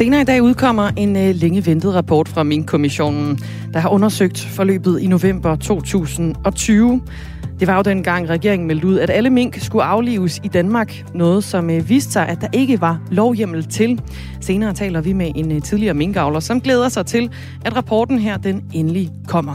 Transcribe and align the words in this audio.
Senere 0.00 0.20
i 0.20 0.24
dag 0.24 0.42
udkommer 0.42 0.90
en 0.96 1.16
øh, 1.16 1.34
længe 1.34 1.66
ventet 1.66 1.94
rapport 1.94 2.28
fra 2.28 2.42
min 2.42 2.64
kommissionen, 2.64 3.38
der 3.72 3.78
har 3.78 3.88
undersøgt 3.88 4.40
forløbet 4.40 5.00
i 5.00 5.06
november 5.06 5.56
2020. 5.56 7.02
Det 7.60 7.68
var 7.68 7.76
jo 7.76 7.82
dengang 7.82 8.28
regeringen 8.28 8.68
meldte 8.68 8.86
ud, 8.86 8.98
at 8.98 9.10
alle 9.10 9.30
mink 9.30 9.58
skulle 9.58 9.84
aflives 9.84 10.40
i 10.44 10.48
Danmark. 10.48 11.04
Noget, 11.14 11.44
som 11.44 11.70
øh, 11.70 11.88
viste 11.88 12.12
sig, 12.12 12.28
at 12.28 12.40
der 12.40 12.48
ikke 12.52 12.80
var 12.80 13.00
lovhjemmel 13.10 13.64
til. 13.64 14.00
Senere 14.40 14.72
taler 14.72 15.00
vi 15.00 15.12
med 15.12 15.32
en 15.36 15.52
øh, 15.52 15.62
tidligere 15.62 15.94
minkavler, 15.94 16.40
som 16.40 16.60
glæder 16.60 16.88
sig 16.88 17.06
til, 17.06 17.30
at 17.64 17.76
rapporten 17.76 18.18
her 18.18 18.36
den 18.36 18.64
endelig 18.72 19.10
kommer. 19.28 19.54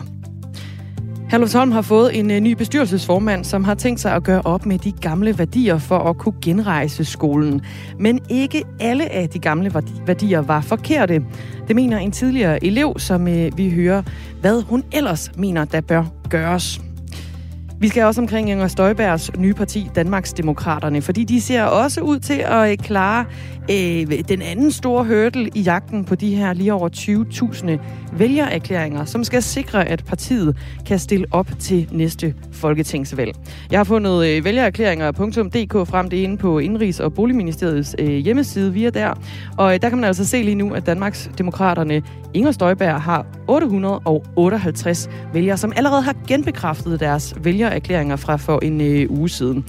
Herlufsholm 1.29 1.71
har 1.71 1.81
fået 1.81 2.19
en 2.19 2.31
øh, 2.31 2.39
ny 2.39 2.51
bestyrelsesformand, 2.51 3.43
som 3.43 3.63
har 3.63 3.75
tænkt 3.75 3.99
sig 3.99 4.11
at 4.11 4.23
gøre 4.23 4.41
op 4.45 4.65
med 4.65 4.79
de 4.79 4.91
gamle 4.91 5.37
værdier 5.37 5.77
for 5.77 5.99
at 5.99 6.17
kunne 6.17 6.33
genrejse 6.41 7.05
skolen. 7.05 7.61
Men 7.99 8.19
ikke 8.29 8.63
alle 8.79 9.11
af 9.11 9.29
de 9.29 9.39
gamle 9.39 9.71
værdier 10.05 10.39
var 10.39 10.61
forkerte. 10.61 11.21
Det 11.67 11.75
mener 11.75 11.97
en 11.97 12.11
tidligere 12.11 12.65
elev, 12.65 12.93
som 12.97 13.27
øh, 13.27 13.57
vi 13.57 13.69
hører, 13.69 14.03
hvad 14.41 14.61
hun 14.61 14.83
ellers 14.91 15.31
mener, 15.37 15.65
der 15.65 15.81
bør 15.81 16.03
gøres. 16.29 16.81
Vi 17.79 17.87
skal 17.87 18.03
også 18.03 18.21
omkring 18.21 18.49
Inger 18.49 18.67
Støjbergs 18.67 19.31
nye 19.37 19.53
parti, 19.53 19.89
Danmarks 19.95 20.33
Demokraterne, 20.33 21.01
fordi 21.01 21.23
de 21.23 21.41
ser 21.41 21.63
også 21.63 22.01
ud 22.01 22.19
til 22.19 22.43
at 22.45 22.71
øh, 22.71 22.77
klare 22.77 23.25
øh, 23.71 24.23
den 24.27 24.41
anden 24.41 24.71
store 24.71 25.03
hurdle 25.03 25.49
i 25.55 25.61
jagten 25.61 26.05
på 26.05 26.15
de 26.15 26.35
her 26.35 26.53
lige 26.53 26.73
over 26.73 26.89
20.000 26.89 28.17
vælgererklæringer, 28.17 29.05
som 29.05 29.23
skal 29.23 29.43
sikre, 29.43 29.87
at 29.87 30.05
partiet 30.05 30.57
kan 30.85 30.99
stille 30.99 31.25
op 31.31 31.49
til 31.59 31.89
næste 31.91 32.33
folketingsvalg. 32.51 33.35
Jeg 33.71 33.79
har 33.79 33.83
fundet 33.83 34.27
øh, 34.27 34.45
vælgererklæringer.dk 34.45 35.87
frem 35.87 36.09
det 36.09 36.17
inde 36.17 36.37
på 36.37 36.59
Indrigs- 36.59 37.03
og 37.03 37.13
Boligministeriets 37.13 37.95
øh, 37.99 38.07
hjemmeside 38.09 38.73
via 38.73 38.89
der, 38.89 39.13
og 39.57 39.73
øh, 39.73 39.81
der 39.81 39.89
kan 39.89 39.97
man 39.97 40.07
altså 40.07 40.25
se 40.25 40.43
lige 40.43 40.55
nu, 40.55 40.73
at 40.73 40.85
Danmarks 40.85 41.31
Demokraterne 41.37 42.01
Inger 42.33 42.51
Støjberg 42.51 43.01
har 43.01 43.25
858 43.47 45.09
vælgere, 45.33 45.57
som 45.57 45.73
allerede 45.75 46.01
har 46.01 46.15
genbekræftet 46.27 46.99
deres 46.99 47.35
vælgererklæringer 47.43 48.15
fra 48.15 48.35
for 48.35 48.59
en 48.63 48.81
øh, 48.81 49.11
uge 49.11 49.29
siden. 49.29 49.65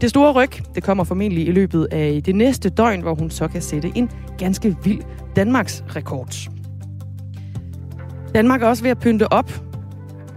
Det 0.00 0.10
store 0.10 0.32
ryg, 0.32 0.50
det 0.74 0.82
kommer 0.82 1.04
formentlig 1.04 1.48
i 1.48 1.50
løbet 1.50 1.88
af 1.90 2.22
det 2.22 2.34
næste 2.34 2.68
døgn, 2.68 3.00
hvor 3.00 3.14
hun 3.14 3.30
så 3.30 3.48
kan 3.48 3.62
sætte 3.62 3.92
en 3.94 4.10
ganske 4.38 4.76
vild 4.84 5.00
Danmarks 5.36 5.84
rekord. 5.96 6.50
Danmark 8.34 8.62
er 8.62 8.66
også 8.66 8.82
ved 8.82 8.90
at 8.90 8.98
pynte 8.98 9.32
op. 9.32 9.52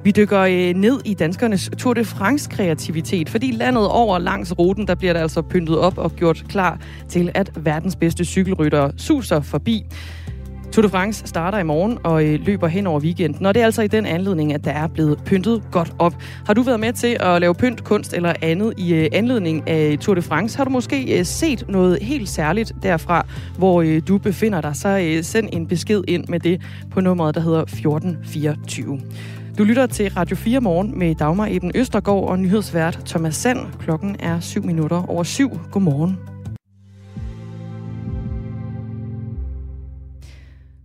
Vi 0.04 0.12
dykker 0.12 0.40
øh, 0.40 0.74
ned 0.76 1.00
i 1.06 1.14
danskernes 1.14 1.70
Tour 1.78 1.94
de 1.94 2.06
France-kreativitet, 2.06 3.30
fordi 3.30 3.52
landet 3.52 3.88
over 3.88 4.20
langs 4.20 4.60
ruten, 4.60 4.88
der 4.88 4.96
bliver 4.96 5.14
der 5.14 5.22
altså 5.22 5.42
pyntet 5.42 5.80
op 5.80 5.98
og 5.98 6.12
gjort 6.12 6.46
klar 6.50 6.80
til, 7.10 7.32
at 7.34 7.52
verdens 7.56 7.96
bedste 7.96 8.26
cykelryttere 8.26 8.92
suser 8.98 9.42
forbi. 9.42 9.86
Tour 10.74 10.82
de 10.82 10.90
France 10.90 11.28
starter 11.28 11.58
i 11.58 11.64
morgen 11.64 11.98
og 12.04 12.26
øh, 12.26 12.40
løber 12.46 12.68
hen 12.68 12.88
over 12.88 13.00
weekenden, 13.00 13.46
og 13.46 13.54
det 13.54 13.62
er 13.62 13.66
altså 13.66 13.82
i 13.82 13.88
den 13.88 14.06
anledning, 14.06 14.54
at 14.54 14.66
der 14.66 14.72
er 14.72 14.88
blevet 14.88 15.20
pyntet 15.26 15.64
godt 15.72 15.94
op. 16.00 16.14
Har 16.46 16.54
du 16.54 16.62
været 16.62 16.80
med 16.80 16.94
til 16.94 17.18
at 17.20 17.42
lave 17.42 17.56
pynt, 17.56 17.84
kunst 17.84 18.14
eller 18.14 18.34
andet 18.42 18.74
i 18.78 18.94
øh, 18.94 19.10
anledning 19.12 19.70
af 19.70 19.98
Tour 20.00 20.16
de 20.16 20.22
France? 20.22 20.58
Har 20.58 20.64
du 20.64 20.70
måske 20.70 21.20
øh, 21.20 21.26
set 21.26 21.66
noget 21.70 21.98
helt 22.02 22.30
særligt 22.30 22.74
derfra, 22.84 23.26
hvor 23.58 23.84
du 24.08 24.18
befinder 24.18 24.62
dig? 24.62 24.76
Så 24.76 25.20
send 25.22 25.50
en 25.52 25.68
besked 25.68 26.04
ind 26.08 26.26
med 26.28 26.40
det 26.40 26.62
på 26.92 27.02
nummeret, 27.02 27.36
der 27.36 27.42
hedder 27.42 27.62
1424. 27.62 29.00
Du 29.58 29.64
lytter 29.64 29.86
til 29.86 30.12
Radio 30.12 30.36
4 30.36 30.62
morgen 30.62 31.00
med 31.00 31.16
Dagmar 31.16 31.48
Eben 31.52 31.72
Østergaard 31.76 32.30
og 32.30 32.40
nyhedsvært 32.40 33.00
Thomas 33.06 33.36
Sand. 33.36 33.60
Klokken 33.80 34.16
er 34.20 34.40
7 34.40 34.64
minutter 34.64 35.10
over 35.10 35.24
7. 35.24 35.60
Godmorgen. 35.72 36.33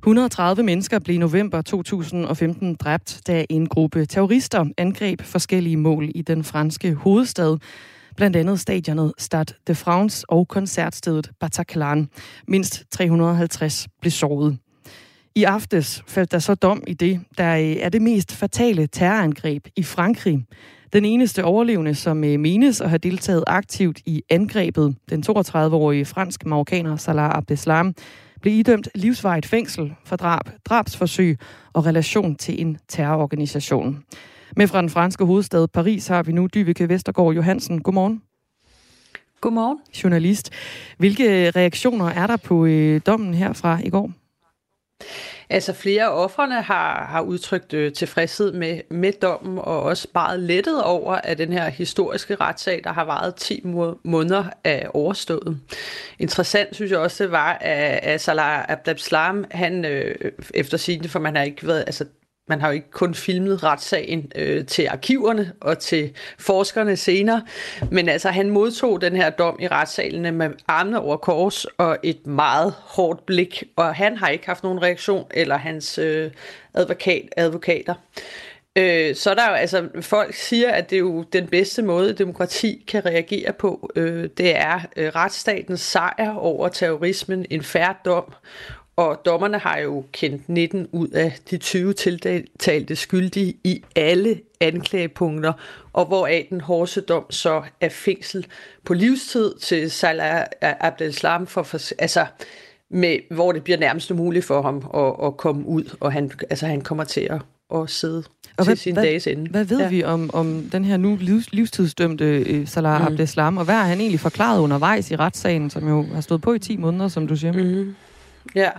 130 0.08 0.62
mennesker 0.62 0.98
blev 0.98 1.16
i 1.16 1.18
november 1.18 1.62
2015 1.62 2.74
dræbt, 2.74 3.20
da 3.26 3.44
en 3.50 3.66
gruppe 3.66 4.06
terrorister 4.06 4.64
angreb 4.76 5.22
forskellige 5.22 5.76
mål 5.76 6.10
i 6.14 6.22
den 6.22 6.44
franske 6.44 6.94
hovedstad, 6.94 7.56
blandt 8.16 8.36
andet 8.36 8.60
stadionet 8.60 9.12
Stade 9.18 9.54
de 9.66 9.74
France 9.74 10.30
og 10.30 10.48
koncertstedet 10.48 11.30
Bataclan. 11.40 12.08
Mindst 12.46 12.84
350 12.90 13.88
blev 14.00 14.10
såret. 14.10 14.58
I 15.34 15.44
aftes 15.44 16.02
faldt 16.06 16.32
der 16.32 16.38
så 16.38 16.54
dom 16.54 16.82
i 16.86 16.94
det, 16.94 17.20
der 17.38 17.56
øh, 17.56 17.76
er 17.80 17.88
det 17.88 18.02
mest 18.02 18.32
fatale 18.32 18.86
terrorangreb 18.86 19.66
i 19.76 19.82
Frankrig. 19.82 20.44
Den 20.92 21.04
eneste 21.04 21.44
overlevende, 21.44 21.94
som 21.94 22.24
øh, 22.24 22.40
menes 22.40 22.80
at 22.80 22.88
have 22.88 22.98
deltaget 22.98 23.44
aktivt 23.46 24.00
i 24.06 24.22
angrebet, 24.30 24.96
den 25.10 25.24
32-årige 25.28 26.04
fransk-marokkaner 26.04 26.96
Salah 26.96 27.30
Abdeslam, 27.30 27.94
blev 28.40 28.54
idømt 28.54 28.88
livsvarigt 28.94 29.46
fængsel 29.46 29.94
for 30.04 30.16
drab, 30.16 30.50
drabsforsøg 30.64 31.38
og 31.72 31.86
relation 31.86 32.36
til 32.36 32.60
en 32.60 32.78
terrororganisation. 32.88 34.04
Med 34.56 34.68
fra 34.68 34.80
den 34.80 34.90
franske 34.90 35.24
hovedstad 35.24 35.68
Paris 35.68 36.06
har 36.06 36.22
vi 36.22 36.32
nu 36.32 36.46
Dyvike 36.54 36.88
Vestergaard 36.88 37.34
Johansen. 37.34 37.82
Godmorgen. 37.82 38.22
Godmorgen. 39.40 39.78
Journalist. 40.04 40.50
Hvilke 40.98 41.50
reaktioner 41.50 42.06
er 42.06 42.26
der 42.26 42.36
på 42.36 42.66
øh, 42.66 43.00
dommen 43.06 43.34
her 43.34 43.52
fra 43.52 43.80
i 43.84 43.90
går? 43.90 44.12
Altså 45.50 45.72
flere 45.72 46.04
af 46.04 46.24
offrene 46.24 46.62
har, 46.62 47.06
har 47.06 47.20
udtrykt 47.20 47.72
øh, 47.72 47.92
tilfredshed 47.92 48.52
med, 48.52 48.80
med 48.90 49.12
dommen, 49.12 49.58
og 49.58 49.82
også 49.82 50.08
meget 50.14 50.40
lettet 50.40 50.82
over, 50.82 51.14
at 51.14 51.38
den 51.38 51.52
her 51.52 51.68
historiske 51.68 52.34
retssag, 52.34 52.80
der 52.84 52.92
har 52.92 53.04
varet 53.04 53.34
10 53.34 53.62
måneder, 54.04 54.44
er 54.64 54.88
overstået. 54.88 55.60
Interessant 56.18 56.74
synes 56.74 56.90
jeg 56.90 56.98
også, 56.98 57.24
det 57.24 57.32
var, 57.32 57.52
at, 57.52 58.00
at 58.02 58.20
Salah 58.20 58.64
Abdeslam, 58.68 59.44
han 59.50 59.84
øh, 59.84 60.14
efter 60.54 60.76
sigende, 60.76 61.08
for 61.08 61.18
man 61.18 61.36
har 61.36 61.42
ikke 61.42 61.66
været, 61.66 61.84
altså 61.86 62.04
man 62.48 62.60
har 62.60 62.68
jo 62.68 62.74
ikke 62.74 62.90
kun 62.90 63.14
filmet 63.14 63.64
retssagen 63.64 64.32
øh, 64.34 64.66
til 64.66 64.86
arkiverne 64.90 65.52
og 65.60 65.78
til 65.78 66.12
forskerne 66.38 66.96
senere, 66.96 67.42
men 67.90 68.08
altså 68.08 68.28
han 68.28 68.50
modtog 68.50 69.00
den 69.00 69.16
her 69.16 69.30
dom 69.30 69.58
i 69.60 69.68
retssalen 69.68 70.34
med 70.34 70.50
armene 70.68 71.00
over 71.00 71.16
kors 71.16 71.64
og 71.64 71.98
et 72.02 72.26
meget 72.26 72.74
hårdt 72.78 73.26
blik, 73.26 73.64
og 73.76 73.94
han 73.94 74.16
har 74.16 74.28
ikke 74.28 74.46
haft 74.46 74.62
nogen 74.62 74.82
reaktion, 74.82 75.26
eller 75.30 75.56
hans 75.56 75.98
øh, 75.98 76.30
advokat, 76.74 77.28
advokater. 77.36 77.94
Øh, 78.78 79.14
så 79.14 79.34
der 79.34 79.42
er 79.42 79.50
jo, 79.50 79.54
altså, 79.54 79.88
folk 80.00 80.34
siger, 80.34 80.70
at 80.70 80.90
det 80.90 80.96
er 80.96 81.00
jo 81.00 81.22
den 81.22 81.46
bedste 81.46 81.82
måde, 81.82 82.12
demokrati 82.12 82.84
kan 82.88 83.06
reagere 83.06 83.52
på. 83.52 83.90
Øh, 83.96 84.28
det 84.38 84.56
er 84.56 84.80
øh, 84.96 85.08
retsstatens 85.08 85.80
sejr 85.80 86.34
over 86.34 86.68
terrorismen, 86.68 87.46
en 87.50 87.62
færre 87.62 87.94
dom, 88.04 88.32
og 88.98 89.22
dommerne 89.24 89.58
har 89.58 89.78
jo 89.78 90.04
kendt 90.12 90.48
19 90.48 90.86
ud 90.92 91.08
af 91.08 91.38
de 91.50 91.56
20 91.56 91.92
tiltalte 91.92 92.96
skyldige 92.96 93.54
i 93.64 93.82
alle 93.96 94.40
anklagepunkter, 94.60 95.52
og 95.92 96.06
hvoraf 96.06 96.46
den 96.50 96.60
hårdeste 96.60 97.00
dom 97.00 97.30
så 97.30 97.62
er 97.80 97.88
fængsel 97.88 98.46
på 98.84 98.94
livstid 98.94 99.54
til 99.54 99.90
Salah 99.90 100.44
Abdeslam, 100.62 101.46
for, 101.46 101.62
for, 101.62 101.78
altså, 101.98 102.26
med, 102.90 103.18
hvor 103.30 103.52
det 103.52 103.64
bliver 103.64 103.78
nærmest 103.78 104.10
umuligt 104.10 104.44
for 104.44 104.62
ham 104.62 104.76
at, 104.94 105.26
at 105.26 105.36
komme 105.36 105.66
ud, 105.66 105.96
og 106.00 106.12
han, 106.12 106.30
altså, 106.50 106.66
han 106.66 106.80
kommer 106.80 107.04
til 107.04 107.28
at, 107.30 107.40
at 107.74 107.90
sidde 107.90 108.24
og 108.56 108.64
til 108.64 108.64
hvad, 108.64 108.76
sin 108.76 108.92
hvad, 108.92 109.02
dages 109.02 109.26
ende. 109.26 109.50
Hvad 109.50 109.64
ved 109.64 109.80
ja. 109.80 109.88
vi 109.88 110.04
om, 110.04 110.30
om 110.32 110.68
den 110.72 110.84
her 110.84 110.96
nu 110.96 111.18
livs, 111.20 111.52
livstidsdømte 111.52 112.60
uh, 112.60 112.68
Salah 112.68 113.00
mm. 113.00 113.06
Abdeslam, 113.06 113.56
og 113.56 113.64
hvad 113.64 113.74
har 113.74 113.84
han 113.84 114.00
egentlig 114.00 114.20
forklaret 114.20 114.60
undervejs 114.60 115.10
i 115.10 115.16
retssagen, 115.16 115.70
som 115.70 115.88
jo 115.88 116.06
har 116.14 116.20
stået 116.20 116.40
på 116.42 116.52
i 116.52 116.58
10 116.58 116.76
måneder, 116.76 117.08
som 117.08 117.26
du 117.26 117.36
siger? 117.36 117.52
Mm. 117.52 117.94
Ja, 118.54 118.70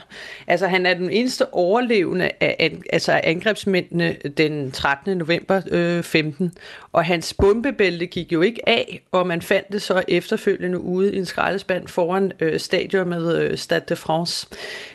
altså 0.48 0.68
han 0.68 0.86
er 0.86 0.94
den 0.94 1.10
eneste 1.10 1.54
overlevende 1.54 2.32
af 2.40 2.78
altså 2.94 3.22
angrebsmændene 3.24 4.16
den 4.38 4.72
13. 4.72 5.18
november 5.18 5.62
øh, 5.72 6.04
15, 6.04 6.52
og 6.92 7.06
hans 7.06 7.34
bombebælte 7.34 8.06
gik 8.06 8.32
jo 8.32 8.42
ikke 8.42 8.70
af, 8.70 9.02
og 9.12 9.28
man 9.28 9.42
fandt 9.42 9.72
det 9.72 9.82
så 9.82 10.04
efterfølgende 10.08 10.80
ude 10.80 11.14
i 11.14 11.18
en 11.18 11.26
skraldespand 11.26 11.88
foran 11.88 12.32
øh, 12.40 12.60
stadion 12.60 13.10
med 13.10 13.42
øh, 13.42 13.58
Stade 13.58 13.86
de 13.90 13.96
France. 13.96 14.48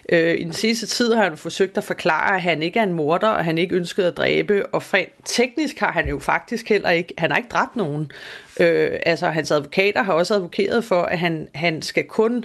Øh, 0.09 0.35
I 0.39 0.45
den 0.45 0.53
sidste 0.53 0.87
tid 0.87 1.15
har 1.15 1.25
han 1.25 1.37
forsøgt 1.37 1.79
at 1.79 1.85
forklare, 1.85 2.35
at 2.35 2.43
han 2.43 2.63
ikke 2.63 2.79
er 2.79 2.85
en 2.85 2.93
morder, 2.93 3.29
og 3.29 3.45
han 3.45 3.59
ikke 3.59 3.77
ønskede 3.77 4.07
at 4.07 4.17
dræbe, 4.17 4.67
og 4.67 4.83
teknisk 5.25 5.79
har 5.79 5.93
han 5.93 6.09
jo 6.09 6.19
faktisk 6.19 6.69
heller 6.69 6.91
ikke, 6.91 7.15
han 7.19 7.31
har 7.31 7.37
ikke 7.37 7.49
dræbt 7.49 7.77
nogen. 7.77 8.13
Øh, 8.61 8.91
altså 9.07 9.27
hans 9.27 9.51
advokater 9.51 10.03
har 10.03 10.13
også 10.13 10.35
advokeret 10.35 10.85
for, 10.85 11.03
at 11.03 11.19
han, 11.19 11.49
han 11.55 11.83
skal 11.83 12.05
kun 12.05 12.45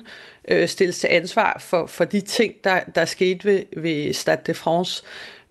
øh, 0.50 0.68
stilles 0.68 1.00
til 1.00 1.08
ansvar 1.08 1.58
for, 1.60 1.86
for 1.86 2.06
de 2.06 2.22
ting, 2.22 2.54
der, 2.64 2.80
der 2.96 3.06
skete 3.06 3.46
ved, 3.46 3.64
ved 3.78 4.14
Stade 4.14 4.42
de 4.48 4.54
France. 4.54 5.04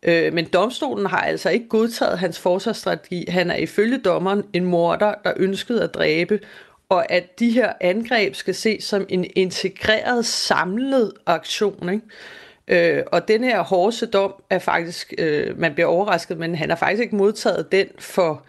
Øh, 0.02 0.32
men 0.32 0.44
domstolen 0.44 1.06
har 1.06 1.20
altså 1.20 1.50
ikke 1.50 1.68
godtaget 1.68 2.18
hans 2.18 2.38
forsvarsstrategi. 2.38 3.24
Han 3.28 3.50
er 3.50 3.56
ifølge 3.56 3.98
dommeren 3.98 4.42
en 4.52 4.64
morder, 4.64 5.14
der 5.24 5.32
ønskede 5.36 5.82
at 5.82 5.94
dræbe, 5.94 6.40
og 6.88 7.12
at 7.12 7.38
de 7.38 7.50
her 7.50 7.72
angreb 7.80 8.34
skal 8.34 8.54
ses 8.54 8.84
som 8.84 9.06
en 9.08 9.26
integreret, 9.36 10.26
samlet 10.26 11.12
aktion. 11.26 11.88
Ikke? 11.88 12.98
Øh, 12.98 13.02
og 13.12 13.28
den 13.28 13.44
her 13.44 13.62
hårdeste 13.62 14.06
dom 14.06 14.34
er 14.50 14.58
faktisk, 14.58 15.14
øh, 15.18 15.58
man 15.60 15.74
bliver 15.74 15.86
overrasket, 15.86 16.38
men 16.38 16.54
han 16.54 16.68
har 16.68 16.76
faktisk 16.76 17.02
ikke 17.02 17.16
modtaget 17.16 17.72
den 17.72 17.86
for 17.98 18.44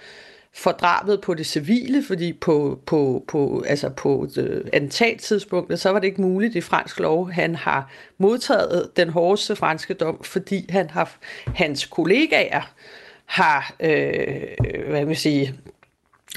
for 0.60 0.72
drabet 0.72 1.22
på 1.22 1.34
det 1.34 1.46
civile, 1.46 2.04
fordi 2.04 2.34
på, 2.34 2.80
på, 2.86 3.24
på, 3.28 3.64
altså 3.68 3.90
på 3.90 4.28
øh, 4.38 4.66
attentattidspunktet, 4.74 5.80
så 5.80 5.90
var 5.90 6.00
det 6.00 6.08
ikke 6.08 6.22
muligt 6.22 6.56
i 6.56 6.62
fransk 6.62 7.00
lov. 7.00 7.32
Han 7.32 7.56
har 7.56 7.92
modtaget 8.18 8.90
den 8.98 9.10
hårdeste 9.10 9.56
franske 9.56 9.94
dom, 9.94 10.24
fordi 10.24 10.66
han 10.70 10.90
har, 10.90 11.18
hans 11.48 11.86
kollegaer 11.86 12.74
har, 13.26 13.76
øh, 13.80 14.90
hvad 14.90 15.06
vil 15.06 15.18
sige, 15.18 15.56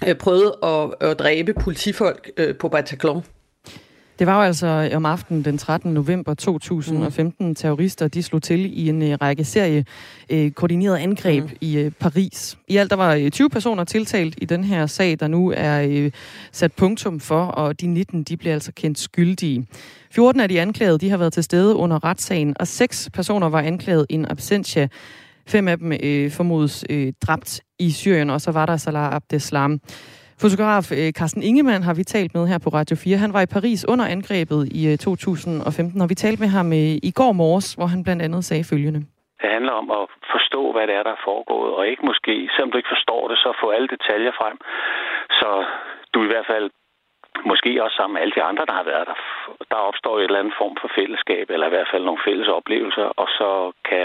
øh, 0.06 0.14
prøvet 0.14 0.54
at, 0.62 1.08
at 1.10 1.18
dræbe 1.18 1.54
politifolk 1.54 2.30
øh, 2.36 2.56
på 2.56 2.68
Bataclan. 2.68 3.22
Det 4.22 4.26
var 4.26 4.36
jo 4.36 4.42
altså 4.42 4.90
om 4.94 5.06
aftenen 5.06 5.44
den 5.44 5.58
13. 5.58 5.94
november 5.94 6.34
2015. 6.34 7.46
Mm. 7.46 7.54
Terrorister 7.54 8.08
de 8.08 8.22
slog 8.22 8.42
til 8.42 8.78
i 8.78 8.88
en 8.88 9.02
uh, 9.02 9.08
række 9.08 9.44
serie 9.44 9.84
uh, 10.32 10.50
koordineret 10.50 10.96
angreb 10.96 11.44
mm. 11.44 11.56
i 11.60 11.86
uh, 11.86 11.92
Paris. 11.92 12.58
I 12.68 12.76
alt 12.76 12.90
der 12.90 12.96
var 12.96 13.16
uh, 13.16 13.28
20 13.28 13.50
personer 13.50 13.84
tiltalt 13.84 14.34
i 14.38 14.44
den 14.44 14.64
her 14.64 14.86
sag, 14.86 15.20
der 15.20 15.26
nu 15.26 15.52
er 15.56 16.04
uh, 16.04 16.10
sat 16.52 16.72
punktum 16.72 17.20
for, 17.20 17.44
og 17.44 17.80
de 17.80 17.86
19 17.86 18.22
de 18.22 18.36
bliver 18.36 18.54
altså 18.54 18.72
kendt 18.72 18.98
skyldige. 18.98 19.66
14 20.10 20.40
af 20.40 20.48
de 20.48 20.60
anklagede 20.60 20.98
de 20.98 21.10
har 21.10 21.16
været 21.16 21.32
til 21.32 21.44
stede 21.44 21.74
under 21.76 22.04
retssagen, 22.04 22.56
og 22.60 22.68
seks 22.68 23.10
personer 23.12 23.48
var 23.48 23.60
anklaget 23.60 24.06
in 24.08 24.26
absentia. 24.30 24.88
Fem 25.46 25.68
af 25.68 25.78
dem 25.78 25.92
uh, 25.92 26.30
formodes 26.30 26.84
uh, 26.90 27.08
dræbt 27.20 27.60
i 27.78 27.90
Syrien, 27.90 28.30
og 28.30 28.40
så 28.40 28.50
var 28.50 28.66
der 28.66 28.76
Salah 28.76 29.14
Abdeslam. 29.14 29.80
Fotograf 30.44 30.86
øh, 30.98 31.10
Carsten 31.18 31.42
Ingemann 31.48 31.82
har 31.88 31.94
vi 32.00 32.04
talt 32.14 32.32
med 32.36 32.44
her 32.50 32.58
på 32.64 32.70
Radio 32.78 32.96
4. 32.96 33.16
Han 33.24 33.32
var 33.36 33.42
i 33.44 33.52
Paris 33.56 33.80
under 33.92 34.06
angrebet 34.16 34.60
i 34.80 34.82
øh, 34.90 34.96
2015, 34.98 36.00
og 36.02 36.08
vi 36.12 36.16
talte 36.22 36.40
med 36.44 36.50
ham 36.58 36.68
øh, 36.80 36.94
i 37.10 37.12
går 37.18 37.32
morges, 37.42 37.68
hvor 37.78 37.88
han 37.92 38.00
blandt 38.06 38.22
andet 38.26 38.42
sagde 38.48 38.64
følgende. 38.72 39.00
Det 39.42 39.50
handler 39.56 39.74
om 39.82 39.88
at 39.98 40.04
forstå, 40.34 40.62
hvad 40.72 40.84
det 40.88 40.94
er, 40.98 41.02
der 41.08 41.14
er 41.18 41.26
foregået, 41.30 41.70
og 41.78 41.82
ikke 41.90 42.04
måske, 42.10 42.34
selvom 42.52 42.70
du 42.70 42.78
ikke 42.78 42.94
forstår 42.96 43.22
det, 43.30 43.36
så 43.44 43.48
få 43.62 43.66
alle 43.76 43.88
detaljer 43.94 44.32
frem, 44.40 44.56
så 45.40 45.50
du 46.14 46.18
i 46.24 46.30
hvert 46.32 46.48
fald 46.52 46.66
måske 47.50 47.70
også 47.84 47.96
sammen 47.96 48.14
med 48.14 48.22
alle 48.22 48.36
de 48.38 48.46
andre, 48.50 48.64
der 48.68 48.76
har 48.80 48.86
været 48.92 49.06
der, 49.10 49.18
der 49.70 49.78
opstår 49.88 50.14
et 50.18 50.24
eller 50.24 50.42
andet 50.42 50.54
form 50.60 50.74
for 50.82 50.88
fællesskab, 50.98 51.46
eller 51.50 51.66
i 51.66 51.74
hvert 51.74 51.90
fald 51.92 52.04
nogle 52.04 52.24
fælles 52.26 52.48
oplevelser, 52.58 53.06
og 53.22 53.28
så 53.38 53.50
kan, 53.88 54.04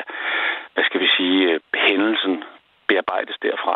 hvad 0.73 0.83
skal 0.87 1.01
vi 1.03 1.09
sige, 1.17 1.59
hændelsen 1.87 2.35
bearbejdes 2.87 3.37
derfra. 3.47 3.75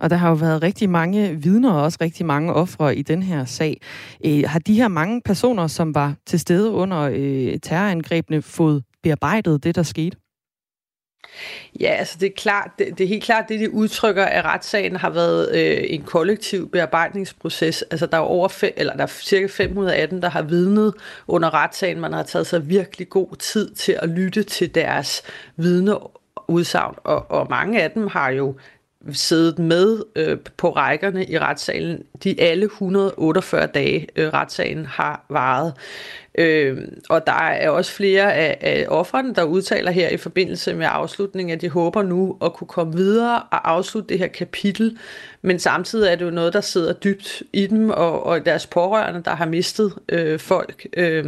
Og 0.00 0.10
der 0.10 0.16
har 0.16 0.28
jo 0.28 0.34
været 0.34 0.62
rigtig 0.62 0.90
mange 0.90 1.42
vidner 1.42 1.72
og 1.72 1.82
også 1.82 1.98
rigtig 2.00 2.26
mange 2.26 2.52
ofre 2.52 2.96
i 2.96 3.02
den 3.02 3.22
her 3.22 3.44
sag. 3.44 3.80
Øh, 4.24 4.42
har 4.46 4.58
de 4.58 4.74
her 4.74 4.88
mange 4.88 5.20
personer, 5.24 5.66
som 5.66 5.94
var 5.94 6.14
til 6.26 6.40
stede 6.40 6.70
under 6.70 7.00
øh, 7.00 7.58
terrorangrebene, 7.62 8.42
fået 8.42 8.84
bearbejdet 9.02 9.64
det, 9.64 9.74
der 9.74 9.82
skete? 9.82 10.16
Ja, 11.80 11.88
altså 11.88 12.16
det 12.20 12.26
er 12.26 12.32
klart, 12.36 12.70
det, 12.78 12.98
det 12.98 13.04
er 13.04 13.08
helt 13.08 13.24
klart, 13.24 13.48
det 13.48 13.60
de 13.60 13.74
udtrykker 13.74 14.24
af 14.24 14.42
retssagen 14.42 14.96
har 14.96 15.10
været 15.10 15.54
øh, 15.54 15.84
en 15.86 16.02
kollektiv 16.02 16.70
bearbejdningsproces. 16.70 17.82
Altså 17.82 18.06
der 18.06 18.16
er 18.16 18.20
over 18.20 18.48
fem, 18.48 18.72
eller 18.76 18.96
der 18.96 19.02
er 19.02 19.06
cirka 19.06 19.46
518, 19.46 20.22
der 20.22 20.30
har 20.30 20.42
vidnet 20.42 20.94
under 21.26 21.54
retssagen. 21.54 22.00
Man 22.00 22.12
har 22.12 22.22
taget 22.22 22.46
sig 22.46 22.68
virkelig 22.68 23.08
god 23.08 23.36
tid 23.36 23.70
til 23.74 23.98
at 24.02 24.08
lytte 24.08 24.42
til 24.42 24.74
deres 24.74 25.22
vidneudsagn, 25.56 26.94
og, 27.04 27.30
og 27.30 27.46
mange 27.50 27.82
af 27.82 27.90
dem 27.90 28.06
har 28.06 28.30
jo 28.30 28.54
siddet 29.12 29.58
med 29.58 30.02
øh, 30.16 30.38
på 30.56 30.70
rækkerne 30.70 31.26
i 31.26 31.38
retssalen 31.38 32.02
de 32.24 32.40
alle 32.40 32.64
148 32.64 33.66
dage, 33.66 34.06
øh, 34.16 34.28
retssagen 34.28 34.86
har 34.86 35.24
varet. 35.28 35.74
Øh, 36.38 36.78
og 37.08 37.26
der 37.26 37.32
er 37.32 37.70
også 37.70 37.92
flere 37.92 38.34
af, 38.34 38.58
af 38.60 38.86
offerne, 38.88 39.34
der 39.34 39.44
udtaler 39.44 39.90
her 39.90 40.08
i 40.08 40.16
forbindelse 40.16 40.74
med 40.74 40.86
afslutningen, 40.90 41.54
at 41.54 41.60
de 41.60 41.68
håber 41.68 42.02
nu 42.02 42.36
at 42.42 42.52
kunne 42.52 42.68
komme 42.68 42.96
videre 42.96 43.42
og 43.42 43.70
afslutte 43.70 44.08
det 44.08 44.18
her 44.18 44.26
kapitel. 44.26 44.98
Men 45.42 45.58
samtidig 45.58 46.10
er 46.10 46.14
det 46.14 46.24
jo 46.24 46.30
noget, 46.30 46.52
der 46.52 46.60
sidder 46.60 46.92
dybt 46.92 47.42
i 47.52 47.66
dem, 47.66 47.90
og, 47.90 48.26
og 48.26 48.46
deres 48.46 48.66
pårørende, 48.66 49.22
der 49.22 49.34
har 49.34 49.46
mistet 49.46 49.92
øh, 50.08 50.38
folk. 50.38 50.86
Øh, 50.96 51.24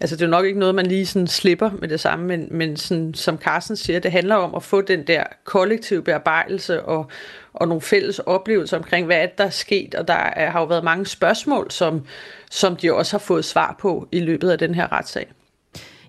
altså 0.00 0.16
det 0.16 0.22
er 0.22 0.26
jo 0.26 0.30
nok 0.30 0.46
ikke 0.46 0.58
noget, 0.58 0.74
man 0.74 0.86
lige 0.86 1.06
sådan 1.06 1.26
slipper 1.26 1.70
med 1.80 1.88
det 1.88 2.00
samme, 2.00 2.26
men, 2.26 2.48
men 2.50 2.76
sådan, 2.76 3.14
som 3.14 3.38
Carsten 3.38 3.76
siger, 3.76 3.98
det 3.98 4.12
handler 4.12 4.34
om 4.34 4.54
at 4.54 4.62
få 4.62 4.80
den 4.80 5.06
der 5.06 5.24
kollektive 5.44 6.02
bearbejdelse 6.02 6.82
og, 6.82 7.10
og 7.54 7.68
nogle 7.68 7.80
fælles 7.80 8.18
oplevelser 8.18 8.76
omkring, 8.76 9.06
hvad 9.06 9.28
der 9.38 9.44
er 9.44 9.50
sket, 9.50 9.94
og 9.94 10.08
der 10.08 10.14
er, 10.14 10.50
har 10.50 10.60
jo 10.60 10.66
været 10.66 10.84
mange 10.84 11.06
spørgsmål, 11.06 11.70
som, 11.70 12.06
som 12.50 12.76
de 12.76 12.94
også 12.94 13.12
har 13.12 13.18
fået 13.18 13.44
svar 13.44 13.76
på 13.80 14.08
i 14.12 14.20
løbet 14.20 14.50
af 14.50 14.58
den 14.58 14.74
her 14.74 14.92
retssag. 14.92 15.32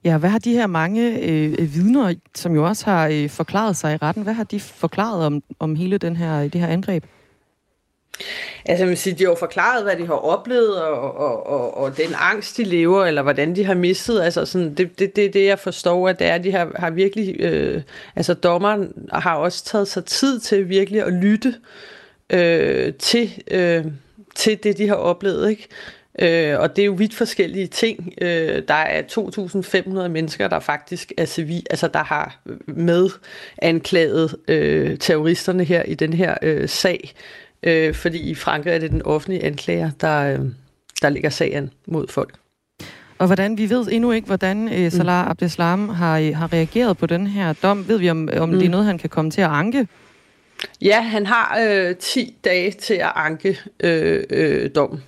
Ja, 0.04 0.18
hvad 0.18 0.30
har 0.30 0.40
de 0.40 0.54
her 0.54 0.68
mange 0.68 1.20
øh, 1.20 1.74
vidner, 1.74 2.14
som 2.36 2.56
jo 2.56 2.66
også 2.66 2.86
har 2.86 3.08
øh, 3.08 3.30
forklaret 3.30 3.78
sig 3.78 3.94
i 3.94 3.98
retten, 3.98 4.24
hvad 4.24 4.34
har 4.34 4.44
de 4.44 4.60
forklaret 4.60 5.26
om, 5.26 5.44
om 5.60 5.76
hele 5.76 5.98
den 5.98 6.16
her, 6.16 6.42
det 6.42 6.62
her 6.62 6.68
angreb? 6.68 7.04
Altså, 8.66 8.86
man 8.86 8.98
siger, 8.98 9.16
de 9.16 9.24
har 9.24 9.32
jo 9.32 9.36
forklaret, 9.36 9.84
hvad 9.84 9.96
de 9.96 10.06
har 10.06 10.14
oplevet, 10.14 10.82
og, 10.82 11.18
og, 11.18 11.48
og, 11.48 11.78
og 11.78 11.98
den 11.98 12.16
angst, 12.20 12.58
de 12.58 12.64
lever, 12.64 13.06
eller 13.06 13.22
hvordan 13.22 13.56
de 13.56 13.64
har 13.64 13.74
mistet. 13.74 14.22
Altså, 14.22 14.46
sådan, 14.46 14.74
det, 14.74 15.00
det, 15.00 15.16
det, 15.16 15.34
det 15.34 15.46
jeg 15.46 15.60
forstår, 15.60 16.10
at 16.10 16.20
det 16.20 16.28
er, 16.28 16.36
at 16.36 16.44
de 16.44 16.52
har, 16.52 16.72
har 16.76 16.90
virkelig... 16.90 17.42
Øh, 17.42 17.82
altså, 18.16 18.34
dommeren 18.34 18.94
har 19.12 19.36
også 19.36 19.66
taget 19.66 19.88
sig 19.88 20.06
tid 20.06 20.40
til 20.40 20.70
virkelig 20.70 21.04
at 21.04 21.14
lytte 21.14 21.56
øh, 22.30 22.94
til, 22.94 23.44
øh, 23.52 23.86
til 24.36 24.64
det, 24.64 24.78
de 24.78 24.88
har 24.88 24.96
oplevet, 24.96 25.50
ikke? 25.50 25.68
Øh, 26.20 26.60
og 26.60 26.76
det 26.76 26.82
er 26.82 26.86
jo 26.86 26.92
vidt 26.92 27.16
forskellige 27.16 27.68
ting. 27.68 28.14
Øh, 28.22 28.64
der 28.68 28.74
er 28.74 29.02
2.500 30.04 30.08
mennesker, 30.08 30.48
der 30.48 30.60
faktisk 30.60 31.12
er 31.18 31.26
civil, 31.26 31.66
altså 31.70 31.88
der 31.88 32.04
har 32.04 32.40
med 32.68 33.10
anklaget 33.58 34.36
øh, 34.48 34.98
terroristerne 34.98 35.64
her 35.64 35.84
i 35.84 35.94
den 35.94 36.14
her 36.14 36.38
øh, 36.42 36.70
sag 36.70 37.14
øh, 37.64 37.94
fordi 37.94 38.30
i 38.30 38.36
Frankrig 38.36 38.74
er 38.74 38.80
det 38.80 38.92
den 38.92 39.02
offentlige 39.02 39.44
anklager, 39.44 39.92
der, 40.02 40.34
øh, 40.34 40.40
der 41.02 41.10
lægger 41.10 41.30
sagen 41.30 41.72
mod 41.88 42.08
folk. 42.08 42.36
Og 43.18 43.28
hvordan, 43.28 43.58
vi 43.58 43.70
ved 43.70 43.88
endnu 43.92 44.12
ikke, 44.12 44.26
hvordan 44.26 44.74
øh, 44.74 44.92
Salah 44.92 45.26
mm. 45.26 45.32
Abdeslam 45.32 45.90
har, 45.90 46.20
øh, 46.20 46.36
har 46.36 46.54
reageret 46.54 46.98
på 46.98 47.06
den 47.06 47.28
her 47.28 47.54
dom. 47.54 47.88
Ved 47.88 47.98
vi, 47.98 48.10
om, 48.10 48.30
om 48.38 48.50
mm. 48.50 48.56
det 48.56 48.62
er 48.62 48.70
mm. 48.70 48.72
noget, 48.72 48.86
han 48.86 48.98
kan 48.98 49.10
komme 49.10 49.32
til 49.32 49.42
at 49.42 49.50
anke? 49.50 49.88
Ja, 50.82 51.02
han 51.02 51.26
har 51.26 51.60
øh, 51.62 51.96
10 51.96 52.36
dage 52.46 52.72
til 52.72 52.94
at 52.94 53.12
anke 53.16 53.60
øh, 53.80 54.24
øh, 54.30 54.70
dommen. 54.76 55.04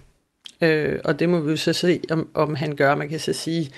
Øh, 0.62 1.00
og 1.04 1.20
det 1.20 1.30
må 1.30 1.40
vi 1.40 1.52
jo 1.52 1.58
så 1.58 1.74
se, 1.74 2.02
om, 2.12 2.30
om 2.34 2.56
han 2.56 2.76
gør. 2.76 2.96
Man 2.96 3.10
kan 3.10 3.20
så 3.20 3.34
sige, 3.34 3.72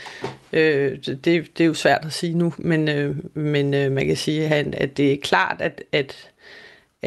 øh, 0.54 0.98
det, 1.06 1.26
det 1.26 1.62
er 1.62 1.66
jo 1.66 1.74
svært 1.74 2.06
at 2.06 2.14
sige 2.14 2.34
nu, 2.34 2.54
men, 2.57 2.90
øh, 2.90 3.16
men 3.34 3.74
øh, 3.74 3.92
man 3.92 4.07
kan 4.07 4.18
sige, 4.18 4.44
at, 4.44 4.50
han, 4.50 4.74
at 4.78 4.98
det 4.98 5.14
er 5.14 5.18
klart, 5.24 5.62
at, 5.62 5.84
at 5.92 6.30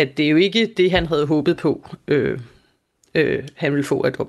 at 0.00 0.16
det 0.16 0.26
er 0.26 0.30
jo 0.30 0.37
ikke 0.37 0.73
det, 0.76 0.90
han 0.90 1.07
havde 1.07 1.26
håbet 1.26 1.57
på, 1.57 1.88
øh, 2.09 2.38
øh, 3.14 3.42
han 3.57 3.73
ville 3.73 3.85
få 3.85 4.02
af 4.02 4.12
dom. 4.12 4.28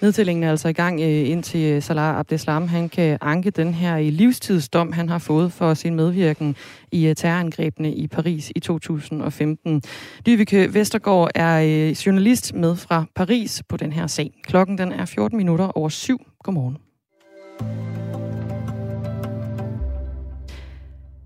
Nedtællingen 0.00 0.44
er 0.44 0.50
altså 0.50 0.68
i 0.68 0.72
gang 0.72 1.00
øh, 1.00 1.28
indtil 1.28 1.60
øh, 1.60 1.82
Salah 1.82 2.18
Abdeslam 2.18 2.68
han 2.68 2.88
kan 2.88 3.18
anke 3.20 3.50
den 3.50 3.74
her 3.74 3.98
øh, 3.98 4.04
livstidsdom, 4.04 4.92
han 4.92 5.08
har 5.08 5.18
fået 5.18 5.52
for 5.52 5.74
sin 5.74 5.94
medvirken 5.94 6.56
i 6.92 7.14
terrorangrebene 7.16 7.94
i 7.94 8.06
Paris 8.06 8.52
i 8.56 8.60
2015. 8.60 9.82
Dyvike 10.26 10.74
Vestergaard 10.74 11.30
er 11.34 11.58
journalist 12.06 12.54
med 12.54 12.76
fra 12.76 13.04
Paris 13.14 13.62
på 13.68 13.76
den 13.76 13.92
her 13.92 14.06
sag. 14.06 14.32
Klokken 14.42 14.78
den 14.78 14.92
er 14.92 15.04
14 15.04 15.36
minutter 15.36 15.78
over 15.78 15.88
syv. 15.88 16.20
Godmorgen. 16.44 16.78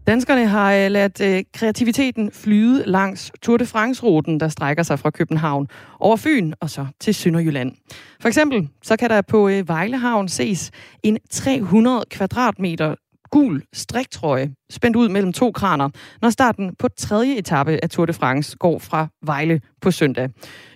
Danskerne 0.07 0.47
har 0.47 0.73
øh, 0.73 0.91
ladt 0.91 1.21
øh, 1.21 1.45
kreativiteten 1.55 2.33
flyde 2.33 2.83
langs 2.87 3.33
Tour 3.43 3.57
de 3.57 3.67
France-ruten, 3.67 4.41
der 4.41 4.49
strækker 4.49 4.83
sig 4.83 4.99
fra 4.99 5.11
København 5.11 5.69
over 6.01 6.17
Fyn 6.17 6.53
og 6.61 6.71
så 6.71 6.87
til 7.01 7.15
Sønderjylland. 7.15 7.73
For 8.21 8.29
eksempel 8.29 8.69
så 8.83 8.97
kan 8.97 9.11
der 9.11 9.23
på 9.23 9.49
øh, 9.49 9.69
Vejlehavn 9.69 10.29
ses 10.29 10.71
en 11.03 11.19
300 11.31 12.05
kvadratmeter 12.11 12.95
gul 13.31 13.63
striktrøje 13.73 14.55
spændt 14.71 14.97
ud 14.97 15.09
mellem 15.09 15.33
to 15.33 15.53
kraner, 15.53 15.89
når 16.23 16.31
starten 16.31 16.75
på 16.79 16.89
tredje 16.89 17.37
etape 17.37 17.79
af 17.83 17.91
Tour 17.91 18.07
de 18.07 18.13
France 18.13 18.57
går 18.57 18.79
fra 18.79 19.09
Vejle 19.23 19.61
på 19.81 19.91
søndag. 19.91 20.31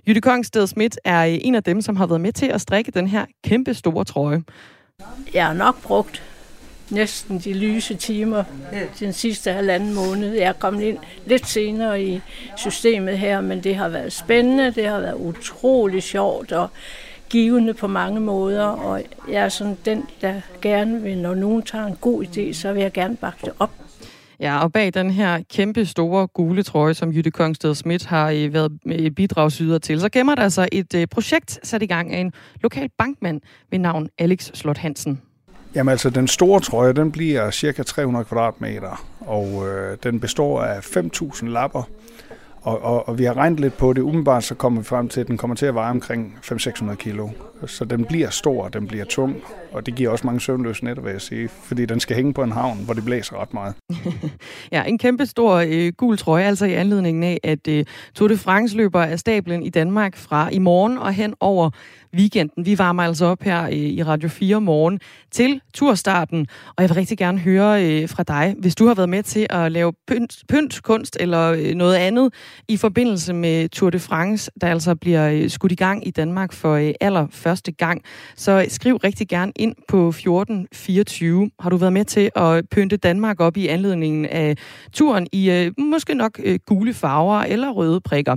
Jytte 0.08 0.20
Kongsted 0.20 0.66
Schmidt 0.66 0.98
er 1.04 1.22
en 1.22 1.54
af 1.54 1.62
dem, 1.62 1.80
som 1.80 1.96
har 1.96 2.06
været 2.06 2.20
med 2.20 2.32
til 2.32 2.46
at 2.46 2.60
strikke 2.60 2.90
den 2.90 3.06
her 3.06 3.26
kæmpe 3.44 3.74
store 3.74 4.04
trøje. 4.04 4.42
Jeg 5.34 5.46
har 5.46 5.54
nok 5.54 5.82
brugt 5.82 6.22
næsten 6.90 7.38
de 7.38 7.52
lyse 7.52 7.94
timer 7.94 8.44
den 9.00 9.12
sidste 9.12 9.52
halvanden 9.52 9.94
måned. 9.94 10.34
Jeg 10.34 10.48
er 10.48 10.52
kommet 10.52 10.82
ind 10.82 10.98
lidt 11.26 11.48
senere 11.48 12.02
i 12.02 12.20
systemet 12.56 13.18
her, 13.18 13.40
men 13.40 13.64
det 13.64 13.76
har 13.76 13.88
været 13.88 14.12
spændende, 14.12 14.70
det 14.70 14.88
har 14.88 15.00
været 15.00 15.16
utrolig 15.18 16.02
sjovt 16.02 16.52
og 16.52 16.70
givende 17.28 17.74
på 17.74 17.86
mange 17.86 18.20
måder, 18.20 18.64
og 18.64 19.02
jeg 19.28 19.44
er 19.44 19.48
sådan 19.48 19.76
den, 19.84 20.04
der 20.20 20.40
gerne 20.62 21.02
vil, 21.02 21.18
når 21.18 21.34
nogen 21.34 21.62
tager 21.62 21.86
en 21.86 21.96
god 22.00 22.24
idé, 22.24 22.52
så 22.52 22.72
vil 22.72 22.82
jeg 22.82 22.92
gerne 22.92 23.16
bakke 23.16 23.38
det 23.44 23.52
op. 23.58 23.70
Ja, 24.40 24.58
og 24.58 24.72
bag 24.72 24.94
den 24.94 25.10
her 25.10 25.42
kæmpe 25.50 25.86
store 25.86 26.26
gule 26.26 26.62
trøje, 26.62 26.94
som 26.94 27.10
Jytte 27.10 27.30
Kongsted 27.30 27.74
Schmidt 27.74 28.06
har 28.06 28.30
øh, 28.30 28.52
været 28.52 28.72
bidragsyder 29.16 29.78
til, 29.78 30.00
så 30.00 30.08
gemmer 30.08 30.34
der 30.34 30.48
sig 30.48 30.68
et 30.72 30.94
øh, 30.94 31.06
projekt 31.06 31.58
sat 31.62 31.82
i 31.82 31.86
gang 31.86 32.12
af 32.12 32.18
en 32.18 32.32
lokal 32.62 32.88
bankmand 32.98 33.40
ved 33.70 33.78
navn 33.78 34.08
Alex 34.18 34.50
Slot 34.54 34.78
Hansen. 34.78 35.20
Jamen 35.76 35.92
altså, 35.92 36.10
den 36.10 36.28
store 36.28 36.60
trøje, 36.60 36.92
den 36.92 37.12
bliver 37.12 37.50
cirka 37.50 37.82
300 37.82 38.24
kvadratmeter, 38.24 39.04
og 39.20 39.68
øh, 39.68 39.96
den 40.02 40.20
består 40.20 40.62
af 40.62 40.96
5.000 40.96 41.48
lapper, 41.48 41.82
Og, 42.62 42.82
og, 42.82 43.08
og 43.08 43.18
vi 43.18 43.24
har 43.24 43.36
regnet 43.36 43.60
lidt 43.60 43.76
på 43.76 43.92
det. 43.92 44.02
Umiddelbart 44.02 44.44
så 44.44 44.54
kommer 44.54 44.80
vi 44.80 44.84
frem 44.84 45.08
til, 45.08 45.20
at 45.20 45.28
den 45.28 45.36
kommer 45.38 45.56
til 45.56 45.66
at 45.66 45.74
veje 45.74 45.90
omkring 45.90 46.38
500-600 46.44 46.94
kilo. 46.94 47.28
Så 47.66 47.84
den 47.84 48.04
bliver 48.04 48.30
stor, 48.30 48.68
den 48.68 48.86
bliver 48.86 49.04
tung, 49.04 49.36
og 49.72 49.86
det 49.86 49.94
giver 49.94 50.10
også 50.10 50.26
mange 50.26 50.40
søvnløse 50.40 50.84
nætter, 50.84 51.02
vil 51.02 51.12
jeg 51.12 51.20
sige. 51.20 51.48
Fordi 51.48 51.86
den 51.86 52.00
skal 52.00 52.16
hænge 52.16 52.34
på 52.34 52.42
en 52.42 52.52
havn, 52.52 52.78
hvor 52.84 52.94
det 52.94 53.04
blæser 53.04 53.40
ret 53.40 53.54
meget. 53.54 53.74
ja, 54.72 54.82
en 54.82 54.98
kæmpe 54.98 55.26
stor 55.26 55.54
øh, 55.68 55.92
gul 55.96 56.18
trøje, 56.18 56.44
altså 56.44 56.66
i 56.66 56.72
anledningen 56.72 57.22
af, 57.22 57.38
at 57.44 57.68
øh, 57.68 57.84
Tour 58.14 58.28
de 58.28 58.36
France 58.36 58.76
løber 58.76 59.02
af 59.02 59.18
stablen 59.18 59.62
i 59.62 59.70
Danmark 59.70 60.16
fra 60.16 60.48
i 60.52 60.58
morgen 60.58 60.98
og 60.98 61.12
hen 61.12 61.34
over 61.40 61.70
weekenden. 62.16 62.66
Vi 62.66 62.78
varmer 62.78 63.02
altså 63.02 63.26
op 63.26 63.42
her 63.42 63.64
øh, 63.64 63.72
i 63.72 64.02
Radio 64.02 64.28
4 64.28 64.60
morgen 64.60 65.00
til 65.30 65.60
turstarten, 65.74 66.46
og 66.68 66.82
jeg 66.82 66.88
vil 66.88 66.94
rigtig 66.94 67.18
gerne 67.18 67.38
høre 67.38 67.86
øh, 67.86 68.08
fra 68.08 68.22
dig, 68.22 68.54
hvis 68.58 68.74
du 68.74 68.86
har 68.86 68.94
været 68.94 69.08
med 69.08 69.22
til 69.22 69.46
at 69.50 69.72
lave 69.72 69.92
pynt, 70.06 70.36
pynt 70.48 70.82
kunst 70.82 71.16
eller 71.20 71.52
øh, 71.52 71.74
noget 71.74 71.94
andet 71.94 72.34
i 72.68 72.76
forbindelse 72.76 73.32
med 73.32 73.68
Tour 73.68 73.90
de 73.90 73.98
France, 73.98 74.50
der 74.60 74.66
altså 74.66 74.94
bliver 74.94 75.30
øh, 75.30 75.50
skudt 75.50 75.72
i 75.72 75.74
gang 75.74 76.06
i 76.06 76.10
Danmark 76.10 76.52
for 76.52 76.74
øh, 76.74 76.92
aller 77.00 77.26
første 77.46 77.72
gang, 77.72 78.02
så 78.36 78.66
skriv 78.68 78.96
rigtig 78.96 79.28
gerne 79.28 79.52
ind 79.56 79.74
på 79.88 80.08
1424. 80.08 81.50
Har 81.60 81.70
du 81.70 81.76
været 81.76 81.92
med 81.92 82.04
til 82.04 82.30
at 82.36 82.68
pynte 82.68 82.96
Danmark 82.96 83.40
op 83.40 83.56
i 83.56 83.66
anledningen 83.66 84.26
af 84.26 84.56
turen 84.92 85.26
i 85.32 85.50
øh, 85.50 85.72
måske 85.78 86.14
nok 86.14 86.40
øh, 86.44 86.58
gule 86.66 86.94
farver 86.94 87.40
eller 87.40 87.70
røde 87.70 88.00
prikker? 88.00 88.36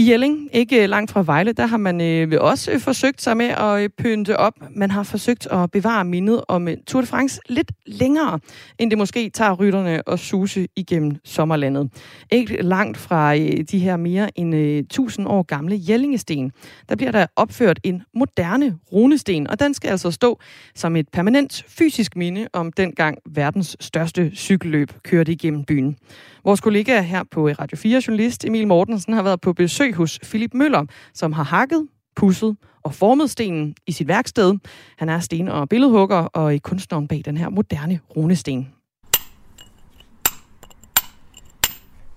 I 0.00 0.10
Jelling, 0.10 0.48
ikke 0.52 0.86
langt 0.86 1.10
fra 1.10 1.22
Vejle, 1.22 1.52
der 1.52 1.66
har 1.66 1.76
man 1.76 2.00
øh, 2.00 2.32
også 2.40 2.78
forsøgt 2.78 3.22
sig 3.22 3.36
med 3.36 3.46
at 3.46 3.82
øh, 3.82 3.88
pynte 3.98 4.36
op. 4.36 4.54
Man 4.70 4.90
har 4.90 5.02
forsøgt 5.02 5.46
at 5.46 5.70
bevare 5.70 6.04
mindet 6.04 6.44
om 6.48 6.68
øh, 6.68 6.76
Tour 6.86 7.00
de 7.00 7.06
France 7.06 7.40
lidt 7.48 7.72
længere, 7.86 8.38
end 8.78 8.90
det 8.90 8.98
måske 8.98 9.30
tager 9.30 9.52
rytterne 9.52 10.08
og 10.08 10.18
suse 10.18 10.68
igennem 10.76 11.16
sommerlandet. 11.24 11.90
Ikke 12.30 12.62
langt 12.62 12.98
fra 12.98 13.36
øh, 13.36 13.64
de 13.70 13.78
her 13.78 13.96
mere 13.96 14.38
end 14.38 14.54
øh, 14.54 14.78
1000 14.78 15.28
år 15.28 15.42
gamle 15.42 15.80
Jellingesten, 15.88 16.52
der 16.88 16.96
bliver 16.96 17.12
der 17.12 17.26
opført 17.36 17.80
en 17.82 18.02
moderne 18.14 18.78
runesten, 18.92 19.50
og 19.50 19.60
den 19.60 19.74
skal 19.74 19.88
altså 19.90 20.10
stå 20.10 20.40
som 20.74 20.96
et 20.96 21.08
permanent 21.12 21.64
fysisk 21.68 22.16
minde 22.16 22.46
om 22.52 22.72
dengang 22.72 23.18
verdens 23.26 23.76
største 23.80 24.30
cykelløb 24.34 24.92
kørte 25.02 25.32
igennem 25.32 25.64
byen. 25.64 25.96
Vores 26.44 26.60
kollega 26.60 27.00
her 27.00 27.22
på 27.30 27.48
Radio 27.48 27.76
4, 27.76 28.02
journalist 28.06 28.44
Emil 28.44 28.66
Mortensen, 28.66 29.12
har 29.12 29.22
været 29.22 29.40
på 29.40 29.52
besøg 29.52 29.94
hos 29.94 30.18
Philip 30.18 30.54
Møller, 30.54 30.84
som 31.14 31.32
har 31.32 31.42
hakket, 31.42 31.88
pusset 32.16 32.56
og 32.82 32.94
formet 32.94 33.30
stenen 33.30 33.74
i 33.86 33.92
sit 33.92 34.08
værksted. 34.08 34.54
Han 34.96 35.08
er 35.08 35.20
sten- 35.20 35.48
og 35.48 35.68
billedhugger 35.68 36.16
og 36.16 36.54
er 36.54 36.58
kunstneren 36.58 37.08
bag 37.08 37.22
den 37.24 37.36
her 37.36 37.48
moderne 37.48 38.00
runesten. 38.16 38.68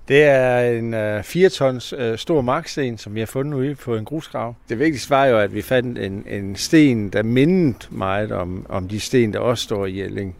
Det 0.07 0.23
er 0.23 0.59
en 0.59 0.93
øh, 0.93 1.23
4 1.23 1.49
tons 1.49 1.93
øh, 1.97 2.17
stor 2.17 2.41
marksten, 2.41 2.97
som 2.97 3.15
vi 3.15 3.19
har 3.19 3.27
fundet 3.27 3.57
ude 3.57 3.75
på 3.75 3.95
en 3.95 4.05
grusgrav. 4.05 4.55
Det 4.69 4.79
vigtigste 4.79 5.09
var 5.09 5.25
jo, 5.25 5.39
at 5.39 5.53
vi 5.53 5.61
fandt 5.61 5.99
en, 5.99 6.23
en 6.27 6.55
sten, 6.55 7.09
der 7.09 7.23
mindede 7.23 7.77
meget 7.89 8.31
om, 8.31 8.65
om 8.69 8.87
de 8.87 8.99
sten, 8.99 9.33
der 9.33 9.39
også 9.39 9.63
står 9.63 9.85
i 9.85 9.99
Jelling. 9.99 10.35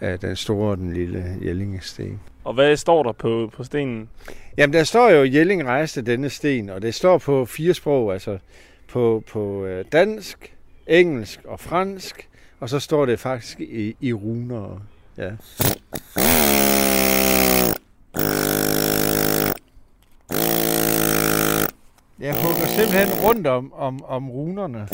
Øh, 0.00 0.20
den 0.20 0.36
store 0.36 0.70
og 0.70 0.76
den 0.76 0.94
lille 0.94 1.36
Jellingesten. 1.44 2.20
Og 2.44 2.54
hvad 2.54 2.76
står 2.76 3.02
der 3.02 3.12
på, 3.12 3.50
på 3.52 3.64
stenen? 3.64 4.08
Jamen, 4.56 4.74
der 4.74 4.84
står 4.84 5.10
jo, 5.10 5.24
Jelling 5.24 5.64
rejste 5.64 6.02
denne 6.02 6.30
sten, 6.30 6.68
og 6.68 6.82
det 6.82 6.94
står 6.94 7.18
på 7.18 7.44
fire 7.44 7.74
sprog, 7.74 8.12
altså 8.12 8.38
på, 8.88 9.22
på 9.28 9.64
øh, 9.64 9.84
dansk, 9.92 10.54
engelsk 10.86 11.40
og 11.44 11.60
fransk, 11.60 12.28
og 12.60 12.68
så 12.68 12.78
står 12.80 13.06
det 13.06 13.20
faktisk 13.20 13.60
i, 13.60 13.96
i 14.00 14.12
runer. 14.12 14.82
Ja. 15.18 15.30
Jeg 22.18 22.34
hugger 22.34 22.66
simpelthen 22.66 23.24
rundt 23.24 23.46
om, 23.46 23.72
om, 23.72 24.04
om 24.04 24.30
runerne, 24.30 24.88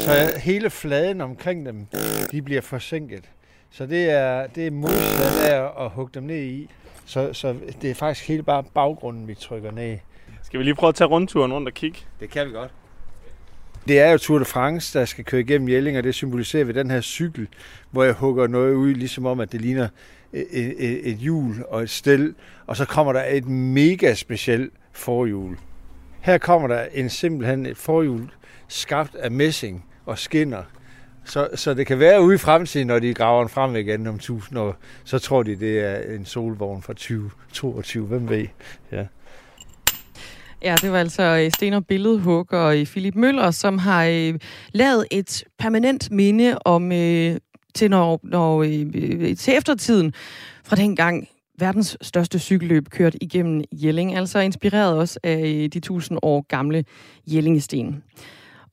så 0.00 0.38
hele 0.38 0.70
fladen 0.70 1.20
omkring 1.20 1.66
dem, 1.66 1.86
de 2.32 2.42
bliver 2.42 2.60
forsinket. 2.60 3.24
Så 3.76 3.86
det 3.86 4.10
er, 4.10 4.46
det 4.46 4.66
er 4.66 4.70
modstand 4.70 5.52
af 5.52 5.84
at 5.84 5.90
hugge 5.90 6.10
dem 6.14 6.22
ned 6.22 6.42
i. 6.42 6.70
Så, 7.04 7.32
så 7.32 7.54
det 7.82 7.90
er 7.90 7.94
faktisk 7.94 8.28
helt 8.28 8.46
bare 8.46 8.64
baggrunden, 8.74 9.28
vi 9.28 9.34
trykker 9.34 9.70
ned. 9.70 9.98
Skal 10.42 10.58
vi 10.58 10.64
lige 10.64 10.74
prøve 10.74 10.88
at 10.88 10.94
tage 10.94 11.08
rundturen 11.08 11.52
rundt 11.52 11.68
og 11.68 11.74
kigge? 11.74 11.98
Det 12.20 12.30
kan 12.30 12.46
vi 12.46 12.52
godt. 12.52 12.70
Det 13.88 14.00
er 14.00 14.10
jo 14.10 14.18
Tour 14.18 14.38
de 14.38 14.44
France, 14.44 14.98
der 14.98 15.04
skal 15.04 15.24
køre 15.24 15.40
igennem 15.40 15.68
Jelling, 15.68 15.98
og 15.98 16.04
det 16.04 16.14
symboliserer 16.14 16.64
ved 16.64 16.74
den 16.74 16.90
her 16.90 17.00
cykel, 17.00 17.48
hvor 17.90 18.04
jeg 18.04 18.12
hugger 18.12 18.46
noget 18.46 18.74
ud, 18.74 18.94
ligesom 18.94 19.26
om, 19.26 19.40
at 19.40 19.52
det 19.52 19.60
ligner 19.60 19.88
et, 20.32 20.46
et, 20.52 21.08
et 21.10 21.16
hjul 21.16 21.64
og 21.68 21.82
et 21.82 21.90
stel, 21.90 22.34
og 22.66 22.76
så 22.76 22.84
kommer 22.84 23.12
der 23.12 23.24
et 23.24 23.46
mega 23.48 24.14
specielt 24.14 24.72
forhjul. 24.92 25.56
Her 26.20 26.38
kommer 26.38 26.68
der 26.68 26.84
en 26.92 27.10
simpelthen 27.10 27.66
et 27.66 27.76
forhjul 27.76 28.30
skabt 28.68 29.14
af 29.14 29.30
messing 29.30 29.84
og 30.06 30.18
skinner, 30.18 30.62
så, 31.26 31.48
så 31.54 31.74
det 31.74 31.86
kan 31.86 31.98
være 31.98 32.22
ude 32.22 32.34
i 32.34 32.38
fremtiden, 32.38 32.86
når 32.86 32.98
de 32.98 33.14
graver 33.14 33.40
den 33.40 33.48
frem 33.48 33.76
igen 33.76 34.06
om 34.06 34.14
1000 34.14 34.58
år, 34.58 34.76
så 35.04 35.18
tror 35.18 35.42
de, 35.42 35.56
det 35.56 35.80
er 35.80 36.14
en 36.14 36.24
solvogn 36.24 36.82
fra 36.82 36.92
2022. 36.92 38.06
Hvem 38.06 38.28
ved? 38.28 38.46
Ja. 38.92 39.04
Ja, 40.62 40.74
det 40.82 40.92
var 40.92 40.98
altså 40.98 41.22
øh, 41.22 41.50
Stener 41.50 41.50
sten- 41.50 41.74
og 41.74 41.86
billedhugger 41.86 42.70
i 42.70 42.84
Philip 42.84 43.14
Møller, 43.14 43.50
som 43.50 43.78
har 43.78 44.04
øh, 44.04 44.34
lavet 44.72 45.06
et 45.10 45.44
permanent 45.58 46.10
minde 46.10 46.58
om 46.64 46.92
øh, 46.92 47.36
til, 47.74 47.90
når, 47.90 48.20
når, 48.22 48.62
øh, 48.62 49.36
til 49.36 49.56
eftertiden 49.56 50.12
fra 50.64 50.76
dengang 50.76 51.28
verdens 51.58 51.96
største 52.02 52.38
cykelløb 52.38 52.88
kørt 52.90 53.16
igennem 53.20 53.64
Jelling, 53.72 54.16
altså 54.16 54.38
inspireret 54.38 54.98
også 54.98 55.20
af 55.22 55.68
de 55.72 55.78
1000 55.78 56.18
år 56.22 56.46
gamle 56.48 56.84
Jellingesten. 57.26 58.02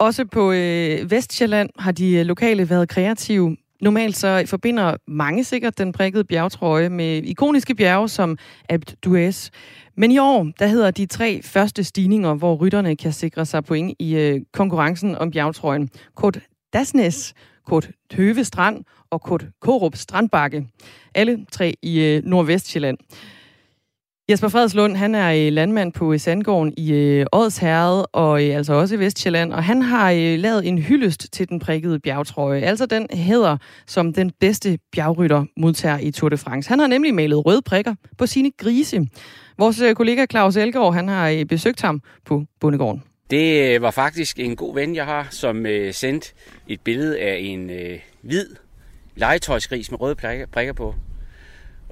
Også 0.03 0.25
på 0.25 0.51
øh, 0.51 1.11
Vestjylland 1.11 1.69
har 1.79 1.91
de 1.91 2.13
øh, 2.13 2.25
lokale 2.25 2.69
været 2.69 2.89
kreative. 2.89 3.57
Normalt 3.81 4.17
så 4.17 4.43
forbinder 4.47 4.95
mange 5.07 5.43
sikkert 5.43 5.77
den 5.77 5.91
prikkede 5.91 6.23
bjergtrøje 6.23 6.89
med 6.89 7.23
ikoniske 7.23 7.75
bjerge 7.75 8.09
som 8.09 8.37
Alpe 8.69 8.85
d'Huez. 9.05 9.49
Men 9.97 10.11
i 10.11 10.17
år, 10.17 10.51
der 10.59 10.67
hedder 10.67 10.91
de 10.91 11.05
tre 11.05 11.41
første 11.43 11.83
stigninger, 11.83 12.33
hvor 12.33 12.55
rytterne 12.55 12.95
kan 12.95 13.13
sikre 13.13 13.45
sig 13.45 13.63
point 13.63 13.95
i 13.99 14.15
øh, 14.15 14.41
konkurrencen 14.53 15.15
om 15.15 15.31
bjergtrøjen. 15.31 15.89
Kort 16.15 16.39
Dasnes, 16.73 17.33
Kort 17.67 17.89
Tøve 18.11 18.43
Strand 18.43 18.83
og 19.09 19.21
Kort 19.21 19.45
Korup 19.61 19.95
Strandbakke. 19.95 20.67
Alle 21.15 21.45
tre 21.51 21.73
i 21.81 21.99
øh, 21.99 22.23
Nordvestjylland. 22.25 22.97
Jesper 24.29 24.47
Fredslund, 24.47 24.95
han 24.95 25.15
er 25.15 25.33
øh, 25.33 25.53
landmand 25.53 25.93
på 25.93 26.13
øh, 26.13 26.19
Sandgården 26.19 26.73
i 26.77 26.93
øh, 26.93 27.25
Odsherred, 27.31 28.05
og 28.13 28.45
øh, 28.45 28.55
altså 28.55 28.73
også 28.73 28.95
i 28.95 28.99
Vestjylland, 28.99 29.53
og 29.53 29.63
han 29.63 29.81
har 29.81 30.37
lavet 30.37 30.67
en 30.67 30.77
hyldest 30.77 31.33
til 31.33 31.49
den 31.49 31.59
prikkede 31.59 31.99
bjergtrøje, 31.99 32.61
altså 32.61 32.85
den 32.85 33.07
hedder 33.11 33.57
som 33.87 34.13
den 34.13 34.31
bedste 34.39 34.79
bjergrytter 34.91 35.45
modtager 35.57 35.97
i 35.97 36.11
Tour 36.11 36.29
de 36.29 36.37
France. 36.37 36.69
Han 36.69 36.79
har 36.79 36.87
nemlig 36.87 37.13
malet 37.13 37.45
røde 37.45 37.61
prikker 37.61 37.95
på 38.17 38.25
sine 38.25 38.51
grise. 38.51 39.07
Vores 39.57 39.81
kollega 39.95 40.25
Claus 40.31 40.55
Elgaard, 40.55 40.93
han 40.93 41.07
har 41.07 41.45
besøgt 41.49 41.81
ham 41.81 42.01
på 42.25 42.43
Bundegården. 42.59 43.03
Det 43.29 43.81
var 43.81 43.91
faktisk 43.91 44.39
en 44.39 44.55
god 44.55 44.75
ven, 44.75 44.95
jeg 44.95 45.05
har, 45.05 45.27
som 45.31 45.65
sendte 45.91 46.33
et 46.67 46.81
billede 46.81 47.19
af 47.19 47.37
en 47.41 47.71
hvid 48.21 48.45
legetøjsgris 49.15 49.91
med 49.91 50.01
røde 50.01 50.15
prikker 50.51 50.73
på. 50.73 50.95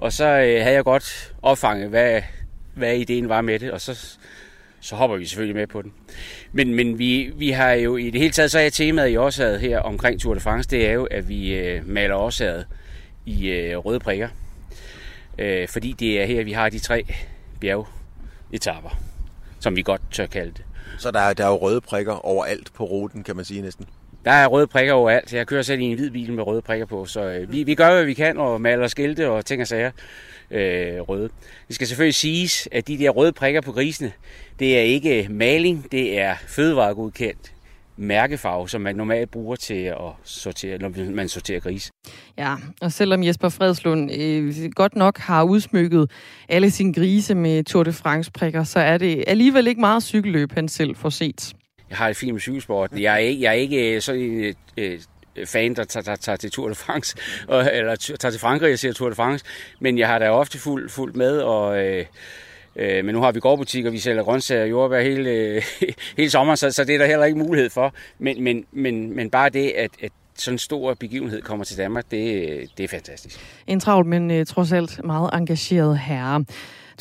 Og 0.02 0.14
så 0.14 0.26
øh, 0.26 0.62
havde 0.62 0.76
jeg 0.76 0.84
godt 0.84 1.34
opfanget, 1.42 1.90
hvad, 1.90 2.22
hvad 2.76 2.96
ideen 2.96 3.30
var 3.30 3.42
med 3.42 3.60
det, 3.60 3.72
og 3.72 3.82
så, 3.82 4.18
så 4.80 4.96
hopper 4.96 5.18
vi 5.18 5.26
selvfølgelig 5.26 5.56
med 5.56 5.68
på 5.68 5.82
den. 5.82 5.94
Men, 6.52 6.76
men 6.76 7.00
vi, 7.00 7.32
vi 7.36 7.52
har 7.52 7.72
jo 7.72 7.98
i 7.98 8.10
det 8.10 8.22
hele 8.22 8.34
taget, 8.34 8.52
så 8.52 8.60
er 8.60 8.70
temaet 8.70 9.10
i 9.10 9.16
årsaget 9.16 9.60
her 9.60 9.80
omkring 9.80 10.22
Tour 10.22 10.34
de 10.34 10.40
France, 10.40 10.70
det 10.70 10.88
er 10.88 10.92
jo, 10.92 11.06
at 11.06 11.30
vi 11.30 11.54
øh, 11.54 11.88
maler 11.88 12.16
årsaget 12.16 12.68
i 13.26 13.48
øh, 13.48 13.78
røde 13.78 14.00
prikker. 14.00 14.30
Øh, 15.40 15.68
fordi 15.68 15.92
det 15.92 16.22
er 16.22 16.26
her, 16.26 16.44
vi 16.44 16.52
har 16.52 16.70
de 16.70 16.80
tre 16.80 17.06
bjergetapper, 17.60 19.00
som 19.60 19.76
vi 19.76 19.82
godt 19.82 20.02
tør 20.12 20.26
kalde 20.26 20.52
det. 20.52 20.64
Så 20.98 21.12
der 21.12 21.20
er, 21.20 21.34
der 21.34 21.46
er 21.46 21.50
jo 21.50 21.56
røde 21.56 21.82
prikker 21.82 22.14
overalt 22.14 22.74
på 22.74 22.84
ruten, 22.84 23.24
kan 23.24 23.36
man 23.36 23.46
sige 23.46 23.62
næsten? 23.62 23.86
Der 24.26 24.32
er 24.32 24.48
røde 24.48 24.68
prikker 24.68 24.94
overalt. 24.94 25.34
Jeg 25.34 25.48
kører 25.48 25.62
selv 25.62 25.82
i 25.82 25.84
en 25.84 25.98
hvid 25.98 26.12
bil 26.12 26.34
med 26.34 26.48
røde 26.48 26.62
prikker 26.62 26.86
på, 26.86 27.06
så 27.06 27.22
øh, 27.22 27.52
vi, 27.52 27.64
vi 27.64 27.76
gør, 27.76 27.92
hvad 27.94 28.04
vi 28.04 28.14
kan, 28.14 28.38
og 28.38 28.62
maler 28.62 28.88
skilte 28.88 29.30
og 29.30 29.46
ting 29.46 29.62
og 29.62 29.68
sager 29.68 29.92
øh, 30.52 31.00
røde. 31.00 31.30
Det 31.68 31.76
skal 31.76 31.88
selvfølgelig 31.88 32.16
siges, 32.16 32.68
at 32.72 32.88
de 32.88 32.98
der 32.98 33.10
røde 33.10 33.32
prikker 33.32 33.62
på 33.62 33.72
grisene, 33.72 34.12
det 34.60 34.78
er 34.78 34.82
ikke 34.82 35.24
øh, 35.24 35.32
maling, 35.32 35.92
det 35.92 36.20
er 36.20 36.36
fødevaregodkendt 36.48 37.54
mærkefarve, 37.98 38.70
som 38.70 38.82
man 38.82 38.96
normalt 38.96 39.32
bruger 39.32 39.56
til 39.56 39.84
at 39.84 39.98
sortere, 40.24 40.78
når 40.78 41.12
man 41.12 41.28
sorterer 41.28 41.60
gris. 41.60 41.92
Ja, 42.38 42.56
og 42.82 42.92
selvom 42.92 43.24
Jesper 43.24 43.50
Fredslund 43.50 44.12
øh, 44.12 44.72
godt 44.76 44.96
nok 44.96 45.18
har 45.18 45.44
udsmykket 45.44 46.12
alle 46.50 46.72
sine 46.72 46.94
grise 46.94 47.36
med 47.36 47.64
Tour 47.64 47.84
de 47.84 47.94
France-prikker, 47.94 48.64
så 48.64 48.80
er 48.80 48.98
det 48.98 49.24
alligevel 49.28 49.68
ikke 49.68 49.82
meget 49.82 50.04
cykelløb, 50.04 50.52
han 50.52 50.68
selv 50.68 50.96
får 50.96 51.10
set 51.10 51.54
jeg 51.92 51.98
har 51.98 52.10
et 52.10 52.18
fint 52.18 52.34
med 52.34 52.42
cykelsport. 52.42 52.92
Jeg 52.92 53.14
er 53.14 53.18
ikke, 53.18 53.42
jeg 53.42 53.50
er 53.50 53.54
ikke 53.54 53.96
øh, 53.96 54.02
sådan 54.02 54.22
en 54.22 54.56
øh, 54.78 55.00
øh, 55.36 55.48
fan, 55.48 55.74
der 55.74 55.84
tager, 55.84 56.04
tager, 56.04 56.16
tager 56.16 56.36
til 56.36 56.52
Tour 56.52 56.68
de 56.68 56.76
France, 56.76 57.18
og, 57.48 57.70
eller 57.74 57.96
tager 57.96 58.32
til 58.32 58.40
Frankrig 58.40 58.74
og 58.74 58.80
ser 58.80 58.94
Tour 58.94 59.10
de 59.10 59.16
France, 59.16 59.46
men 59.80 59.98
jeg 59.98 60.08
har 60.08 60.20
da 60.20 60.30
ofte 60.30 60.60
fuldt 60.60 60.92
fuld 60.92 61.14
med, 61.14 61.38
og 61.38 61.86
øh, 61.86 62.06
Øh, 62.76 63.06
men 63.06 63.16
nu 63.16 63.22
har 63.22 63.32
vi 63.32 63.40
gårdbutik, 63.40 63.86
og 63.86 63.94
vi 63.94 63.98
sælger 63.98 64.24
grøntsager 64.24 64.64
og 64.64 64.70
jordbær 64.70 65.02
hele, 65.02 65.30
øh, 65.30 65.62
hele 66.18 66.30
sommeren, 66.30 66.58
så, 66.58 66.72
så 66.72 66.84
det 66.84 66.96
er 66.96 67.00
der 67.00 67.06
heller 67.06 67.26
ikke 67.26 67.38
mulighed 67.40 67.70
for. 67.70 67.94
Men, 68.20 68.44
men, 68.44 68.66
men, 68.72 69.16
men 69.16 69.30
bare 69.30 69.50
det, 69.50 69.70
at, 69.70 69.92
at 70.02 70.12
sådan 70.36 70.56
en 70.56 70.60
stor 70.60 70.94
begivenhed 70.94 71.42
kommer 71.42 71.66
til 71.66 71.78
Danmark, 71.78 72.06
det, 72.12 72.50
øh, 72.50 72.68
det 72.78 72.84
er 72.84 72.88
fantastisk. 72.88 73.64
En 73.68 73.80
travlt, 73.80 74.08
men 74.08 74.32
uh, 74.32 74.46
trods 74.46 74.72
alt 74.72 75.04
meget 75.04 75.30
engageret 75.34 76.00
herre. 76.00 76.46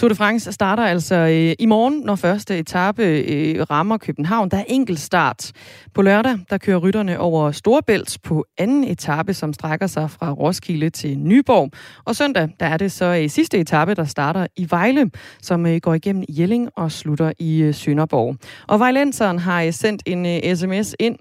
Tour 0.01 0.09
de 0.09 0.15
France 0.15 0.53
starter 0.53 0.83
altså 0.83 1.15
øh, 1.15 1.55
i 1.59 1.67
morgen, 1.67 2.01
når 2.01 2.15
første 2.15 2.59
etape 2.59 3.03
øh, 3.03 3.71
rammer 3.71 3.97
København. 3.97 4.49
Der 4.49 4.57
er 4.57 4.65
enkelt 4.69 5.01
start. 5.01 5.53
På 5.95 6.03
lørdag, 6.03 6.39
der 6.51 6.59
kører 6.59 6.79
rytterne 6.79 7.19
over 7.19 7.53
Storebælt 7.53 8.19
på 8.23 8.45
anden 8.59 8.85
etape, 8.85 9.35
som 9.35 9.53
strækker 9.53 9.87
sig 9.87 10.11
fra 10.11 10.33
Roskilde 10.33 10.91
til 10.91 11.19
Nyborg. 11.19 11.71
Og 12.05 12.17
søndag, 12.17 12.49
der 12.61 12.67
er 12.67 12.77
det 12.77 12.93
så 12.93 13.05
øh, 13.23 13.31
sidste 13.31 13.59
etape, 13.59 13.95
der 13.95 14.05
starter 14.05 14.47
i 14.57 14.67
Vejle, 14.71 15.11
som 15.43 15.67
øh, 15.67 15.77
går 15.77 15.95
igennem 15.95 16.25
Jelling 16.29 16.69
og 16.77 16.93
slutter 16.93 17.33
i 17.39 17.63
øh, 17.63 17.75
Sønderborg. 17.75 18.37
Og 18.69 18.79
Vejlenseren 18.79 19.39
har 19.39 19.63
øh, 19.63 19.73
sendt 19.73 20.03
en 20.07 20.27
øh, 20.27 20.57
sms 20.57 20.95
ind. 20.99 21.17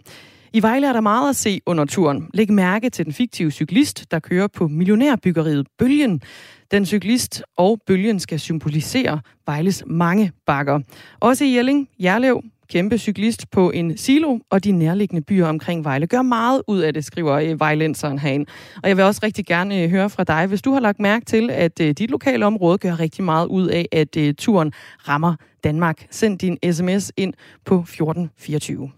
I 0.54 0.62
Vejle 0.62 0.88
er 0.88 0.94
der 0.94 1.02
meget 1.02 1.30
at 1.30 1.36
se 1.36 1.62
under 1.66 1.86
turen. 1.86 2.30
Læg 2.34 2.52
mærke 2.52 2.90
til 2.90 3.06
den 3.06 3.14
fiktive 3.14 3.52
cyklist, 3.52 4.12
der 4.12 4.20
kører 4.20 4.48
på 4.48 4.68
millionærbyggeriet 4.68 5.68
Bølgen. 5.80 6.22
Den 6.72 6.86
cyklist 6.86 7.44
og 7.58 7.80
bølgen 7.88 8.20
skal 8.20 8.40
symbolisere 8.40 9.22
Vejles 9.46 9.84
mange 9.88 10.32
bakker. 10.46 10.80
Også 11.20 11.46
i 11.46 11.56
Jelling, 11.56 11.90
Jerlev, 12.00 12.44
kæmpe 12.70 12.98
cyklist 12.98 13.52
på 13.52 13.72
en 13.72 13.98
silo, 13.98 14.40
og 14.50 14.64
de 14.64 14.72
nærliggende 14.72 15.22
byer 15.22 15.48
omkring 15.48 15.84
Vejle 15.86 16.08
gør 16.08 16.22
meget 16.22 16.62
ud 16.68 16.80
af 16.80 16.94
det, 16.94 17.06
skriver 17.06 17.34
øh, 17.34 17.60
Vejlenseren 17.60 18.20
herinde. 18.20 18.46
Og 18.84 18.90
jeg 18.90 18.98
vil 18.98 19.06
også 19.06 19.22
rigtig 19.24 19.46
gerne 19.46 19.84
øh, 19.84 19.90
høre 19.90 20.10
fra 20.10 20.24
dig, 20.24 20.48
hvis 20.48 20.62
du 20.62 20.74
har 20.74 20.80
lagt 20.80 21.00
mærke 21.00 21.26
til, 21.26 21.50
at 21.50 21.82
øh, 21.82 21.92
dit 21.92 22.12
lokale 22.12 22.46
område 22.46 22.78
gør 22.78 23.00
rigtig 23.00 23.24
meget 23.24 23.48
ud 23.48 23.68
af, 23.68 23.86
at 23.92 24.36
turen 24.38 24.74
rammer 25.08 25.36
Danmark. 25.64 26.08
Send 26.12 26.40
din 26.40 26.58
sms 26.72 27.12
ind 27.18 27.34
på 27.66 27.80
1424. 27.80 28.92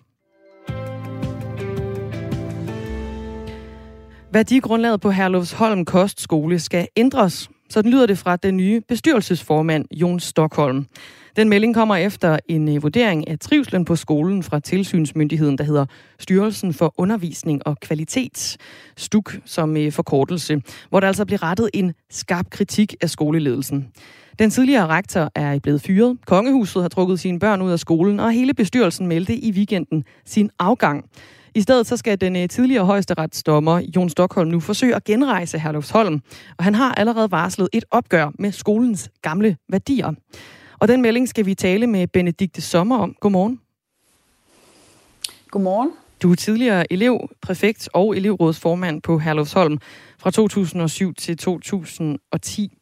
Værdigrundlaget 4.33 5.01
på 5.01 5.11
Herlufsholm 5.11 5.85
Kostskole 5.85 6.59
skal 6.59 6.87
ændres. 6.95 7.49
Sådan 7.71 7.91
lyder 7.91 8.05
det 8.05 8.17
fra 8.17 8.35
den 8.35 8.57
nye 8.57 8.81
bestyrelsesformand, 8.87 9.85
Jon 9.91 10.19
Stockholm. 10.19 10.85
Den 11.35 11.49
melding 11.49 11.75
kommer 11.75 11.95
efter 11.95 12.39
en 12.47 12.75
øh, 12.75 12.83
vurdering 12.83 13.27
af 13.27 13.39
trivslen 13.39 13.85
på 13.85 13.95
skolen 13.95 14.43
fra 14.43 14.59
tilsynsmyndigheden, 14.59 15.57
der 15.57 15.63
hedder 15.63 15.85
Styrelsen 16.19 16.73
for 16.73 16.93
Undervisning 16.97 17.67
og 17.67 17.79
Kvalitet, 17.79 18.57
STUK 18.97 19.39
som 19.45 19.77
øh, 19.77 19.91
forkortelse, 19.91 20.61
hvor 20.89 20.99
der 20.99 21.07
altså 21.07 21.25
bliver 21.25 21.43
rettet 21.43 21.69
en 21.73 21.93
skarp 22.09 22.49
kritik 22.49 22.95
af 23.01 23.09
skoleledelsen. 23.09 23.87
Den 24.39 24.49
tidligere 24.49 24.87
rektor 24.87 25.31
er 25.35 25.59
blevet 25.59 25.81
fyret, 25.81 26.17
kongehuset 26.25 26.81
har 26.81 26.89
trukket 26.89 27.19
sine 27.19 27.39
børn 27.39 27.61
ud 27.61 27.71
af 27.71 27.79
skolen, 27.79 28.19
og 28.19 28.31
hele 28.31 28.53
bestyrelsen 28.53 29.07
meldte 29.07 29.35
i 29.35 29.51
weekenden 29.51 30.03
sin 30.25 30.49
afgang. 30.59 31.05
I 31.55 31.61
stedet 31.61 31.87
så 31.87 31.97
skal 31.97 32.21
den 32.21 32.35
øh, 32.35 32.49
tidligere 32.49 32.85
højesteretsdommer 32.85 33.81
Jon 33.95 34.09
Stockholm 34.09 34.49
nu 34.49 34.59
forsøge 34.59 34.95
at 34.95 35.03
genrejse 35.03 35.59
Herlufsholm, 35.59 36.21
og 36.57 36.63
han 36.63 36.75
har 36.75 36.93
allerede 36.95 37.31
varslet 37.31 37.69
et 37.73 37.85
opgør 37.91 38.31
med 38.39 38.51
skolens 38.51 39.09
gamle 39.21 39.57
værdier. 39.69 40.13
Og 40.79 40.87
den 40.87 41.01
melding 41.01 41.29
skal 41.29 41.45
vi 41.45 41.55
tale 41.55 41.87
med 41.87 42.07
Benedikte 42.07 42.61
Sommer 42.61 42.97
om. 42.97 43.15
Godmorgen. 43.19 43.59
Godmorgen. 45.51 45.91
Du 46.21 46.31
er 46.31 46.35
tidligere 46.35 46.93
elev, 46.93 47.29
præfekt 47.41 47.89
og 47.93 48.17
elevrådsformand 48.17 49.01
på 49.01 49.19
Herlufsholm 49.19 49.77
fra 50.19 50.31
2007 50.31 51.13
til 51.13 51.37
2010. 51.37 52.77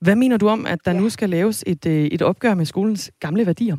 Hvad 0.00 0.16
mener 0.16 0.36
du 0.36 0.48
om, 0.48 0.66
at 0.66 0.78
der 0.84 0.92
ja. 0.92 1.00
nu 1.00 1.08
skal 1.08 1.30
laves 1.30 1.64
et, 1.66 1.86
øh, 1.86 2.04
et 2.04 2.22
opgør 2.22 2.54
med 2.54 2.66
skolens 2.66 3.10
gamle 3.20 3.46
værdier? 3.46 3.76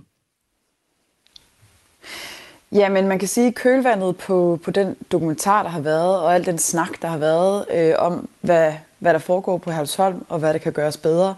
Ja, 2.75 2.89
men 2.89 3.07
man 3.07 3.19
kan 3.19 3.27
sige, 3.27 3.47
at 3.47 3.55
kølvandet 3.55 4.17
på, 4.17 4.59
på 4.63 4.71
den 4.71 4.95
dokumentar, 5.11 5.63
der 5.63 5.69
har 5.69 5.79
været, 5.79 6.19
og 6.19 6.35
al 6.35 6.45
den 6.45 6.57
snak, 6.57 7.01
der 7.01 7.07
har 7.07 7.17
været 7.17 7.65
øh, 7.73 7.93
om, 7.97 8.29
hvad, 8.41 8.73
hvad 8.99 9.13
der 9.13 9.19
foregår 9.19 9.57
på 9.57 9.71
Halsholm, 9.71 10.25
og 10.29 10.39
hvad 10.39 10.53
der 10.53 10.59
kan 10.59 10.71
gøres 10.71 10.97
bedre, 10.97 11.35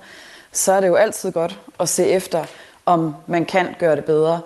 så 0.52 0.72
er 0.72 0.82
det 0.82 0.88
jo 0.88 0.96
altid 0.96 1.32
godt 1.32 1.60
at 1.80 1.90
se 1.90 2.06
efter, 2.08 2.46
om 2.86 3.16
man 3.28 3.46
kan 3.46 3.76
gøre 3.80 3.96
det 3.96 4.06
bedre. 4.06 4.42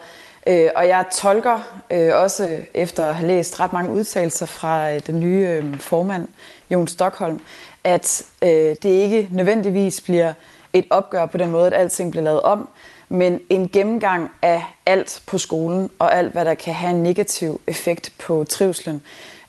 Øh, 0.47 0.69
og 0.75 0.87
jeg 0.87 1.05
tolker 1.13 1.59
øh, 1.91 2.15
også 2.15 2.57
efter 2.73 3.05
at 3.05 3.15
have 3.15 3.27
læst 3.27 3.59
ret 3.59 3.73
mange 3.73 3.91
udtalelser 3.91 4.45
fra 4.45 4.93
øh, 4.93 5.01
den 5.07 5.19
nye 5.19 5.47
øh, 5.47 5.79
formand, 5.79 6.27
Jon 6.69 6.87
Stockholm, 6.87 7.39
at 7.83 8.23
øh, 8.41 8.49
det 8.49 8.85
ikke 8.85 9.27
nødvendigvis 9.31 10.01
bliver 10.01 10.33
et 10.73 10.85
opgør 10.89 11.25
på 11.25 11.37
den 11.37 11.51
måde, 11.51 11.67
at 11.67 11.73
alting 11.73 12.11
bliver 12.11 12.23
lavet 12.23 12.41
om, 12.41 12.69
men 13.09 13.39
en 13.49 13.69
gennemgang 13.69 14.31
af 14.41 14.63
alt 14.85 15.21
på 15.25 15.37
skolen, 15.37 15.89
og 15.99 16.15
alt, 16.15 16.31
hvad 16.31 16.45
der 16.45 16.53
kan 16.53 16.73
have 16.73 16.91
en 16.91 17.03
negativ 17.03 17.61
effekt 17.67 18.13
på 18.19 18.45
trivslen. 18.49 19.01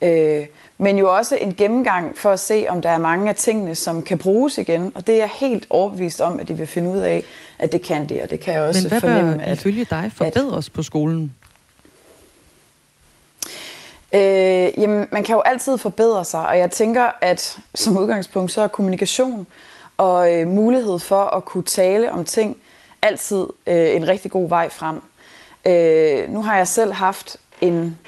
Øh, 0.03 0.47
men 0.79 0.99
jo 0.99 1.17
også 1.17 1.37
en 1.37 1.55
gennemgang 1.55 2.19
for 2.19 2.31
at 2.31 2.41
se, 2.41 2.67
om 2.69 2.83
der 2.83 2.91
er 2.91 2.99
mange 2.99 3.29
af 3.29 3.35
tingene, 3.35 3.75
som 3.75 4.03
kan 4.03 4.19
bruges 4.19 4.59
igen. 4.59 4.93
Og 4.95 5.07
det 5.07 5.15
er 5.15 5.19
jeg 5.19 5.31
helt 5.35 5.67
overbevist 5.71 6.21
om, 6.21 6.41
at 6.41 6.49
de 6.49 6.55
vil 6.55 6.67
finde 6.67 6.91
ud 6.91 6.99
af, 6.99 7.25
at 7.59 7.73
det 7.73 7.83
kan 7.83 8.09
det, 8.09 8.23
og 8.23 8.31
det 8.31 8.41
kan 8.41 8.55
jeg 8.55 8.63
også 8.63 8.83
Men 8.83 8.89
hvad 8.89 9.01
fornemme. 9.01 9.35
bør 9.37 9.45
at, 9.45 9.59
ifølge 9.59 9.85
dig 9.85 10.13
forbedres 10.15 10.67
at, 10.67 10.73
på 10.73 10.83
skolen? 10.83 11.35
Øh, 14.15 14.21
jamen, 14.79 15.07
man 15.13 15.25
kan 15.25 15.35
jo 15.35 15.41
altid 15.41 15.79
forbedre 15.79 16.25
sig, 16.25 16.49
og 16.49 16.59
jeg 16.59 16.71
tænker, 16.71 17.11
at 17.21 17.59
som 17.75 17.99
udgangspunkt, 17.99 18.53
så 18.53 18.61
er 18.61 18.69
kommunikation 18.69 19.47
og 19.97 20.35
øh, 20.35 20.49
mulighed 20.49 20.99
for 20.99 21.25
at 21.25 21.45
kunne 21.45 21.65
tale 21.65 22.13
om 22.13 22.25
ting, 22.25 22.57
altid 23.03 23.47
øh, 23.67 23.97
en 23.97 24.09
rigtig 24.09 24.31
god 24.31 24.49
vej 24.49 24.69
frem. 24.69 25.03
Øh, 25.67 26.33
nu 26.33 26.43
har 26.43 26.57
jeg 26.57 26.69
selv 26.69 26.93
haft 26.93 27.37
en 27.61 27.99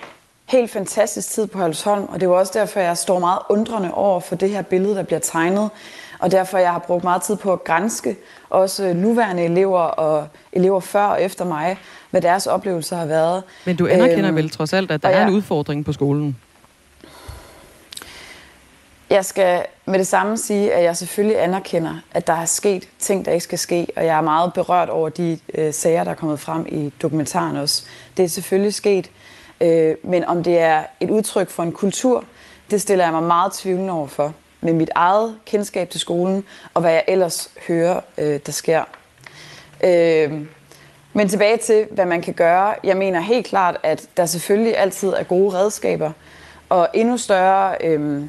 helt 0.49 0.71
fantastisk 0.71 1.31
tid 1.31 1.47
på 1.47 1.59
Halvsholm, 1.59 2.05
og 2.05 2.15
det 2.15 2.23
er 2.23 2.27
jo 2.27 2.39
også 2.39 2.53
derfor, 2.55 2.81
jeg 2.81 2.97
står 2.97 3.19
meget 3.19 3.39
undrende 3.49 3.95
over 3.95 4.21
for 4.21 4.37
det 4.37 4.51
her 4.51 4.63
billede, 4.63 4.95
der 4.95 5.03
bliver 5.03 5.19
tegnet, 5.19 5.71
og 6.19 6.31
derfor 6.31 6.59
jeg 6.59 6.73
har 6.73 6.79
brugt 6.79 7.05
meget 7.05 7.23
tid 7.23 7.37
på 7.37 7.53
at 7.53 7.65
grænske 7.65 8.17
også 8.51 8.95
nuværende 8.95 9.45
elever 9.45 9.81
og 9.81 10.27
elever 10.53 10.81
før 10.81 11.05
og 11.05 11.23
efter 11.23 11.45
mig, 11.45 11.79
hvad 12.11 12.21
deres 12.21 12.47
oplevelser 12.47 12.97
har 12.97 13.07
været. 13.07 13.43
Men 13.67 13.77
du 13.77 13.87
anerkender 13.87 14.27
øhm, 14.27 14.37
vel 14.37 14.51
trods 14.51 14.73
alt, 14.73 14.91
at 14.91 15.03
der 15.03 15.09
er 15.09 15.27
en 15.27 15.35
udfordring 15.35 15.85
på 15.85 15.93
skolen? 15.93 16.37
Jeg 19.11 19.25
skal 19.25 19.67
med 19.87 19.99
det 19.99 20.07
samme 20.07 20.37
sige, 20.37 20.73
at 20.73 20.85
jeg 20.85 20.97
selvfølgelig 20.97 21.43
anerkender, 21.43 21.95
at 22.13 22.27
der 22.27 22.33
er 22.33 22.45
sket 22.45 22.89
ting, 22.99 23.25
der 23.25 23.33
ikke 23.33 23.45
skal 23.45 23.59
ske, 23.59 23.87
og 23.97 24.05
jeg 24.05 24.17
er 24.17 24.21
meget 24.21 24.53
berørt 24.55 24.89
over 24.89 25.09
de 25.09 25.39
øh, 25.55 25.75
sager, 25.75 26.05
der 26.05 26.11
er 26.11 26.15
kommet 26.15 26.41
frem 26.41 26.67
i 26.69 26.93
dokumentaren 27.03 27.57
også. 27.57 27.85
Det 28.17 28.25
er 28.25 28.29
selvfølgelig 28.29 28.75
sket, 28.75 29.11
øh, 29.61 29.95
men 30.03 30.25
om 30.25 30.43
det 30.43 30.59
er 30.59 30.83
et 31.01 31.11
udtryk 31.11 31.51
for 31.51 31.63
en 31.63 31.73
kultur, 31.73 32.25
det 32.71 32.83
stiller 32.83 33.05
jeg 33.05 33.13
mig 33.13 33.23
meget 33.23 33.53
tvivlende 33.53 33.93
over 33.93 34.07
for, 34.07 34.35
med 34.61 34.73
mit 34.73 34.91
eget 34.95 35.39
kendskab 35.47 35.91
til 35.91 36.01
skolen, 36.01 36.45
og 36.75 36.81
hvad 36.81 36.93
jeg 36.93 37.05
ellers 37.09 37.51
hører, 37.69 38.01
øh, 38.19 38.41
der 38.47 38.53
sker. 38.53 38.85
Øh, 39.85 40.33
men 41.13 41.29
tilbage 41.29 41.57
til, 41.57 41.87
hvad 41.91 42.07
man 42.07 42.23
kan 42.23 42.35
gøre. 42.35 42.75
Jeg 42.85 42.97
mener 42.97 43.21
helt 43.21 43.47
klart, 43.47 43.77
at 43.83 44.09
der 44.17 44.27
selvfølgelig 44.27 44.79
altid 44.79 45.09
er 45.09 45.23
gode 45.23 45.59
redskaber, 45.59 46.13
og 46.69 46.89
endnu 46.95 47.17
større... 47.17 47.77
Øh, 47.85 48.23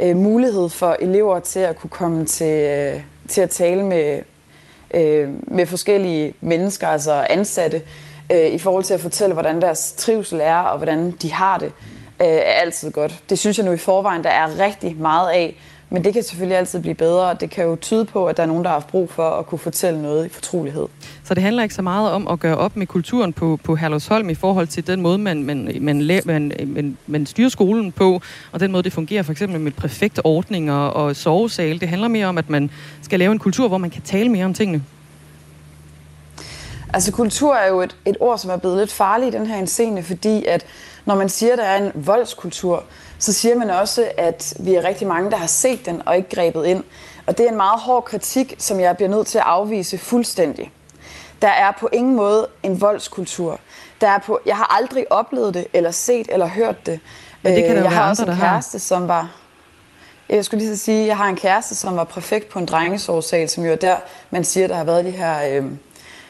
øh, 0.00 0.16
mulighed 0.16 0.68
for 0.68 0.96
elever 1.00 1.40
til 1.40 1.60
at 1.60 1.76
kunne 1.76 1.90
komme 1.90 2.26
til, 2.26 2.46
øh, 2.46 3.00
til 3.28 3.40
at 3.40 3.50
tale 3.50 3.82
med, 3.82 4.20
øh, 4.94 5.28
med 5.42 5.66
forskellige 5.66 6.34
mennesker, 6.40 6.88
altså 6.88 7.26
ansatte, 7.30 7.82
øh, 8.32 8.46
i 8.46 8.58
forhold 8.58 8.84
til 8.84 8.94
at 8.94 9.00
fortælle, 9.00 9.32
hvordan 9.32 9.62
deres 9.62 9.94
trivsel 9.96 10.40
er, 10.42 10.56
og 10.56 10.76
hvordan 10.76 11.10
de 11.10 11.32
har 11.32 11.58
det, 11.58 11.72
øh, 12.20 12.26
er 12.26 12.40
altid 12.40 12.90
godt. 12.90 13.22
Det 13.30 13.38
synes 13.38 13.58
jeg 13.58 13.66
nu 13.66 13.72
i 13.72 13.76
forvejen, 13.76 14.24
der 14.24 14.30
er 14.30 14.58
rigtig 14.58 14.96
meget 14.96 15.30
af, 15.30 15.56
men 15.90 16.04
det 16.04 16.12
kan 16.12 16.22
selvfølgelig 16.22 16.58
altid 16.58 16.80
blive 16.80 16.94
bedre, 16.94 17.30
og 17.30 17.40
det 17.40 17.50
kan 17.50 17.64
jo 17.64 17.76
tyde 17.76 18.04
på, 18.04 18.26
at 18.26 18.36
der 18.36 18.42
er 18.42 18.46
nogen, 18.46 18.64
der 18.64 18.70
har 18.70 18.76
haft 18.76 18.86
brug 18.86 19.10
for 19.10 19.30
at 19.30 19.46
kunne 19.46 19.58
fortælle 19.58 20.02
noget 20.02 20.26
i 20.26 20.28
fortrolighed. 20.28 20.86
Så 21.24 21.34
det 21.34 21.42
handler 21.42 21.62
ikke 21.62 21.74
så 21.74 21.82
meget 21.82 22.10
om 22.10 22.28
at 22.28 22.40
gøre 22.40 22.56
op 22.56 22.76
med 22.76 22.86
kulturen 22.86 23.32
på, 23.32 23.58
på 23.64 23.76
Herlevsholm 23.76 24.30
i 24.30 24.34
forhold 24.34 24.66
til 24.66 24.86
den 24.86 25.00
måde, 25.00 25.18
man, 25.18 25.42
man, 25.42 25.76
man, 25.80 26.22
man, 26.24 26.52
man, 26.66 26.98
man 27.06 27.26
styrer 27.26 27.48
skolen 27.48 27.92
på, 27.92 28.20
og 28.52 28.60
den 28.60 28.72
måde, 28.72 28.82
det 28.82 28.92
fungerer 28.92 29.22
for 29.22 29.32
eksempel 29.32 29.60
med 29.60 29.72
præfektordninger 29.72 30.74
og 30.74 31.16
sovesale. 31.16 31.80
Det 31.80 31.88
handler 31.88 32.08
mere 32.08 32.26
om, 32.26 32.38
at 32.38 32.50
man 32.50 32.70
skal 33.02 33.18
lave 33.18 33.32
en 33.32 33.38
kultur, 33.38 33.68
hvor 33.68 33.78
man 33.78 33.90
kan 33.90 34.02
tale 34.02 34.28
mere 34.28 34.44
om 34.44 34.54
tingene. 34.54 34.82
Altså 36.92 37.12
kultur 37.12 37.54
er 37.54 37.68
jo 37.68 37.80
et, 37.80 37.96
et 38.04 38.16
ord, 38.20 38.38
som 38.38 38.50
er 38.50 38.56
blevet 38.56 38.78
lidt 38.78 38.92
farligt 38.92 39.34
i 39.34 39.38
den 39.38 39.46
her 39.46 39.64
scene, 39.64 40.02
fordi 40.02 40.44
at 40.44 40.66
når 41.04 41.14
man 41.14 41.28
siger, 41.28 41.52
at 41.52 41.58
der 41.58 41.64
er 41.64 41.84
en 41.84 41.92
voldskultur, 41.94 42.84
så 43.18 43.32
siger 43.32 43.56
man 43.56 43.70
også, 43.70 44.10
at 44.16 44.54
vi 44.60 44.74
er 44.74 44.84
rigtig 44.84 45.06
mange, 45.06 45.30
der 45.30 45.36
har 45.36 45.46
set 45.46 45.86
den 45.86 46.02
og 46.06 46.16
ikke 46.16 46.34
grebet 46.34 46.66
ind. 46.66 46.84
Og 47.26 47.38
det 47.38 47.46
er 47.46 47.50
en 47.50 47.56
meget 47.56 47.80
hård 47.80 48.04
kritik, 48.04 48.54
som 48.58 48.80
jeg 48.80 48.96
bliver 48.96 49.08
nødt 49.08 49.26
til 49.26 49.38
at 49.38 49.44
afvise 49.46 49.98
fuldstændig. 49.98 50.72
Der 51.42 51.48
er 51.48 51.72
på 51.80 51.88
ingen 51.92 52.16
måde 52.16 52.48
en 52.62 52.80
voldskultur. 52.80 53.60
Der 54.00 54.08
er 54.08 54.18
på, 54.18 54.40
jeg 54.46 54.56
har 54.56 54.76
aldrig 54.76 55.12
oplevet 55.12 55.54
det, 55.54 55.66
eller 55.72 55.90
set, 55.90 56.26
eller 56.28 56.46
hørt 56.46 56.86
det. 56.86 57.00
Men 57.42 57.52
det 57.52 57.64
kan 57.64 57.76
der 57.76 57.78
øh, 57.78 57.84
jeg 57.84 57.92
har 57.92 58.10
også 58.10 58.22
andre, 58.22 58.34
en 58.34 58.40
kæreste, 58.40 58.78
som 58.78 59.08
var... 59.08 59.30
Jeg 60.28 60.44
skulle 60.44 60.64
lige 60.64 60.76
så 60.76 60.84
sige, 60.84 61.06
jeg 61.06 61.16
har 61.16 61.28
en 61.28 61.36
kæreste, 61.36 61.74
som 61.74 61.96
var 61.96 62.04
præfekt 62.04 62.48
på 62.48 62.58
en 62.58 62.66
drengesårssal, 62.66 63.48
som 63.48 63.64
jo 63.64 63.72
er 63.72 63.76
der, 63.76 63.96
man 64.30 64.44
siger, 64.44 64.68
der 64.68 64.74
har 64.74 64.84
været 64.84 65.04
de 65.04 65.10
her, 65.10 65.60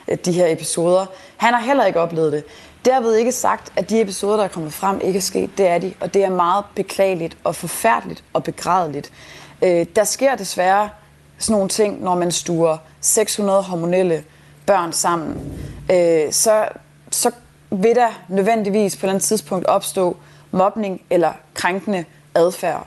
øh, 0.09 0.17
de 0.25 0.33
her 0.33 0.47
episoder. 0.47 1.07
Han 1.37 1.55
har 1.55 1.61
heller 1.61 1.85
ikke 1.85 2.01
oplevet 2.01 2.33
det. 2.33 2.45
Derved 2.87 3.15
ikke 3.17 3.33
sagt, 3.33 3.73
at 3.77 3.91
de 3.91 4.01
episoder, 4.01 4.37
der 4.37 4.45
er 4.45 4.49
kommet 4.49 4.73
frem, 4.73 5.01
ikke 5.05 5.17
er 5.17 5.21
sket. 5.21 5.59
Det 5.59 5.67
er 5.67 5.79
de, 5.79 5.95
og 6.01 6.15
det 6.15 6.25
er 6.25 6.31
meget 6.31 6.65
beklageligt 6.75 7.37
og 7.45 7.55
forfærdeligt 7.55 8.25
og 8.33 8.45
begrædeligt. 8.45 9.13
Øh, 9.63 9.87
der 9.97 10.05
sker 10.05 10.35
desværre 10.35 10.91
sådan 11.39 11.53
nogle 11.53 11.69
ting, 11.69 12.03
når 12.03 12.15
man 12.15 12.33
stuer 12.33 12.77
600 13.01 13.63
hormonelle 13.63 14.25
børn 14.67 14.93
sammen. 14.93 15.59
Øh, 15.93 16.33
så, 16.33 16.69
så 17.11 17.31
vil 17.71 17.95
der 17.95 18.09
nødvendigvis 18.29 18.97
på 18.97 19.01
et 19.01 19.03
eller 19.03 19.13
andet 19.13 19.25
tidspunkt 19.25 19.67
opstå 19.67 20.17
mobning 20.51 21.03
eller 21.11 21.33
krænkende 21.55 22.05
adfærd. 22.35 22.87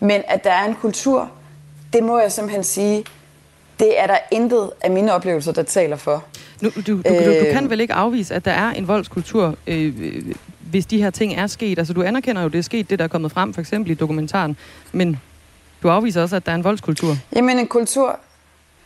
Men 0.00 0.22
at 0.28 0.44
der 0.44 0.52
er 0.52 0.64
en 0.64 0.74
kultur, 0.74 1.30
det 1.92 2.04
må 2.04 2.18
jeg 2.18 2.32
simpelthen 2.32 2.64
sige, 2.64 3.04
det 3.78 4.00
er 4.00 4.06
der 4.06 4.18
intet 4.30 4.70
af 4.80 4.90
mine 4.90 5.12
oplevelser, 5.12 5.52
der 5.52 5.62
taler 5.62 5.96
for. 5.96 6.24
Nu, 6.60 6.70
du, 6.76 6.80
du, 6.80 6.96
du, 6.96 7.38
du 7.40 7.46
kan 7.52 7.70
vel 7.70 7.80
ikke 7.80 7.94
afvise, 7.94 8.34
at 8.34 8.44
der 8.44 8.50
er 8.50 8.70
en 8.70 8.88
voldskultur, 8.88 9.54
øh, 9.66 10.22
hvis 10.70 10.86
de 10.86 11.02
her 11.02 11.10
ting 11.10 11.34
er 11.34 11.46
sket? 11.46 11.78
Altså, 11.78 11.92
du 11.92 12.02
anerkender 12.02 12.42
jo, 12.42 12.48
det 12.48 12.58
er 12.58 12.62
sket, 12.62 12.90
det 12.90 12.98
der 12.98 13.04
er 13.04 13.08
kommet 13.08 13.32
frem, 13.32 13.54
for 13.54 13.60
eksempel 13.60 13.90
i 13.90 13.94
dokumentaren, 13.94 14.56
men 14.92 15.20
du 15.82 15.88
afviser 15.88 16.22
også, 16.22 16.36
at 16.36 16.46
der 16.46 16.52
er 16.52 16.56
en 16.56 16.64
voldskultur. 16.64 17.16
Jamen, 17.36 17.58
en 17.58 17.66
kultur... 17.66 18.18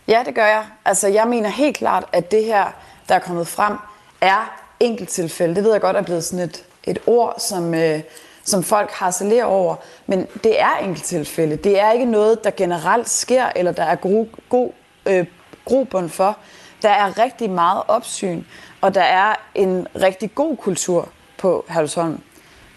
Ja, 0.09 0.23
det 0.27 0.35
gør 0.35 0.47
jeg. 0.47 0.65
Altså, 0.85 1.09
jeg 1.09 1.27
mener 1.29 1.49
helt 1.49 1.77
klart, 1.77 2.05
at 2.13 2.31
det 2.31 2.45
her, 2.45 2.65
der 3.09 3.15
er 3.15 3.19
kommet 3.19 3.47
frem, 3.47 3.73
er 4.21 4.61
enkelttilfælde. 4.81 5.55
Det 5.55 5.65
ved 5.65 5.73
jeg 5.73 5.81
godt 5.81 5.97
er 5.97 6.03
blevet 6.03 6.25
sådan 6.25 6.45
et, 6.45 6.65
et 6.85 6.99
ord, 7.07 7.35
som, 7.49 7.75
øh, 7.75 8.01
som 8.45 8.63
folk 8.63 8.91
harcelerer 8.91 9.45
over. 9.45 9.77
Men 10.07 10.27
det 10.45 10.61
er 10.61 10.77
enkelttilfælde. 10.83 11.57
Det 11.57 11.81
er 11.81 11.93
ikke 11.93 12.05
noget, 12.05 12.45
der 12.45 12.51
generelt 12.51 13.09
sker, 13.09 13.47
eller 13.57 13.73
der 13.73 13.85
er 13.85 13.95
god, 13.95 14.27
god 14.49 14.71
øh, 15.07 15.27
grobund 15.65 16.09
for. 16.09 16.37
Der 16.83 16.89
er 16.89 17.19
rigtig 17.19 17.51
meget 17.51 17.83
opsyn, 17.89 18.43
og 18.81 18.95
der 18.95 19.03
er 19.03 19.35
en 19.55 19.87
rigtig 19.95 20.35
god 20.35 20.57
kultur 20.57 21.09
på 21.39 21.65
Herlevsholm. 21.69 22.21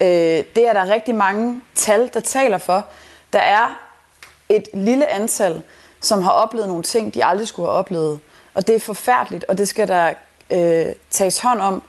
Øh, 0.02 0.08
det 0.56 0.68
er 0.68 0.74
der 0.74 0.94
rigtig 0.94 1.16
mange 1.16 1.62
tal, 1.76 2.10
der 2.14 2.20
taler 2.20 2.58
for. 2.58 2.86
Der 3.34 3.40
er 3.40 3.80
et 4.50 4.68
lille 4.74 5.08
antal, 5.08 5.62
som 6.02 6.22
har 6.22 6.32
oplevet 6.32 6.68
nogle 6.68 6.84
ting, 6.84 7.14
de 7.14 7.26
aldrig 7.26 7.48
skulle 7.48 7.68
have 7.70 7.78
oplevet. 7.78 8.20
Og 8.54 8.68
det 8.68 8.76
er 8.76 8.80
forfærdeligt, 8.80 9.44
og 9.48 9.58
det 9.58 9.68
skal 9.68 9.88
der 9.88 10.14
øh, 10.52 10.96
tages 11.10 11.40
hånd 11.40 11.62
om. 11.62 11.84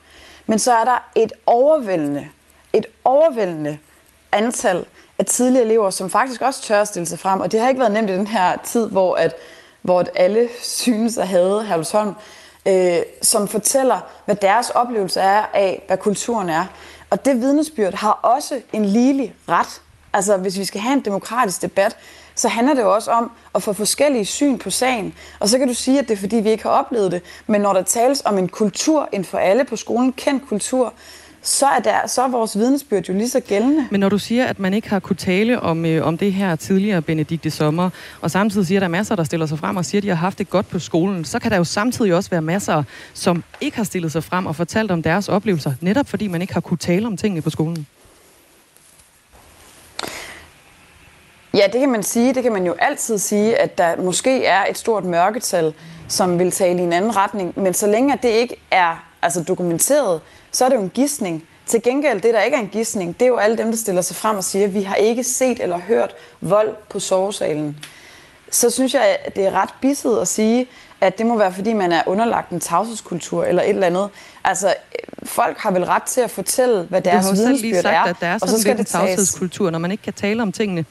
Men 0.46 0.58
så 0.58 0.72
er 0.72 0.84
der 0.84 1.08
et 1.14 1.32
overvældende, 1.46 2.28
et 2.72 2.86
overvældende 3.04 3.78
antal 4.32 4.84
af 5.18 5.26
tidligere 5.26 5.64
elever, 5.64 5.90
som 5.90 6.10
faktisk 6.10 6.42
også 6.42 6.62
tør 6.62 6.80
at 6.80 6.88
stille 6.88 7.06
sig 7.06 7.18
frem. 7.18 7.40
Og 7.40 7.52
det 7.52 7.60
har 7.60 7.68
ikke 7.68 7.80
været 7.80 7.92
nemt 7.92 8.10
i 8.10 8.12
den 8.12 8.26
her 8.26 8.56
tid, 8.64 8.90
hvor, 8.90 9.14
at, 9.14 9.34
hvor 9.84 10.04
alle 10.14 10.48
synes 10.62 11.18
at 11.18 11.28
have 11.28 11.64
Herlevsholm, 11.64 12.14
øh, 12.68 12.98
som 13.22 13.48
fortæller, 13.48 14.00
hvad 14.24 14.36
deres 14.36 14.70
oplevelse 14.70 15.20
er 15.20 15.44
af, 15.54 15.84
hvad 15.86 15.98
kulturen 15.98 16.48
er. 16.48 16.64
Og 17.10 17.24
det 17.24 17.40
vidnesbyrd 17.40 17.94
har 17.94 18.12
også 18.12 18.60
en 18.72 18.84
ligelig 18.84 19.34
ret. 19.48 19.80
Altså, 20.12 20.36
hvis 20.36 20.58
vi 20.58 20.64
skal 20.64 20.80
have 20.80 20.92
en 20.92 21.04
demokratisk 21.04 21.62
debat, 21.62 21.96
så 22.34 22.48
handler 22.48 22.74
det 22.74 22.82
jo 22.82 22.94
også 22.94 23.10
om 23.10 23.30
at 23.54 23.62
få 23.62 23.72
forskellige 23.72 24.24
syn 24.24 24.58
på 24.58 24.70
sagen. 24.70 25.14
Og 25.40 25.48
så 25.48 25.58
kan 25.58 25.68
du 25.68 25.74
sige, 25.74 25.98
at 25.98 26.08
det 26.08 26.14
er 26.14 26.18
fordi, 26.20 26.36
vi 26.36 26.50
ikke 26.50 26.62
har 26.62 26.70
oplevet 26.70 27.12
det. 27.12 27.22
Men 27.46 27.60
når 27.60 27.72
der 27.72 27.82
tales 27.82 28.22
om 28.24 28.38
en 28.38 28.48
kultur 28.48 29.08
inden 29.12 29.24
for 29.24 29.38
alle 29.38 29.64
på 29.64 29.76
skolen, 29.76 30.12
kendt 30.12 30.48
kultur, 30.48 30.92
så 31.44 31.66
er, 31.66 31.78
der, 31.78 32.06
så 32.06 32.22
er 32.22 32.28
vores 32.28 32.58
vidnesbyrd 32.58 33.08
jo 33.08 33.14
lige 33.14 33.28
så 33.28 33.40
gældende. 33.40 33.88
Men 33.90 34.00
når 34.00 34.08
du 34.08 34.18
siger, 34.18 34.46
at 34.46 34.58
man 34.58 34.74
ikke 34.74 34.88
har 34.88 35.00
kunne 35.00 35.16
tale 35.16 35.60
om, 35.60 35.84
øh, 35.84 36.06
om 36.06 36.18
det 36.18 36.32
her 36.32 36.56
tidligere, 36.56 37.02
Benedikte 37.02 37.50
Sommer, 37.50 37.90
og 38.20 38.30
samtidig 38.30 38.66
siger, 38.66 38.78
at 38.78 38.80
der 38.80 38.86
er 38.86 38.90
masser, 38.90 39.16
der 39.16 39.24
stiller 39.24 39.46
sig 39.46 39.58
frem 39.58 39.76
og 39.76 39.84
siger, 39.84 39.98
at 39.98 40.02
de 40.02 40.08
har 40.08 40.14
haft 40.14 40.38
det 40.38 40.50
godt 40.50 40.68
på 40.68 40.78
skolen, 40.78 41.24
så 41.24 41.38
kan 41.38 41.50
der 41.50 41.56
jo 41.56 41.64
samtidig 41.64 42.14
også 42.14 42.30
være 42.30 42.42
masser, 42.42 42.82
som 43.14 43.44
ikke 43.60 43.76
har 43.76 43.84
stillet 43.84 44.12
sig 44.12 44.24
frem 44.24 44.46
og 44.46 44.56
fortalt 44.56 44.90
om 44.90 45.02
deres 45.02 45.28
oplevelser, 45.28 45.72
netop 45.80 46.08
fordi 46.08 46.28
man 46.28 46.40
ikke 46.40 46.54
har 46.54 46.60
kunne 46.60 46.78
tale 46.78 47.06
om 47.06 47.16
tingene 47.16 47.42
på 47.42 47.50
skolen. 47.50 47.86
Ja, 51.54 51.66
det 51.72 51.80
kan 51.80 51.90
man 51.90 52.02
sige. 52.02 52.34
Det 52.34 52.42
kan 52.42 52.52
man 52.52 52.66
jo 52.66 52.74
altid 52.78 53.18
sige, 53.18 53.56
at 53.56 53.78
der 53.78 53.96
måske 53.96 54.44
er 54.44 54.64
et 54.70 54.78
stort 54.78 55.04
mørketal, 55.04 55.74
som 56.08 56.38
vil 56.38 56.50
tale 56.50 56.78
i 56.78 56.82
en 56.82 56.92
anden 56.92 57.16
retning. 57.16 57.52
Men 57.56 57.74
så 57.74 57.86
længe 57.86 58.18
det 58.22 58.28
ikke 58.28 58.56
er 58.70 59.04
altså 59.22 59.42
dokumenteret, 59.42 60.20
så 60.52 60.64
er 60.64 60.68
det 60.68 60.76
jo 60.76 60.82
en 60.82 60.90
gissning. 60.94 61.44
Til 61.66 61.82
gengæld, 61.82 62.20
det 62.20 62.34
der 62.34 62.40
ikke 62.40 62.56
er 62.56 62.60
en 62.60 62.68
gissning, 62.68 63.14
det 63.20 63.22
er 63.22 63.28
jo 63.28 63.36
alle 63.36 63.58
dem, 63.58 63.66
der 63.70 63.76
stiller 63.76 64.02
sig 64.02 64.16
frem 64.16 64.36
og 64.36 64.44
siger, 64.44 64.64
at 64.64 64.74
vi 64.74 64.82
har 64.82 64.94
ikke 64.94 65.24
set 65.24 65.62
eller 65.62 65.78
hørt 65.78 66.14
vold 66.40 66.76
på 66.90 67.00
sovesalen. 67.00 67.78
Så 68.50 68.70
synes 68.70 68.94
jeg, 68.94 69.16
at 69.24 69.36
det 69.36 69.46
er 69.46 69.50
ret 69.50 69.70
bisset 69.80 70.18
at 70.20 70.28
sige, 70.28 70.66
at 71.00 71.18
det 71.18 71.26
må 71.26 71.38
være, 71.38 71.52
fordi 71.52 71.72
man 71.72 71.92
er 71.92 72.02
underlagt 72.06 72.50
en 72.50 72.60
tavshedskultur 72.60 73.44
eller 73.44 73.62
et 73.62 73.68
eller 73.68 73.86
andet. 73.86 74.08
Altså, 74.44 74.74
folk 75.22 75.58
har 75.58 75.70
vel 75.70 75.84
ret 75.84 76.02
til 76.02 76.20
at 76.20 76.30
fortælle, 76.30 76.82
hvad 76.82 77.00
deres 77.00 77.32
vidensbyrd 77.32 77.84
er. 77.84 78.00
At 78.00 78.16
der 78.20 78.26
er 78.26 78.38
og 78.42 78.48
så 78.48 78.56
det 78.56 78.78
en 78.78 78.84
tavshedskultur, 78.84 79.70
når 79.70 79.78
man 79.78 79.90
ikke 79.90 80.02
kan 80.02 80.12
tale 80.12 80.42
om 80.42 80.52
tingene. 80.52 80.84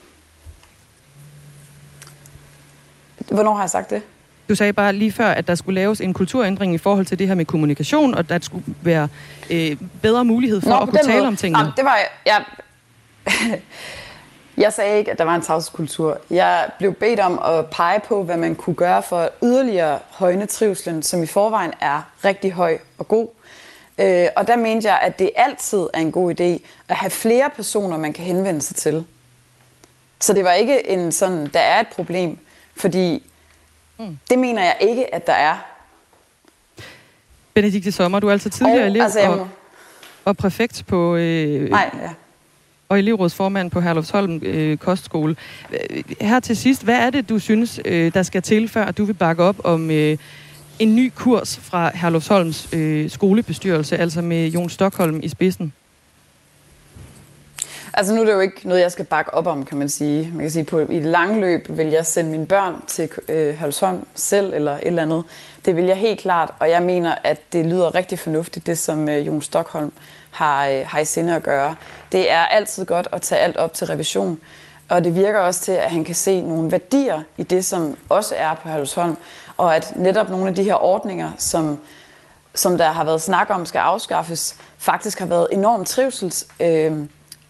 Hvornår 3.34 3.54
har 3.54 3.64
jeg 3.64 3.70
sagt 3.70 3.90
det? 3.90 4.02
Du 4.50 4.56
sagde 4.56 4.74
bare 4.74 4.94
lige 4.94 5.12
før, 5.12 5.28
at 5.28 5.48
der 5.48 5.56
skulle 5.56 5.76
laves 5.76 6.02
en 6.02 6.14
kulturændring 6.14 6.74
i 6.76 6.78
forhold 6.78 7.06
til 7.06 7.20
det 7.20 7.28
her 7.28 7.36
med 7.36 7.46
kommunikation, 7.46 8.14
og 8.14 8.20
at 8.20 8.30
der 8.30 8.40
skulle 8.42 8.64
være 8.82 9.08
øh, 9.50 9.78
bedre 10.02 10.26
mulighed 10.26 10.62
for 10.62 10.70
Nå, 10.70 10.76
at 10.76 10.90
kunne 10.90 11.00
tale 11.04 11.18
måde. 11.18 11.28
om 11.28 11.36
tingene. 11.36 11.64
Nå, 11.64 11.70
det 11.78 11.86
var 11.86 11.98
jeg. 12.26 12.44
Jeg 14.58 14.74
sagde 14.74 14.98
ikke, 14.98 15.12
at 15.12 15.18
der 15.18 15.24
var 15.24 15.36
en 15.36 15.42
tavskultur. 15.42 16.18
Jeg 16.30 16.70
blev 16.78 16.94
bedt 16.94 17.20
om 17.20 17.40
at 17.46 17.66
pege 17.66 18.00
på, 18.00 18.24
hvad 18.24 18.38
man 18.38 18.56
kunne 18.56 18.76
gøre 18.76 19.04
for 19.04 19.30
yderligere 19.44 20.00
højne 20.10 20.46
trivselen, 20.46 21.04
som 21.04 21.24
i 21.24 21.26
forvejen 21.26 21.72
er 21.82 22.02
rigtig 22.26 22.52
høj 22.52 22.78
og 22.98 23.08
god. 23.08 23.28
Øh, 23.98 24.28
og 24.36 24.48
der 24.48 24.56
mente 24.56 24.88
jeg, 24.88 25.00
at 25.02 25.20
det 25.20 25.30
altid 25.36 25.88
er 25.94 26.00
en 26.00 26.12
god 26.12 26.40
idé 26.40 26.66
at 26.90 26.96
have 26.96 27.10
flere 27.10 27.50
personer, 27.56 27.98
man 27.98 28.14
kan 28.14 28.26
henvende 28.26 28.62
sig 28.62 28.76
til. 28.76 29.06
Så 30.20 30.34
det 30.34 30.44
var 30.44 30.54
ikke 30.54 30.90
en 30.90 31.12
sådan, 31.12 31.48
der 31.54 31.60
er 31.60 31.80
et 31.80 31.88
problem. 31.88 32.38
Fordi 32.76 33.24
mm. 34.00 34.18
det 34.30 34.40
mener 34.40 34.64
jeg 34.64 34.78
ikke, 34.82 35.16
at 35.16 35.28
der 35.28 35.34
er. 35.34 35.56
Benedikte 37.54 37.92
Sommer, 37.92 38.20
du 38.20 38.28
er 38.28 38.32
altså 38.32 38.50
tidligere 38.50 38.82
og, 38.82 38.88
elev 38.88 39.02
altså, 39.02 39.20
og, 39.20 39.48
og 40.26 40.38
præfekt 40.38 40.84
på... 40.88 41.16
Øh, 41.16 41.70
Nej, 41.70 41.90
ja. 42.02 42.10
Og 42.90 43.00
elevrådsformand 43.00 43.72
på 43.72 43.82
Herlufsholm 43.82 44.42
øh, 44.44 44.78
Kostskole. 44.78 45.36
Her 46.22 46.40
til 46.40 46.58
sidst, 46.58 46.84
hvad 46.84 46.96
er 46.96 47.10
det, 47.10 47.30
du 47.30 47.40
synes, 47.40 47.80
øh, 47.86 48.14
der 48.14 48.24
skal 48.24 48.42
til, 48.42 48.70
før 48.70 48.92
du 48.92 49.06
vil 49.06 49.14
bakke 49.14 49.44
op 49.44 49.56
om 49.64 49.92
øh, 49.92 50.18
en 50.80 50.96
ny 50.96 51.12
kurs 51.16 51.58
fra 51.58 51.92
Herlufsholms 51.98 52.74
øh, 52.74 53.10
skolebestyrelse, 53.10 53.98
altså 53.98 54.22
med 54.22 54.48
Jon 54.48 54.70
Stockholm 54.70 55.20
i 55.24 55.30
spidsen? 55.30 55.74
Altså 57.96 58.14
nu 58.14 58.22
er 58.22 58.26
det 58.26 58.34
jo 58.34 58.40
ikke 58.40 58.68
noget, 58.68 58.82
jeg 58.82 58.92
skal 58.92 59.06
bakke 59.06 59.34
op 59.34 59.48
om, 59.48 59.66
kan 59.66 59.78
man 59.78 59.90
sige. 59.90 60.30
Man 60.32 60.40
kan 60.40 60.52
sige, 60.52 60.64
på 60.64 60.80
i 60.80 60.98
et 60.98 61.04
langt 61.04 61.40
løb 61.40 61.66
vil 61.70 61.88
jeg 61.88 62.06
sende 62.06 62.32
mine 62.32 62.46
børn 62.46 62.84
til 62.88 63.10
øh, 63.30 63.60
Holsholm 63.60 64.08
selv, 64.16 64.54
eller 64.54 64.72
et 64.72 64.88
eller 64.88 65.02
andet. 65.02 65.24
Det 65.66 65.76
vil 65.76 65.86
jeg 65.86 65.96
helt 65.96 66.20
klart, 66.20 66.54
og 66.60 66.70
jeg 66.70 66.84
mener, 66.84 67.16
at 67.24 67.54
det 67.54 67.66
lyder 67.66 67.96
rigtig 67.96 68.20
fornuftigt, 68.20 68.66
det 68.66 68.78
som 68.78 69.10
øh, 69.10 69.28
Jon 69.28 69.42
Stockholm 69.42 69.94
har, 70.32 70.68
øh, 70.68 70.82
har 70.88 71.00
i 71.00 71.06
sinde 71.06 71.36
at 71.36 71.44
gøre. 71.44 71.76
Det 72.12 72.32
er 72.32 72.46
altid 72.46 72.86
godt 72.86 73.08
at 73.12 73.22
tage 73.22 73.42
alt 73.42 73.58
op 73.58 73.74
til 73.74 73.88
revision, 73.88 74.40
og 74.90 75.04
det 75.04 75.16
virker 75.16 75.40
også 75.40 75.62
til, 75.62 75.72
at 75.72 75.92
han 75.92 76.04
kan 76.04 76.16
se 76.16 76.42
nogle 76.42 76.72
værdier 76.72 77.22
i 77.38 77.44
det, 77.44 77.66
som 77.66 77.98
også 78.10 78.36
er 78.38 78.54
på 78.54 78.70
Halsholm, 78.70 79.18
og 79.58 79.76
at 79.76 79.94
netop 79.96 80.30
nogle 80.30 80.48
af 80.48 80.56
de 80.56 80.64
her 80.64 80.84
ordninger, 80.84 81.32
som, 81.38 81.80
som 82.56 82.78
der 82.78 82.92
har 82.92 83.04
været 83.04 83.22
snak 83.22 83.50
om, 83.50 83.66
skal 83.66 83.80
afskaffes, 83.80 84.56
faktisk 84.78 85.20
har 85.20 85.26
været 85.26 85.48
enormt 85.52 85.88
trivsels... 85.88 86.48
Øh, 86.60 87.06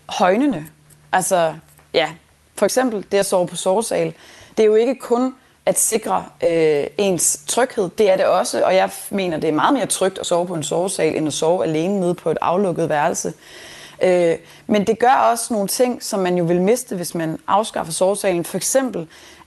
højnende. 0.10 0.66
Altså, 1.12 1.54
ja, 1.94 2.10
for 2.56 2.66
eksempel 2.66 3.06
det 3.12 3.18
at 3.18 3.26
sove 3.26 3.48
på 3.48 3.56
sovesal. 3.56 4.14
Det 4.58 4.64
er 4.64 4.68
jo 4.68 4.76
ikke 4.76 4.96
kun 4.96 5.36
at 5.66 5.80
sikre 5.80 6.26
øh, 6.50 6.88
ens 6.98 7.40
tryghed, 7.48 7.90
det 7.98 8.12
er 8.12 8.18
det 8.18 8.26
også, 8.26 8.64
og 8.66 8.76
jeg 8.76 8.90
mener, 9.10 9.38
det 9.38 9.48
er 9.48 9.54
meget 9.54 9.74
mere 9.74 9.86
trygt 9.86 10.20
at 10.20 10.26
sove 10.26 10.48
på 10.48 10.54
en 10.54 10.64
sovesal, 10.64 11.18
end 11.18 11.28
at 11.28 11.34
sove 11.34 11.64
alene 11.64 12.00
nede 12.00 12.16
på 12.16 12.32
et 12.32 12.38
aflukket 12.42 12.90
værelse. 12.90 13.34
Øh, 14.04 14.36
men 14.68 14.88
det 14.88 15.00
gør 15.00 15.30
også 15.32 15.54
nogle 15.54 15.68
ting, 15.68 16.04
som 16.04 16.20
man 16.20 16.38
jo 16.38 16.44
vil 16.44 16.62
miste, 16.62 16.96
hvis 16.96 17.16
man 17.16 17.40
afskaffer 17.48 17.94
sovesalen. 17.94 18.46
For 18.46 18.58
eksempel 18.58 19.02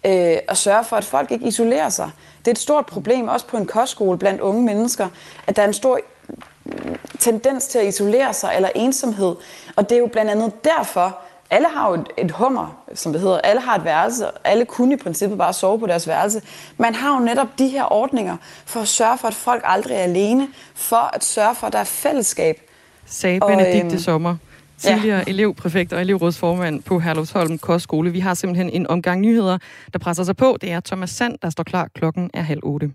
øh, 0.07 0.39
at 0.49 0.57
sørge 0.57 0.85
for, 0.85 0.97
at 0.97 1.05
folk 1.05 1.31
ikke 1.31 1.47
isolerer 1.47 1.89
sig. 1.89 2.11
Det 2.39 2.49
er 2.49 2.53
et 2.53 2.59
stort 2.59 2.87
problem, 2.87 3.29
også 3.29 3.47
på 3.47 3.57
en 3.57 3.67
kostskole 3.67 4.19
blandt 4.19 4.41
unge 4.41 4.63
mennesker, 4.63 5.09
at 5.47 5.57
der 5.57 5.63
er 5.63 5.67
en 5.67 5.73
stor 5.73 6.01
tendens 7.19 7.67
til 7.67 7.79
at 7.79 7.87
isolere 7.87 8.33
sig 8.33 8.53
eller 8.57 8.69
ensomhed. 8.75 9.37
Og 9.77 9.89
det 9.89 9.97
er 9.97 10.01
jo 10.01 10.07
blandt 10.07 10.31
andet 10.31 10.65
derfor, 10.65 11.19
alle 11.51 11.69
har 11.69 11.89
jo 11.89 11.95
et, 11.95 12.07
et 12.19 12.31
hummer, 12.31 12.83
som 12.95 13.13
det 13.13 13.21
hedder. 13.21 13.39
Alle 13.39 13.61
har 13.61 13.77
et 13.77 13.85
værelse. 13.85 14.27
Alle 14.45 14.65
kunne 14.65 14.95
i 14.95 14.97
princippet 14.97 15.39
bare 15.39 15.53
sove 15.53 15.79
på 15.79 15.87
deres 15.87 16.09
værelse. 16.09 16.43
Man 16.79 16.95
har 16.95 17.19
jo 17.19 17.25
netop 17.25 17.47
de 17.59 17.69
her 17.69 17.93
ordninger 17.93 18.37
for 18.65 18.81
at 18.81 18.89
sørge 18.89 19.19
for, 19.19 19.29
at 19.29 19.35
folk 19.35 19.63
aldrig 19.65 19.95
er 19.95 20.01
alene. 20.01 20.49
For 20.75 21.11
at 21.15 21.25
sørge 21.25 21.55
for, 21.55 21.67
at 21.67 21.73
der 21.73 21.79
er 21.79 21.85
fællesskab. 21.85 22.61
Sagde 23.07 23.41
Benedikte 23.41 23.87
øhm, 23.87 23.99
Sommer, 23.99 24.37
tidligere 24.79 25.19
ja. 25.19 25.25
elevpræfekt 25.27 25.93
og 25.93 26.01
elevrådsformand 26.01 26.83
på 26.83 26.99
Herlufsholm 26.99 27.59
Kostskole. 27.59 28.11
Vi 28.11 28.21
har 28.21 28.35
simpelthen 28.35 28.71
en 28.71 28.87
omgang 28.87 29.21
nyheder, 29.21 29.59
der 29.93 29.99
presser 29.99 30.25
sig 30.25 30.37
på. 30.37 30.57
Det 30.61 30.73
er 30.73 30.81
Thomas 30.81 31.11
Sand, 31.11 31.39
der 31.43 31.51
står 31.51 31.65
klar. 31.65 31.89
Klokken 31.95 32.31
er 32.35 32.43
halv 32.43 32.61
otte. 32.63 32.91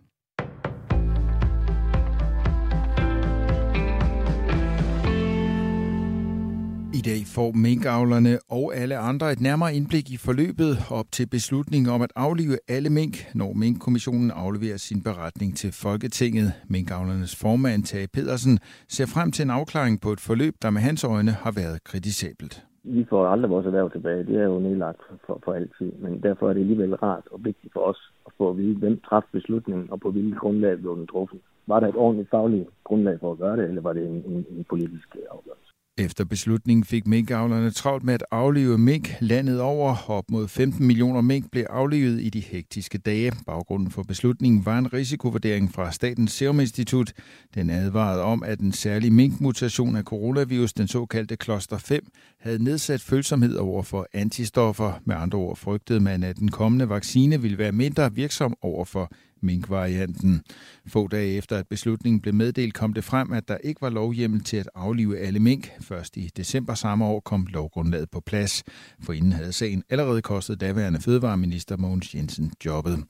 I 7.01 7.09
dag 7.13 7.23
får 7.37 7.49
minkavlerne 7.67 8.33
og 8.57 8.65
alle 8.81 8.97
andre 9.09 9.31
et 9.31 9.41
nærmere 9.49 9.71
indblik 9.77 10.07
i 10.15 10.17
forløbet 10.27 10.73
op 10.99 11.09
til 11.17 11.27
beslutningen 11.35 11.89
om 11.95 12.01
at 12.07 12.13
aflive 12.15 12.55
alle 12.75 12.89
mink, 12.99 13.15
når 13.41 13.51
Minkkommissionen 13.63 14.31
afleverer 14.43 14.77
sin 14.77 15.01
beretning 15.07 15.51
til 15.61 15.71
Folketinget. 15.85 16.49
Minkavlernes 16.75 17.35
formand, 17.43 17.83
Tage 17.83 18.07
Pedersen, 18.15 18.55
ser 18.95 19.07
frem 19.15 19.29
til 19.31 19.43
en 19.43 19.53
afklaring 19.59 19.95
på 20.01 20.09
et 20.15 20.21
forløb, 20.27 20.53
der 20.63 20.69
med 20.75 20.81
hans 20.81 21.03
øjne 21.03 21.31
har 21.43 21.53
været 21.61 21.77
kritisabelt. 21.89 22.55
Vi 22.83 23.03
får 23.09 23.27
aldrig 23.33 23.49
vores 23.55 23.65
erhverv 23.65 23.91
tilbage. 23.91 24.25
Det 24.29 24.35
er 24.43 24.47
jo 24.53 24.59
nedlagt 24.59 25.01
for, 25.25 25.39
for 25.45 25.51
altid. 25.53 25.91
Men 26.03 26.13
derfor 26.27 26.49
er 26.49 26.53
det 26.53 26.61
alligevel 26.65 26.95
rart 26.95 27.25
og 27.31 27.39
vigtigt 27.49 27.73
for 27.73 27.83
os 27.91 28.01
at 28.27 28.31
få 28.37 28.49
at 28.49 28.57
vide, 28.57 28.75
hvem 28.81 28.99
træffede 29.07 29.31
beslutningen 29.39 29.85
og 29.91 29.99
på 29.99 30.11
hvilket 30.11 30.39
grundlag 30.39 30.79
blev 30.79 30.97
den 30.97 31.07
truffet. 31.07 31.39
Var 31.67 31.79
der 31.79 31.87
et 31.87 32.01
ordentligt 32.05 32.29
fagligt 32.29 32.67
grundlag 32.83 33.19
for 33.19 33.31
at 33.31 33.37
gøre 33.37 33.57
det, 33.57 33.65
eller 33.69 33.81
var 33.81 33.93
det 33.93 34.03
en, 34.07 34.23
en, 34.31 34.45
en 34.57 34.65
politisk 34.69 35.09
afgørelse? 35.31 35.70
Efter 36.01 36.23
beslutningen 36.25 36.83
fik 36.83 37.07
minkavlerne 37.07 37.71
travlt 37.71 38.03
med 38.03 38.13
at 38.13 38.23
aflive 38.31 38.77
mink 38.77 39.15
landet 39.19 39.61
over. 39.61 40.09
Op 40.09 40.23
mod 40.31 40.47
15 40.47 40.87
millioner 40.87 41.21
mink 41.21 41.51
blev 41.51 41.65
aflivet 41.69 42.21
i 42.21 42.29
de 42.29 42.39
hektiske 42.39 42.97
dage. 42.97 43.31
Baggrunden 43.45 43.91
for 43.91 44.03
beslutningen 44.03 44.65
var 44.65 44.77
en 44.77 44.93
risikovurdering 44.93 45.73
fra 45.73 45.91
Statens 45.91 46.31
Serum 46.31 46.59
Institut. 46.59 47.13
Den 47.55 47.69
advarede 47.69 48.23
om, 48.23 48.43
at 48.43 48.59
en 48.59 48.71
særlig 48.71 49.13
minkmutation 49.13 49.95
af 49.95 50.03
coronavirus, 50.03 50.73
den 50.73 50.87
såkaldte 50.87 51.35
kloster 51.35 51.77
5, 51.77 52.07
havde 52.39 52.63
nedsat 52.63 53.01
følsomhed 53.01 53.55
over 53.55 53.83
for 53.83 54.07
antistoffer. 54.13 54.93
Med 55.05 55.15
andre 55.15 55.37
ord 55.37 55.57
frygtede 55.57 55.99
man, 55.99 56.23
at 56.23 56.37
den 56.37 56.51
kommende 56.51 56.89
vaccine 56.89 57.41
ville 57.41 57.57
være 57.57 57.71
mindre 57.71 58.13
virksom 58.13 58.53
over 58.61 58.85
for 58.85 59.11
minkvarianten. 59.43 60.41
Få 60.88 61.08
dage 61.08 61.38
efter, 61.38 61.58
at 61.58 61.67
beslutningen 61.67 62.21
blev 62.21 62.34
meddelt, 62.34 62.73
kom 62.73 62.93
det 62.93 63.04
frem, 63.04 63.34
at 63.34 63.47
der 63.47 63.58
ikke 63.58 63.82
var 63.82 63.89
lovhjemmel 63.89 64.43
til 64.43 64.58
at 64.58 64.69
aflive 64.75 65.19
alle 65.19 65.39
mink. 65.39 65.71
Først 65.82 66.17
i 66.17 66.30
december 66.38 66.73
samme 66.73 67.06
år 67.06 67.19
kom 67.19 67.47
lovgrundlaget 67.49 68.10
på 68.10 68.19
plads. 68.19 68.63
For 69.04 69.13
inden 69.13 69.32
havde 69.32 69.54
sagen 69.54 69.84
allerede 69.89 70.21
kostet 70.21 70.62
daværende 70.62 71.01
fødevareminister 71.01 71.77
Mogens 71.77 72.15
Jensen 72.15 72.54
jobbet. 72.65 73.04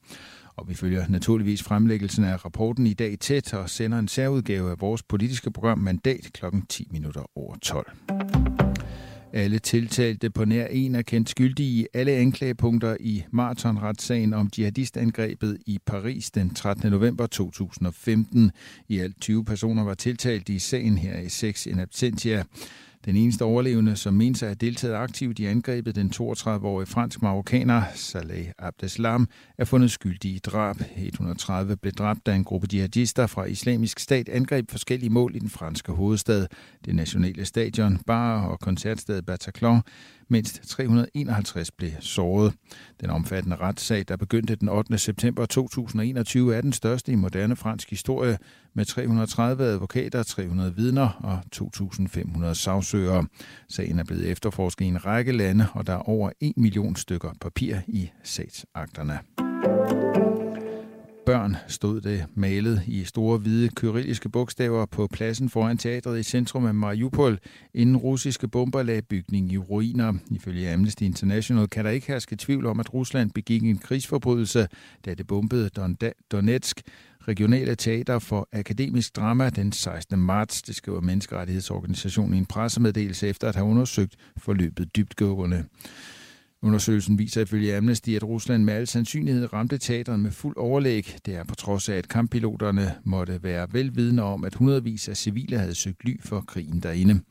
Og 0.56 0.70
vi 0.70 0.74
følger 0.74 1.06
naturligvis 1.10 1.63
fremlæggelsen 1.63 2.24
af 2.24 2.46
rapporten 2.46 2.88
i 2.88 2.94
dag 2.94 3.20
tæt 3.20 3.54
og 3.54 3.70
sender 3.70 4.00
en 4.00 4.08
særudgave 4.08 4.72
af 4.72 4.82
vores 4.82 5.04
politiske 5.04 5.52
program 5.52 5.80
Mandat 5.80 6.30
kl. 6.34 6.46
10 6.70 6.88
minutter 6.91 7.24
over 7.36 7.56
12. 7.62 7.91
Alle 9.34 9.60
tiltalte 9.60 10.30
på 10.30 10.46
nær 10.46 10.65
en 10.65 10.96
er 10.96 11.02
kendt 11.02 11.30
skyldige 11.30 11.82
i 11.82 11.88
alle 11.94 12.12
anklagepunkter 12.12 12.98
i 13.00 13.24
maratonretssagen 13.32 14.34
om 14.34 14.50
jihadistangrebet 14.58 15.58
i 15.65 15.80
Paris 15.86 16.32
den 16.32 16.50
13. 16.50 16.91
november 16.91 17.28
2015. 17.28 18.52
I 18.88 19.00
alt 19.00 19.22
20 19.22 19.46
personer 19.46 19.84
var 19.84 19.94
tiltalt 19.94 20.50
i 20.50 20.60
sagen 20.60 20.98
her 20.98 21.20
i 21.20 21.30
6 21.30 21.65
in 21.65 21.80
absentia. 21.80 22.44
Den 23.06 23.16
eneste 23.16 23.46
overlevende, 23.46 23.96
som 23.96 24.14
menes 24.14 24.44
at 24.44 24.48
have 24.48 24.56
deltaget 24.56 24.96
aktivt 24.96 25.40
i 25.40 25.46
angrebet, 25.46 25.96
den 25.96 26.12
32-årige 26.16 26.86
fransk-marokkaner 26.88 27.84
Saleh 27.96 28.48
Abdeslam, 28.60 29.28
er 29.58 29.66
fundet 29.66 29.92
skyldig 29.92 30.32
i 30.32 30.40
drab. 30.40 30.76
130 30.98 31.78
blev 31.78 31.94
dræbt, 31.94 32.26
da 32.26 32.36
en 32.36 32.44
gruppe 32.44 32.68
jihadister 32.74 33.28
fra 33.28 33.46
islamisk 33.46 34.00
stat 34.00 34.30
angreb 34.30 34.72
forskellige 34.72 35.10
mål 35.10 35.36
i 35.36 35.40
den 35.40 35.50
franske 35.50 35.92
hovedstad. 35.92 36.48
Det 36.86 36.96
nationale 36.96 37.46
stadion, 37.46 37.98
bar 38.08 38.42
og 38.42 38.60
koncertstedet 38.60 39.26
Bataclan 39.26 39.82
mindst 40.32 40.62
351 40.70 41.72
blev 41.72 41.91
såret. 42.00 42.54
Den 43.02 43.10
omfattende 43.10 43.56
retssag, 43.56 44.06
der 44.08 44.17
begyndte 44.17 44.56
den 44.56 44.70
8. 44.70 44.98
september 44.98 45.46
2021, 45.46 46.56
er 46.56 46.62
den 46.62 46.74
største 46.74 47.12
i 47.12 47.15
moderne 47.15 47.56
fransk 47.56 47.89
historie, 47.89 48.38
med 48.74 48.86
330 48.86 49.63
advokater, 49.63 50.24
300 50.24 50.76
vidner 50.76 51.10
og 51.24 51.39
2.500 51.56 52.54
sagsøgere. 52.54 53.28
Sagen 53.70 54.00
er 54.00 54.04
blevet 54.04 54.28
efterforsket 54.28 54.86
i 54.86 54.88
en 54.88 55.06
række 55.06 55.32
lande, 55.32 55.67
og 55.74 55.88
der 55.88 55.94
er 55.94 56.10
over 56.10 56.32
1 56.39 56.54
million 56.58 56.96
stykker 56.96 57.32
papir 57.41 57.76
i 57.88 58.12
sagsakterne 58.24 59.20
børn 61.32 61.56
stod 61.67 62.02
det 62.02 62.26
malet 62.36 62.82
i 62.88 63.04
store 63.04 63.38
hvide 63.38 63.70
kyrilliske 63.76 64.30
bogstaver 64.30 64.86
på 64.86 65.08
pladsen 65.08 65.50
foran 65.50 65.78
teatret 65.78 66.20
i 66.20 66.24
centrum 66.24 66.65
af 66.65 66.76
Mariupol, 66.76 67.39
inden 67.74 67.98
russiske 67.98 68.48
bomber 68.48 68.84
lagde 68.84 69.02
bygningen 69.02 69.52
i 69.52 69.58
ruiner. 69.58 70.13
Ifølge 70.32 70.74
Amnesty 70.74 71.04
International 71.04 71.67
kan 71.67 71.86
der 71.86 71.91
ikke 71.91 72.08
herske 72.08 72.36
tvivl 72.36 72.65
om, 72.65 72.80
at 72.80 72.94
Rusland 72.94 73.32
begik 73.32 73.63
en 73.63 73.78
krigsforbrydelse, 73.78 74.67
da 75.06 75.13
det 75.13 75.28
bombede 75.28 75.70
Donetsk, 76.32 76.82
regionale 77.28 77.76
teater 77.76 78.20
for 78.20 78.50
akademisk 78.52 79.15
drama 79.15 79.50
den 79.50 79.72
16. 79.72 80.20
marts. 80.20 80.62
Det 80.62 80.76
skriver 80.76 81.02
Menneskerettighedsorganisationen 81.02 82.34
i 82.34 82.38
en 82.38 82.46
pressemeddelelse 82.46 83.28
efter 83.28 83.50
at 83.50 83.56
have 83.56 83.67
undersøgt 83.67 84.15
forløbet 84.38 84.96
dybtgående. 84.96 85.63
Undersøgelsen 86.63 87.19
viser 87.19 87.41
ifølge 87.41 87.78
Amnesty, 87.78 88.10
at 88.10 88.24
Rusland 88.24 88.63
med 88.63 88.74
al 88.74 88.88
sandsynlighed 88.88 89.54
ramte 89.54 89.78
teatret 89.78 90.19
med 90.19 90.32
fuld 90.32 90.58
overlæg. 90.58 91.15
Det 91.26 91.36
er 91.36 91.43
på 91.43 91.56
trods 91.56 91.89
af, 91.89 91.95
at 91.95 92.08
kamppiloterne 92.08 92.95
måtte 93.04 93.43
være 93.43 93.67
velvidende 93.71 94.24
om, 94.24 94.43
at 94.43 94.56
hundredvis 94.56 95.10
af 95.10 95.17
civile 95.17 95.58
havde 95.58 95.76
søgt 95.76 96.06
ly 96.06 96.21
for 96.21 96.41
krigen 96.41 96.80
derinde. 96.80 97.21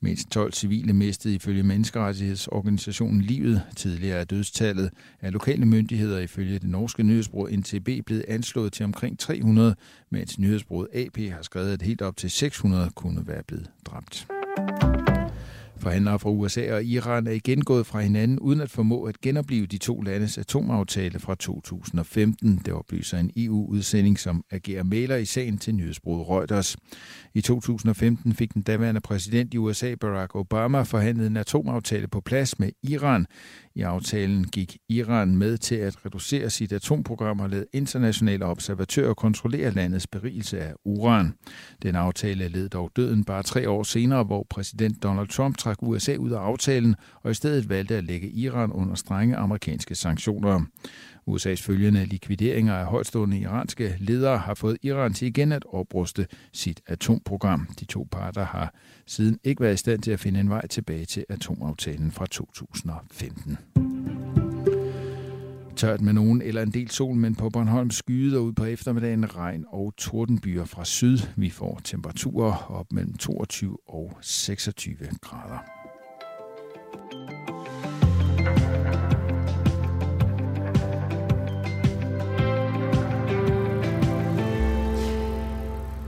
Mindst 0.00 0.30
12 0.30 0.52
civile 0.52 0.92
mistede 0.92 1.34
ifølge 1.34 1.62
menneskerettighedsorganisationen 1.62 3.22
livet. 3.22 3.62
Tidligere 3.76 4.18
er 4.18 4.24
dødstallet 4.24 4.90
af 5.20 5.32
lokale 5.32 5.66
myndigheder 5.66 6.18
ifølge 6.18 6.58
det 6.58 6.68
norske 6.68 7.02
nyhedsbrug 7.02 7.48
NTB 7.52 7.88
blevet 8.06 8.24
anslået 8.28 8.72
til 8.72 8.84
omkring 8.84 9.18
300, 9.18 9.74
mens 10.10 10.38
nyhedsbruget 10.38 10.88
AP 10.94 11.18
har 11.18 11.42
skrevet, 11.42 11.72
at 11.72 11.82
helt 11.82 12.02
op 12.02 12.16
til 12.16 12.30
600 12.30 12.90
kunne 12.94 13.26
være 13.26 13.42
blevet 13.42 13.70
dræbt. 13.84 14.26
Forhandlere 15.84 16.18
fra 16.18 16.30
USA 16.30 16.74
og 16.74 16.84
Iran 16.84 17.26
er 17.26 17.30
igen 17.30 17.62
gået 17.62 17.86
fra 17.86 18.00
hinanden 18.00 18.38
uden 18.38 18.60
at 18.60 18.70
formå 18.70 19.02
at 19.02 19.20
genopleve 19.20 19.66
de 19.66 19.78
to 19.78 20.00
landes 20.00 20.38
atomaftale 20.38 21.18
fra 21.18 21.34
2015. 21.34 22.60
Det 22.64 22.74
oplyser 22.74 23.18
en 23.18 23.30
EU-udsending, 23.36 24.18
som 24.18 24.44
agerer 24.50 24.82
maler 24.82 25.16
i 25.16 25.24
sagen 25.24 25.58
til 25.58 25.74
nyhedsbruget 25.74 26.28
Reuters. 26.28 26.76
I 27.34 27.40
2015 27.40 28.34
fik 28.34 28.54
den 28.54 28.62
daværende 28.62 29.00
præsident 29.00 29.54
i 29.54 29.58
USA, 29.58 29.94
Barack 29.94 30.34
Obama, 30.34 30.82
forhandlet 30.82 31.26
en 31.26 31.36
atomaftale 31.36 32.08
på 32.08 32.20
plads 32.20 32.58
med 32.58 32.70
Iran. 32.82 33.26
I 33.76 33.82
aftalen 33.82 34.44
gik 34.44 34.76
Iran 34.88 35.36
med 35.36 35.58
til 35.58 35.74
at 35.74 36.06
reducere 36.06 36.50
sit 36.50 36.72
atomprogram 36.72 37.40
og 37.40 37.50
lade 37.50 37.66
internationale 37.72 38.44
observatører 38.44 39.14
kontrollere 39.14 39.70
landets 39.70 40.06
berigelse 40.06 40.60
af 40.60 40.74
uran. 40.84 41.34
Den 41.82 41.94
aftale 41.94 42.48
led 42.48 42.68
dog 42.68 42.90
døden 42.96 43.24
bare 43.24 43.42
tre 43.42 43.68
år 43.70 43.82
senere, 43.82 44.24
hvor 44.24 44.46
præsident 44.50 45.02
Donald 45.02 45.28
Trump 45.28 45.58
trak 45.58 45.82
USA 45.82 46.16
ud 46.16 46.30
af 46.30 46.38
aftalen 46.38 46.94
og 47.22 47.30
i 47.30 47.34
stedet 47.34 47.68
valgte 47.68 47.96
at 47.96 48.04
lægge 48.04 48.30
Iran 48.30 48.72
under 48.72 48.94
strenge 48.94 49.36
amerikanske 49.36 49.94
sanktioner. 49.94 50.64
USA's 51.28 51.62
følgende 51.62 52.04
likvideringer 52.04 52.74
af 52.74 52.86
højtstående 52.86 53.38
iranske 53.38 53.96
ledere 53.98 54.38
har 54.38 54.54
fået 54.54 54.76
Iran 54.82 55.14
til 55.14 55.28
igen 55.28 55.52
at 55.52 55.64
opruste 55.68 56.26
sit 56.52 56.80
atomprogram. 56.86 57.68
De 57.80 57.84
to 57.84 58.08
parter 58.10 58.44
har 58.44 58.74
siden 59.06 59.38
ikke 59.44 59.60
været 59.60 59.74
i 59.74 59.76
stand 59.76 60.02
til 60.02 60.10
at 60.10 60.20
finde 60.20 60.40
en 60.40 60.50
vej 60.50 60.66
tilbage 60.66 61.04
til 61.04 61.24
atomaftalen 61.28 62.12
fra 62.12 62.26
2015 62.26 63.58
tørt 65.76 66.00
med 66.00 66.12
nogen 66.12 66.42
eller 66.42 66.62
en 66.62 66.70
del 66.70 66.90
sol, 66.90 67.14
men 67.14 67.34
på 67.34 67.50
Bornholm 67.50 67.90
skyder 67.90 68.38
ud 68.38 68.52
på 68.52 68.64
eftermiddagen 68.64 69.36
regn 69.36 69.64
og 69.68 69.94
tordenbyer 69.96 70.64
fra 70.64 70.84
syd. 70.84 71.18
Vi 71.36 71.50
får 71.50 71.80
temperaturer 71.84 72.70
op 72.70 72.92
mellem 72.92 73.14
22 73.14 73.78
og 73.86 74.18
26 74.20 74.96
grader. 75.20 75.73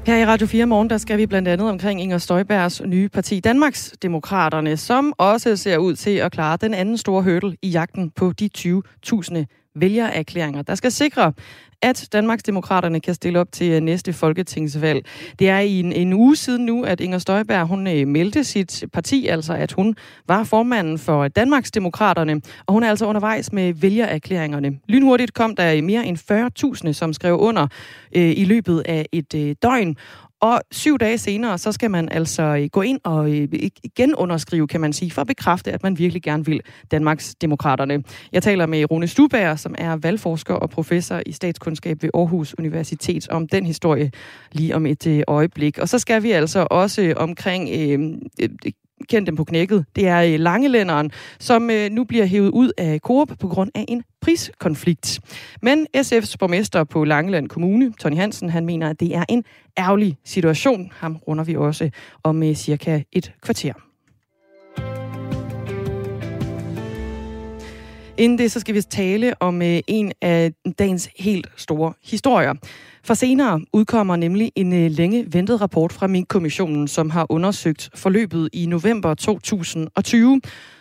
Her 0.06 0.16
i 0.16 0.26
Radio 0.26 0.46
4 0.46 0.66
morgen, 0.66 0.90
der 0.90 0.98
skal 0.98 1.18
vi 1.18 1.26
blandt 1.26 1.48
andet 1.48 1.70
omkring 1.70 2.02
Inger 2.02 2.18
Støjbergs 2.18 2.82
nye 2.86 3.08
parti 3.08 3.40
Danmarks 3.40 3.92
Demokraterne, 4.02 4.76
som 4.76 5.12
også 5.18 5.56
ser 5.56 5.78
ud 5.78 5.96
til 5.96 6.10
at 6.10 6.32
klare 6.32 6.56
den 6.60 6.74
anden 6.74 6.98
store 6.98 7.22
hurdle 7.22 7.56
i 7.62 7.68
jagten 7.68 8.10
på 8.10 8.32
de 8.32 8.50
20.000 8.58 9.65
vælgererklæringer, 9.76 10.62
der 10.62 10.74
skal 10.74 10.92
sikre, 10.92 11.32
at 11.82 12.08
Danmarks 12.12 12.42
Demokraterne 12.42 13.00
kan 13.00 13.14
stille 13.14 13.40
op 13.40 13.52
til 13.52 13.72
øh, 13.72 13.80
næste 13.80 14.12
folketingsvalg. 14.12 15.06
Det 15.38 15.48
er 15.48 15.58
i 15.58 15.80
en, 15.80 15.92
en 15.92 16.12
uge 16.12 16.36
siden 16.36 16.66
nu, 16.66 16.84
at 16.84 17.00
Inger 17.00 17.18
Støjberg 17.18 17.66
hun 17.66 17.86
øh, 17.86 18.06
meldte 18.06 18.44
sit 18.44 18.84
parti, 18.92 19.26
altså 19.26 19.54
at 19.54 19.72
hun 19.72 19.96
var 20.28 20.44
formanden 20.44 20.98
for 20.98 21.28
Danmarks 21.28 21.70
Demokraterne, 21.70 22.40
og 22.66 22.72
hun 22.72 22.82
er 22.82 22.90
altså 22.90 23.06
undervejs 23.06 23.52
med 23.52 23.74
vælgererklæringerne. 23.74 24.78
Lynhurtigt 24.88 25.34
kom 25.34 25.56
der 25.56 25.82
mere 25.82 26.06
end 26.06 26.18
40.000, 26.86 26.92
som 26.92 27.12
skrev 27.12 27.38
under 27.38 27.66
øh, 28.16 28.32
i 28.36 28.44
løbet 28.44 28.82
af 28.86 29.06
et 29.12 29.34
øh, 29.34 29.54
døgn, 29.62 29.96
og 30.46 30.60
syv 30.70 30.98
dage 30.98 31.18
senere, 31.18 31.58
så 31.58 31.72
skal 31.72 31.90
man 31.90 32.08
altså 32.08 32.42
øh, 32.42 32.68
gå 32.72 32.82
ind 32.82 33.00
og 33.04 33.30
øh, 33.30 33.48
igen 33.84 34.14
underskrive, 34.14 34.66
kan 34.66 34.80
man 34.80 34.92
sige, 34.92 35.10
for 35.10 35.20
at 35.20 35.26
bekræfte, 35.26 35.72
at 35.72 35.82
man 35.82 35.98
virkelig 35.98 36.22
gerne 36.22 36.44
vil 36.44 36.60
Danmarks 36.90 37.34
Demokraterne. 37.34 38.02
Jeg 38.32 38.42
taler 38.42 38.66
med 38.66 38.90
Rune 38.90 39.08
Stubager, 39.08 39.56
som 39.56 39.74
er 39.78 39.96
valgforsker 39.96 40.54
og 40.54 40.70
professor 40.70 41.22
i 41.26 41.32
statskundskab 41.32 42.02
ved 42.02 42.10
Aarhus 42.14 42.54
Universitet, 42.58 43.28
om 43.28 43.48
den 43.48 43.66
historie 43.66 44.10
lige 44.52 44.74
om 44.74 44.86
et 44.86 45.06
øh, 45.06 45.22
øjeblik. 45.26 45.78
Og 45.78 45.88
så 45.88 45.98
skal 45.98 46.22
vi 46.22 46.30
altså 46.30 46.66
også 46.70 47.14
omkring 47.16 47.68
øh, 47.72 48.00
kendt 49.08 49.26
dem 49.26 49.36
på 49.36 49.44
knækket. 49.44 49.84
Det 49.96 50.06
er 50.06 50.22
øh, 50.22 50.40
Langelænderen, 50.40 51.10
som 51.38 51.70
øh, 51.70 51.90
nu 51.90 52.04
bliver 52.04 52.26
hævet 52.26 52.50
ud 52.50 52.72
af 52.78 52.98
Coop 52.98 53.28
på 53.40 53.48
grund 53.48 53.70
af 53.74 53.84
en 53.88 54.02
priskonflikt. 54.20 55.20
Men 55.62 55.86
SF's 55.96 56.34
borgmester 56.38 56.84
på 56.84 57.04
Langeland 57.04 57.48
Kommune, 57.48 57.92
Tony 57.92 58.16
Hansen, 58.16 58.50
han 58.50 58.66
mener, 58.66 58.90
at 58.90 59.00
det 59.00 59.14
er 59.14 59.24
en 59.28 59.44
ærgerlig 59.78 60.16
situation. 60.24 60.92
Ham 60.96 61.16
runder 61.16 61.44
vi 61.44 61.56
også 61.56 61.90
om 62.22 62.42
øh, 62.42 62.54
cirka 62.54 63.02
et 63.12 63.32
kvarter. 63.42 63.72
Inden 68.18 68.38
det, 68.38 68.52
så 68.52 68.60
skal 68.60 68.74
vi 68.74 68.82
tale 68.82 69.42
om 69.42 69.62
en 69.62 70.12
af 70.22 70.52
dagens 70.78 71.08
helt 71.18 71.46
store 71.56 71.92
historier. 72.04 72.54
For 73.06 73.14
senere 73.14 73.60
udkommer 73.72 74.16
nemlig 74.16 74.52
en 74.56 74.72
øh, 74.72 74.90
længe 74.90 75.26
ventet 75.32 75.60
rapport 75.60 75.92
fra 75.92 76.06
Mink-kommissionen, 76.06 76.88
som 76.88 77.10
har 77.10 77.26
undersøgt 77.28 77.90
forløbet 77.94 78.48
i 78.52 78.66
november 78.66 79.14
2020, 79.14 80.40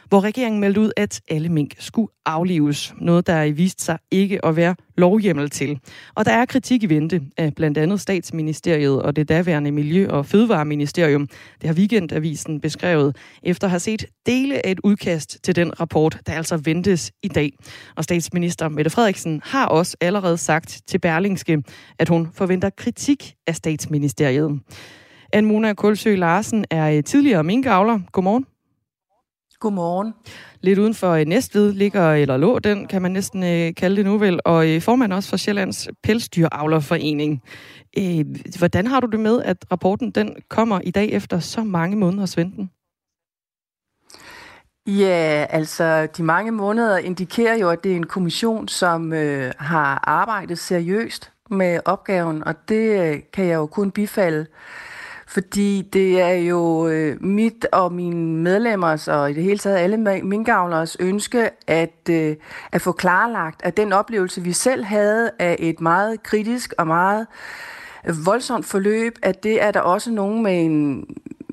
hvor 0.10 0.20
regeringen 0.20 0.62
meldte 0.62 0.82
ud, 0.82 0.92
at 0.98 1.22
alle 1.30 1.50
mink 1.50 1.76
skulle 1.80 2.08
aflives. 2.26 2.94
Noget, 3.02 3.28
der 3.28 3.52
vist 3.52 3.82
sig 3.82 3.98
ikke 4.12 4.46
at 4.46 4.56
være 4.56 4.76
lovhjemmel 4.98 5.50
til. 5.50 5.80
Og 6.16 6.26
der 6.26 6.32
er 6.32 6.46
kritik 6.46 6.84
i 6.84 6.90
vente 6.90 7.22
af 7.38 7.56
blandt 7.56 7.78
andet 7.78 8.02
statsministeriet 8.02 9.02
og 9.02 9.16
det 9.16 9.30
daværende 9.30 9.72
Miljø- 9.72 10.10
og 10.10 10.26
Fødevareministerium. 10.26 11.28
Det 11.62 11.70
har 11.70 11.74
Weekendavisen 11.76 12.62
beskrevet 12.62 13.18
efter 13.44 13.68
at 13.68 13.72
have 13.72 13.80
set 13.80 14.06
dele 14.26 14.66
af 14.66 14.72
et 14.72 14.80
udkast 14.84 15.40
til 15.44 15.56
den 15.56 15.80
rapport, 15.80 16.20
der 16.26 16.34
altså 16.34 16.58
ventes 16.58 17.12
i 17.24 17.28
dag. 17.28 17.52
Og 17.96 18.04
statsminister 18.04 18.70
Mette 18.70 18.92
Frederiksen 18.92 19.42
har 19.44 19.66
også 19.66 19.98
allerede 20.02 20.38
sagt 20.38 20.82
til 20.88 21.00
Berlingske, 21.00 21.64
at 22.00 22.10
hun 22.10 22.28
forventer 22.34 22.70
kritik 22.70 23.34
af 23.48 23.56
statsministeriet. 23.56 24.60
Anne 25.34 25.48
Mona 25.48 25.74
Kulsø 25.74 26.16
Larsen 26.16 26.66
er 26.72 27.02
tidligere 27.02 27.44
minkavler. 27.44 28.00
Godmorgen. 28.12 28.55
Godmorgen. 29.66 30.14
Lidt 30.62 30.80
uden 30.80 30.94
for 30.94 31.12
øh, 31.12 31.26
Næstved 31.26 31.74
ligger, 31.74 32.14
eller 32.14 32.38
lå 32.38 32.60
den, 32.60 32.88
kan 32.88 33.02
man 33.02 33.12
næsten 33.12 33.44
øh, 33.44 33.76
kalde 33.76 33.96
det 33.96 34.06
nu 34.06 34.18
vel, 34.18 34.40
og 34.46 34.70
øh, 34.70 34.82
formand 34.82 35.14
også 35.14 35.30
for 35.30 35.38
Sjællands 35.38 35.88
Pelsdyravlerforening. 36.04 37.42
Øh, 37.98 38.26
hvordan 38.58 38.88
har 38.88 39.00
du 39.00 39.08
det 39.08 39.20
med, 39.20 39.42
at 39.44 39.58
rapporten 39.72 40.12
den 40.12 40.36
kommer 40.50 40.80
i 40.84 40.92
dag 40.92 41.10
efter 41.12 41.40
så 41.40 41.64
mange 41.64 41.96
måneders 41.98 42.38
venten? 42.38 42.70
Ja, 44.88 45.46
altså 45.50 46.08
de 46.18 46.24
mange 46.24 46.52
måneder 46.52 46.98
indikerer 46.98 47.58
jo, 47.58 47.70
at 47.70 47.84
det 47.84 47.92
er 47.92 47.96
en 47.96 48.06
kommission, 48.06 48.68
som 48.68 49.14
øh, 49.14 49.54
har 49.58 50.04
arbejdet 50.04 50.60
seriøst 50.60 51.32
med 51.50 51.80
opgaven, 51.86 52.44
og 52.44 52.56
det 52.70 53.02
øh, 53.02 53.20
kan 53.34 53.46
jeg 53.46 53.56
jo 53.56 53.66
kun 53.66 53.92
bifalde. 53.92 54.46
Fordi 55.36 55.82
det 55.94 56.22
er 56.22 56.34
jo 56.34 56.88
øh, 56.88 57.24
mit 57.24 57.66
og 57.72 57.94
mine 57.94 58.38
medlemmers 58.38 59.08
og 59.08 59.32
i 59.32 59.34
det 59.34 59.44
hele 59.44 59.58
taget 59.58 59.78
alle 59.78 59.98
minkavlers 60.24 60.98
ønske 61.00 61.50
at, 61.68 62.10
øh, 62.10 62.36
at 62.72 62.82
få 62.82 62.92
klarlagt, 62.92 63.62
at 63.64 63.78
den 63.78 63.94
oplevelse, 63.94 64.42
vi 64.42 64.54
selv 64.54 64.84
havde 64.84 65.32
af 65.40 65.56
et 65.60 65.82
meget 65.82 66.24
kritisk 66.24 66.74
og 66.78 66.88
meget 66.88 67.28
voldsomt 68.26 68.66
forløb, 68.66 69.20
at 69.22 69.44
det 69.44 69.64
er 69.64 69.72
der 69.72 69.80
også 69.80 70.12
nogen 70.12 70.44
med 70.44 70.66
en 70.66 71.06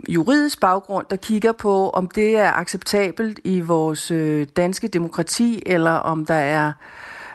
juridisk 0.09 0.61
baggrund, 0.61 1.07
der 1.11 1.16
kigger 1.16 1.53
på, 1.53 1.90
om 1.90 2.09
det 2.09 2.37
er 2.37 2.53
acceptabelt 2.53 3.40
i 3.45 3.61
vores 3.61 4.11
øh, 4.11 4.47
danske 4.57 4.88
demokrati, 4.88 5.62
eller 5.66 5.92
om 5.92 6.27
der 6.27 6.35
er 6.35 6.73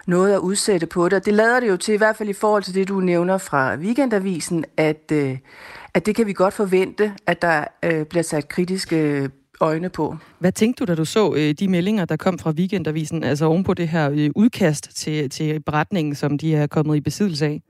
noget 0.06 0.34
at 0.34 0.40
udsætte 0.40 0.88
på 0.88 1.10
det. 1.10 1.14
Og 1.14 1.26
det 1.26 1.34
lader 1.34 1.60
det 1.60 1.68
jo 1.68 1.78
til, 1.78 1.94
i 1.94 1.98
hvert 1.98 2.16
fald 2.16 2.30
i 2.30 2.34
forhold 2.34 2.64
til 2.64 2.74
det, 2.76 2.88
du 2.88 3.00
nævner 3.00 3.38
fra 3.38 3.76
Weekendavisen, 3.76 4.66
at, 4.78 5.12
øh, 5.12 5.38
at 5.98 6.06
det 6.06 6.16
kan 6.16 6.28
vi 6.28 6.34
godt 6.34 6.54
forvente, 6.54 7.14
at 7.28 7.42
der 7.42 7.66
øh, 7.84 8.06
bliver 8.06 8.24
sat 8.24 8.48
kritiske 8.48 9.30
øjne 9.62 9.90
på. 9.90 10.18
Hvad 10.40 10.52
tænkte 10.52 10.86
du, 10.86 10.92
da 10.92 10.96
du 10.96 11.06
så 11.06 11.34
øh, 11.36 11.54
de 11.60 11.68
meldinger, 11.68 12.06
der 12.06 12.18
kom 12.18 12.40
fra 12.40 12.52
Weekendavisen, 12.52 13.24
altså 13.24 13.46
ovenpå 13.46 13.74
det 13.74 13.88
her 13.88 14.12
øh, 14.12 14.30
udkast 14.36 14.90
til, 14.96 15.30
til 15.30 15.60
beretningen, 15.60 16.16
som 16.16 16.38
de 16.38 16.56
er 16.56 16.68
kommet 16.68 16.96
i 16.96 17.02
besiddelse 17.02 17.46
af? 17.46 17.62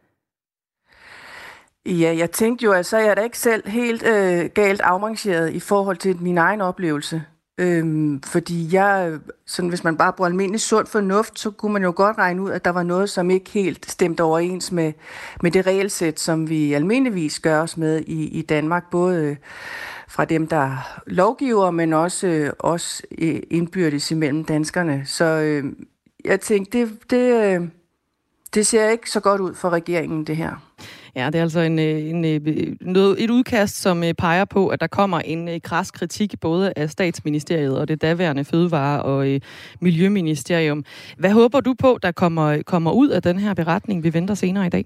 Ja, 1.85 2.15
jeg 2.17 2.31
tænkte 2.31 2.65
jo, 2.65 2.71
at 2.71 2.85
så 2.85 2.97
er 2.97 3.05
jeg 3.05 3.17
da 3.17 3.21
ikke 3.21 3.39
selv 3.39 3.69
helt 3.69 4.03
øh, 4.03 4.49
galt 4.53 4.81
afrangeret 4.81 5.53
i 5.53 5.59
forhold 5.59 5.97
til 5.97 6.21
min 6.21 6.37
egen 6.37 6.61
oplevelse. 6.61 7.23
Øhm, 7.57 8.21
fordi 8.21 8.75
jeg, 8.75 9.19
sådan 9.45 9.69
hvis 9.69 9.83
man 9.83 9.97
bare 9.97 10.13
bruger 10.13 10.29
almindelig 10.29 10.61
sund 10.61 10.87
fornuft, 10.87 11.39
så 11.39 11.51
kunne 11.51 11.73
man 11.73 11.83
jo 11.83 11.93
godt 11.95 12.17
regne 12.17 12.41
ud, 12.41 12.51
at 12.51 12.65
der 12.65 12.71
var 12.71 12.83
noget, 12.83 13.09
som 13.09 13.29
ikke 13.29 13.49
helt 13.51 13.91
stemte 13.91 14.21
overens 14.21 14.71
med, 14.71 14.93
med 15.41 15.51
det 15.51 15.67
regelsæt, 15.67 16.19
som 16.19 16.49
vi 16.49 16.73
almindeligvis 16.73 17.39
gør 17.39 17.61
os 17.61 17.77
med 17.77 18.01
i, 18.01 18.27
i 18.27 18.41
Danmark, 18.41 18.89
både 18.91 19.23
øh, 19.23 19.35
fra 20.07 20.25
dem, 20.25 20.47
der 20.47 20.99
lovgiver, 21.07 21.71
men 21.71 21.93
også 21.93 22.27
øh, 22.27 22.53
også 22.59 23.03
øh, 23.17 23.39
indbyrdes 23.49 24.11
imellem 24.11 24.45
danskerne. 24.45 25.05
Så 25.05 25.25
øh, 25.25 25.73
jeg 26.25 26.41
tænkte, 26.41 26.79
det, 26.79 26.99
det, 27.09 27.43
øh, 27.43 27.67
det 28.53 28.67
ser 28.67 28.89
ikke 28.89 29.11
så 29.11 29.19
godt 29.19 29.41
ud 29.41 29.53
for 29.53 29.69
regeringen, 29.69 30.23
det 30.23 30.37
her. 30.37 30.66
Ja, 31.17 31.25
det 31.25 31.35
er 31.35 31.41
altså 31.41 31.59
en, 31.59 31.79
øh, 31.79 32.09
en, 32.09 32.25
øh, 32.25 32.41
øh, 32.45 32.75
noget, 32.81 33.23
et 33.23 33.29
udkast, 33.29 33.81
som 33.81 34.03
peger 34.17 34.45
på, 34.45 34.67
at 34.67 34.81
der 34.81 34.87
kommer 34.87 35.19
en 35.19 35.61
kras 35.61 35.91
kritik 35.91 36.39
både 36.41 36.73
af 36.75 36.89
statsministeriet 36.89 37.77
og 37.79 37.87
det 37.87 38.01
daværende 38.01 38.45
fødevare- 38.45 39.01
og 39.01 39.41
miljøministerium. 39.79 40.83
Hvad 41.17 41.31
håber 41.31 41.59
du 41.59 41.73
på, 41.79 41.99
der 42.03 42.11
kommer, 42.11 42.61
kommer 42.61 42.91
ud 42.91 43.09
af 43.09 43.21
den 43.21 43.39
her 43.39 43.53
beretning, 43.53 44.03
vi 44.03 44.13
venter 44.13 44.33
senere 44.35 44.65
i 44.65 44.69
dag? 44.69 44.85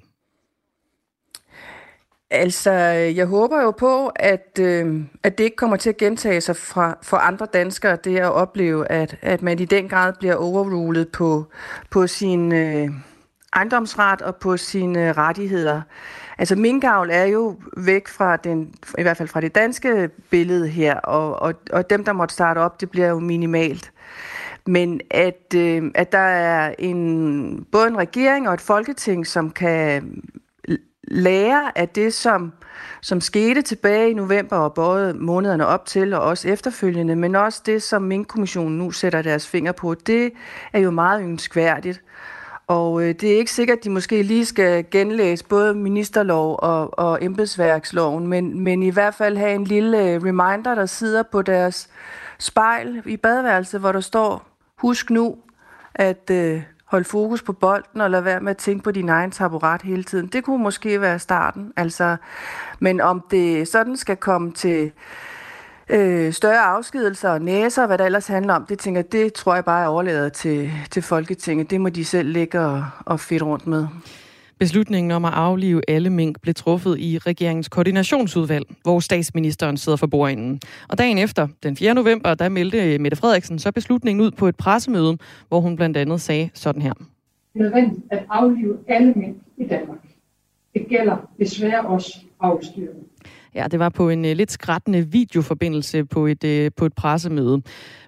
Altså, 2.30 2.72
jeg 3.16 3.26
håber 3.26 3.62
jo 3.62 3.72
på, 3.72 4.08
at, 4.08 4.60
øh, 4.60 5.04
at 5.24 5.38
det 5.38 5.44
ikke 5.44 5.56
kommer 5.56 5.78
til 5.78 5.90
at 5.90 5.98
gentage 5.98 6.42
sig 6.42 6.56
fra, 6.56 6.98
for 7.04 7.18
andre 7.18 7.48
danskere, 7.54 7.98
det 8.04 8.18
at 8.18 8.32
opleve, 8.32 8.92
at, 8.92 9.18
at 9.22 9.42
man 9.42 9.60
i 9.60 9.66
den 9.66 9.90
grad 9.90 10.14
bliver 10.20 10.36
overrulet 10.36 11.10
på, 11.10 11.46
på 11.90 12.08
sin 12.08 12.54
øh, 12.54 12.90
ejendomsret 13.54 14.22
og 14.22 14.36
på 14.36 14.58
sine 14.58 15.14
rettigheder. 15.14 15.82
Altså 16.42 16.56
minkavl 16.56 17.10
er 17.12 17.24
jo 17.24 17.56
væk 17.78 18.08
fra 18.08 18.38
den, 18.38 18.74
i 18.98 19.02
hvert 19.02 19.18
fald 19.18 19.28
fra 19.30 19.42
det 19.42 19.56
danske 19.56 20.10
billede 20.30 20.68
her, 20.68 20.96
og, 20.96 21.42
og, 21.42 21.54
og 21.72 21.90
dem, 21.90 22.04
der 22.04 22.14
måtte 22.14 22.34
starte 22.34 22.60
op, 22.60 22.82
det 22.82 22.90
bliver 22.90 23.08
jo 23.08 23.20
minimalt. 23.20 23.92
Men 24.68 25.02
at, 25.12 25.54
øh, 25.56 25.92
at 25.96 26.12
der 26.12 26.18
er 26.18 26.76
en, 26.80 27.66
både 27.72 27.88
en 27.88 27.98
regering 27.98 28.48
og 28.48 28.54
et 28.54 28.62
folketing, 28.62 29.28
som 29.28 29.52
kan 29.52 30.22
lære 31.04 31.78
af 31.78 31.90
det, 31.90 32.14
som, 32.14 32.54
som 33.02 33.22
skete 33.22 33.62
tilbage 33.62 34.12
i 34.12 34.14
november 34.14 34.58
og 34.58 34.74
både 34.74 35.14
månederne 35.14 35.66
op 35.66 35.86
til 35.86 36.14
og 36.14 36.22
også 36.22 36.50
efterfølgende, 36.50 37.16
men 37.16 37.36
også 37.36 37.62
det, 37.66 37.84
som 37.84 38.02
Mink-kommissionen 38.02 38.78
nu 38.78 38.92
sætter 38.92 39.22
deres 39.22 39.48
finger 39.48 39.72
på, 39.72 39.94
det 39.94 40.32
er 40.74 40.80
jo 40.80 40.92
meget 40.92 41.24
ønskværdigt. 41.24 42.02
Og 42.68 43.02
øh, 43.02 43.16
det 43.16 43.34
er 43.34 43.38
ikke 43.38 43.52
sikkert, 43.52 43.78
at 43.78 43.84
de 43.84 43.90
måske 43.90 44.24
lige 44.24 44.46
skal 44.46 44.86
genlæse 44.92 45.46
både 45.46 45.74
ministerlov 45.74 46.60
og, 46.60 47.00
og 47.00 47.24
embedsværksloven, 47.24 48.28
men, 48.28 48.60
men 48.60 48.84
i 48.84 48.90
hvert 48.90 49.14
fald 49.14 49.38
have 49.38 49.56
en 49.56 49.64
lille 49.64 50.04
øh, 50.04 50.24
reminder, 50.24 50.76
der 50.76 50.86
sidder 50.86 51.24
på 51.24 51.42
deres 51.42 51.90
spejl 52.40 53.02
i 53.06 53.18
badeværelset, 53.18 53.80
hvor 53.80 53.92
der 53.92 54.00
står, 54.00 54.48
husk 54.78 55.10
nu 55.10 55.38
at 55.96 56.30
øh, 56.32 56.62
holde 56.86 57.06
fokus 57.06 57.42
på 57.42 57.54
bolden 57.54 58.02
og 58.02 58.12
lade 58.12 58.26
være 58.26 58.40
med 58.40 58.52
at 58.52 58.58
tænke 58.58 58.84
på 58.84 58.92
din 58.92 59.10
egen 59.10 59.32
taburet 59.32 59.82
hele 59.82 60.04
tiden. 60.04 60.28
Det 60.28 60.44
kunne 60.44 60.64
måske 60.64 61.02
være 61.02 61.20
starten. 61.20 61.74
Altså, 61.78 62.18
men 62.80 63.02
om 63.02 63.24
det 63.32 63.68
sådan 63.68 63.98
skal 63.98 64.18
komme 64.18 64.52
til 64.52 64.92
øh, 65.92 66.34
større 66.34 66.62
afskedelser 66.62 67.30
og 67.30 67.42
næser, 67.42 67.88
hvad 67.88 67.98
der 67.98 68.06
ellers 68.06 68.28
handler 68.28 68.54
om, 68.54 68.66
det 68.66 68.80
tænker 68.80 69.02
det 69.02 69.34
tror 69.34 69.56
jeg 69.56 69.66
bare 69.66 69.84
er 69.84 69.88
overladet 69.88 70.34
til, 70.34 70.72
til 70.92 71.02
Folketinget. 71.02 71.72
Det 71.72 71.82
må 71.82 71.90
de 71.90 72.06
selv 72.06 72.30
ligge 72.30 72.60
og, 72.60 72.86
og 73.06 73.20
fedt 73.20 73.44
rundt 73.44 73.68
med. 73.68 73.88
Beslutningen 74.60 75.12
om 75.12 75.26
at 75.26 75.34
aflive 75.34 75.82
alle 75.88 76.10
mink 76.10 76.42
blev 76.42 76.54
truffet 76.54 77.00
i 77.00 77.18
regeringens 77.18 77.70
koordinationsudvalg, 77.70 78.66
hvor 78.84 79.00
statsministeren 79.00 79.78
sidder 79.78 79.96
for 79.96 80.08
bordenden. 80.08 80.62
Og 80.90 80.98
dagen 80.98 81.18
efter, 81.18 81.48
den 81.64 81.76
4. 81.76 81.94
november, 81.94 82.34
der 82.34 82.50
meldte 82.50 83.00
Mette 83.00 83.18
Frederiksen 83.18 83.60
så 83.60 83.72
beslutningen 83.72 84.26
ud 84.26 84.32
på 84.32 84.48
et 84.48 84.56
pressemøde, 84.56 85.18
hvor 85.48 85.60
hun 85.60 85.76
blandt 85.76 85.98
andet 85.98 86.22
sagde 86.22 86.50
sådan 86.54 86.82
her. 86.82 86.94
Det 86.94 87.60
er 87.60 87.60
nødvendigt 87.60 88.02
at 88.12 88.26
aflive 88.30 88.78
alle 88.88 89.14
mink 89.14 89.38
i 89.58 89.64
Danmark. 89.64 90.00
Det 90.74 90.88
gælder 90.90 91.30
desværre 91.40 91.82
også 91.82 92.20
afstyrene. 92.40 93.00
Ja, 93.56 93.66
det 93.72 93.80
var 93.80 93.90
på 93.90 94.10
en 94.10 94.26
øh, 94.26 94.36
lidt 94.36 94.52
skrættende 94.52 95.12
videoforbindelse 95.12 96.06
på 96.06 96.28
et, 96.28 96.44
øh, 96.44 96.72
på 96.78 96.86
et 96.86 96.94
pressemøde. 96.94 97.62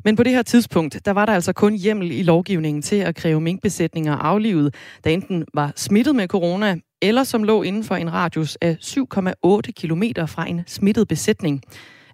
Men 0.04 0.16
på 0.16 0.24
det 0.24 0.32
her 0.32 0.42
tidspunkt, 0.42 1.06
der 1.06 1.12
var 1.12 1.26
der 1.26 1.34
altså 1.34 1.54
kun 1.54 1.74
hjemmel 1.74 2.12
i 2.12 2.24
lovgivningen 2.24 2.82
til 2.82 2.96
at 2.96 3.16
kræve 3.16 3.42
minkbesætninger 3.42 4.16
aflivet, 4.16 4.76
der 5.04 5.10
enten 5.10 5.46
var 5.54 5.74
smittet 5.76 6.16
med 6.16 6.28
corona, 6.28 6.76
eller 7.02 7.24
som 7.24 7.44
lå 7.44 7.64
inden 7.64 7.84
for 7.84 7.96
en 7.96 8.14
radius 8.14 8.58
af 8.62 8.78
7,8 8.82 9.72
km 9.76 10.04
fra 10.28 10.50
en 10.50 10.62
smittet 10.68 11.08
besætning. 11.08 11.62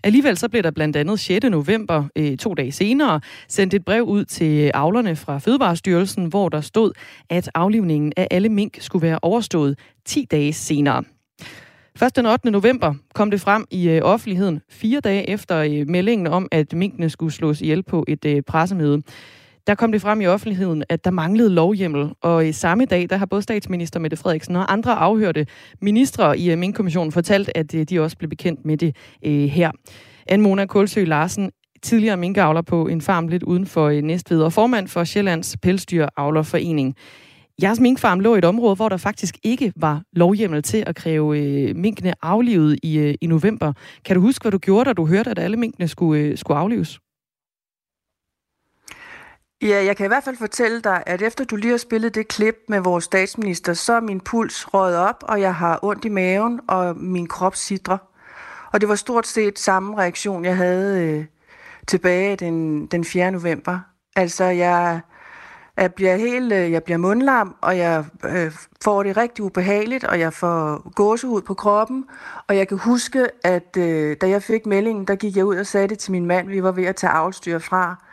Alligevel 0.03 0.37
så 0.37 0.49
blev 0.49 0.63
der 0.63 0.71
blandt 0.71 0.95
andet 0.95 1.19
6. 1.19 1.45
november, 1.49 2.03
øh, 2.15 2.37
to 2.37 2.53
dage 2.53 2.71
senere, 2.71 3.21
sendt 3.47 3.73
et 3.73 3.85
brev 3.85 4.03
ud 4.03 4.25
til 4.25 4.71
avlerne 4.73 5.15
fra 5.15 5.37
Fødevarestyrelsen, 5.37 6.25
hvor 6.25 6.49
der 6.49 6.61
stod, 6.61 6.91
at 7.29 7.49
aflivningen 7.55 8.13
af 8.17 8.27
alle 8.31 8.49
mink 8.49 8.77
skulle 8.81 9.07
være 9.07 9.19
overstået 9.21 9.79
10 10.05 10.27
dage 10.31 10.53
senere. 10.53 11.03
Først 11.99 12.15
den 12.15 12.25
8. 12.25 12.51
november 12.51 12.93
kom 13.13 13.31
det 13.31 13.41
frem 13.41 13.65
i 13.71 13.89
øh, 13.89 14.01
offentligheden, 14.03 14.61
fire 14.69 14.99
dage 14.99 15.29
efter 15.29 15.57
øh, 15.57 15.87
meldingen 15.87 16.27
om, 16.27 16.47
at 16.51 16.73
minkene 16.73 17.09
skulle 17.09 17.33
slås 17.33 17.61
ihjel 17.61 17.83
på 17.83 18.05
et 18.07 18.25
øh, 18.25 18.41
pressemøde. 18.41 19.01
Der 19.67 19.75
kom 19.75 19.91
det 19.91 20.01
frem 20.01 20.21
i 20.21 20.25
offentligheden, 20.25 20.83
at 20.89 21.05
der 21.05 21.11
manglede 21.11 21.49
lovhjemmel, 21.49 22.09
og 22.21 22.47
i 22.47 22.51
samme 22.51 22.85
dag, 22.85 23.09
der 23.09 23.17
har 23.17 23.25
både 23.25 23.41
statsminister 23.41 23.99
Mette 23.99 24.17
Frederiksen 24.17 24.55
og 24.55 24.73
andre 24.73 24.91
afhørte 24.91 25.45
ministre 25.81 26.37
i 26.39 26.51
øh, 26.51 26.57
minkkommissionen 26.57 27.11
fortalt, 27.11 27.51
at 27.55 27.75
øh, 27.75 27.83
de 27.83 27.99
også 27.99 28.17
blev 28.17 28.29
bekendt 28.29 28.65
med 28.65 28.77
det 28.77 28.95
her. 29.49 29.71
Anne 30.27 30.43
Mona 30.43 30.65
Kulsø 30.65 31.03
Larsen, 31.03 31.51
tidligere 31.81 32.17
minkavler 32.17 32.61
på 32.61 32.87
en 32.87 33.01
farm 33.01 33.27
lidt 33.27 33.43
uden 33.43 33.65
for 33.65 34.01
Næstved, 34.01 34.41
og 34.41 34.53
formand 34.53 34.87
for 34.87 35.03
Sjællands 35.03 35.57
Pelsdyravlerforening. 35.61 36.95
Jeres 37.61 37.79
minkfarm 37.79 38.19
lå 38.19 38.35
i 38.35 38.37
et 38.37 38.45
område, 38.45 38.75
hvor 38.75 38.89
der 38.89 38.97
faktisk 38.97 39.37
ikke 39.43 39.73
var 39.75 40.01
lovhjemmel 40.13 40.63
til 40.63 40.83
at 40.87 40.95
kræve 40.95 41.39
øh, 41.39 41.75
minkene 41.75 42.13
aflivet 42.21 42.79
i, 42.83 42.97
øh, 42.97 43.15
i 43.21 43.27
november. 43.27 43.73
Kan 44.05 44.15
du 44.15 44.21
huske, 44.21 44.43
hvad 44.43 44.51
du 44.51 44.57
gjorde, 44.57 44.85
da 44.85 44.93
du 44.93 45.05
hørte, 45.05 45.31
at 45.31 45.39
alle 45.39 45.57
minkene 45.57 45.87
skulle, 45.87 46.21
øh, 46.21 46.37
skulle 46.37 46.57
aflives? 46.57 46.99
Ja, 49.61 49.83
jeg 49.85 49.97
kan 49.97 50.05
i 50.05 50.07
hvert 50.07 50.23
fald 50.23 50.37
fortælle 50.37 50.81
dig, 50.81 51.03
at 51.05 51.21
efter 51.21 51.45
du 51.45 51.55
lige 51.55 51.71
har 51.71 51.77
spillet 51.77 52.15
det 52.15 52.27
klip 52.27 52.55
med 52.67 52.79
vores 52.79 53.03
statsminister, 53.03 53.73
så 53.73 53.93
er 53.93 53.99
min 53.99 54.19
puls 54.19 54.73
røget 54.73 54.97
op, 54.97 55.23
og 55.27 55.41
jeg 55.41 55.55
har 55.55 55.79
ondt 55.81 56.05
i 56.05 56.09
maven, 56.09 56.59
og 56.67 56.97
min 56.97 57.27
krop 57.27 57.55
sidrer. 57.55 57.97
Og 58.73 58.81
det 58.81 58.89
var 58.89 58.95
stort 58.95 59.27
set 59.27 59.59
samme 59.59 59.97
reaktion, 59.97 60.45
jeg 60.45 60.57
havde 60.57 61.03
øh, 61.03 61.25
tilbage 61.87 62.35
den, 62.35 62.85
den 62.85 63.03
4. 63.03 63.31
november. 63.31 63.79
Altså, 64.15 64.43
jeg 64.43 65.01
jeg 65.81 65.93
bliver 65.93 66.15
helt, 66.15 66.53
øh, 66.53 66.71
jeg 66.71 66.83
bliver 66.83 66.97
mundlam, 66.97 67.55
og 67.61 67.77
jeg 67.77 68.05
øh, 68.25 68.51
får 68.83 69.03
det 69.03 69.17
rigtig 69.17 69.43
ubehageligt, 69.43 70.03
og 70.03 70.19
jeg 70.19 70.33
får 70.33 70.91
gåsehud 70.95 71.41
på 71.41 71.53
kroppen. 71.53 72.05
Og 72.47 72.57
jeg 72.57 72.67
kan 72.67 72.77
huske, 72.77 73.27
at 73.43 73.77
øh, 73.77 74.17
da 74.21 74.29
jeg 74.29 74.43
fik 74.43 74.65
meldingen, 74.65 75.05
der 75.05 75.15
gik 75.15 75.37
jeg 75.37 75.45
ud 75.45 75.55
og 75.55 75.65
sagde 75.65 75.87
det 75.87 75.99
til 75.99 76.11
min 76.11 76.25
mand. 76.25 76.47
Vi 76.47 76.63
var 76.63 76.71
ved 76.71 76.85
at 76.85 76.95
tage 76.95 77.11
avlstyr 77.11 77.59
fra 77.59 78.03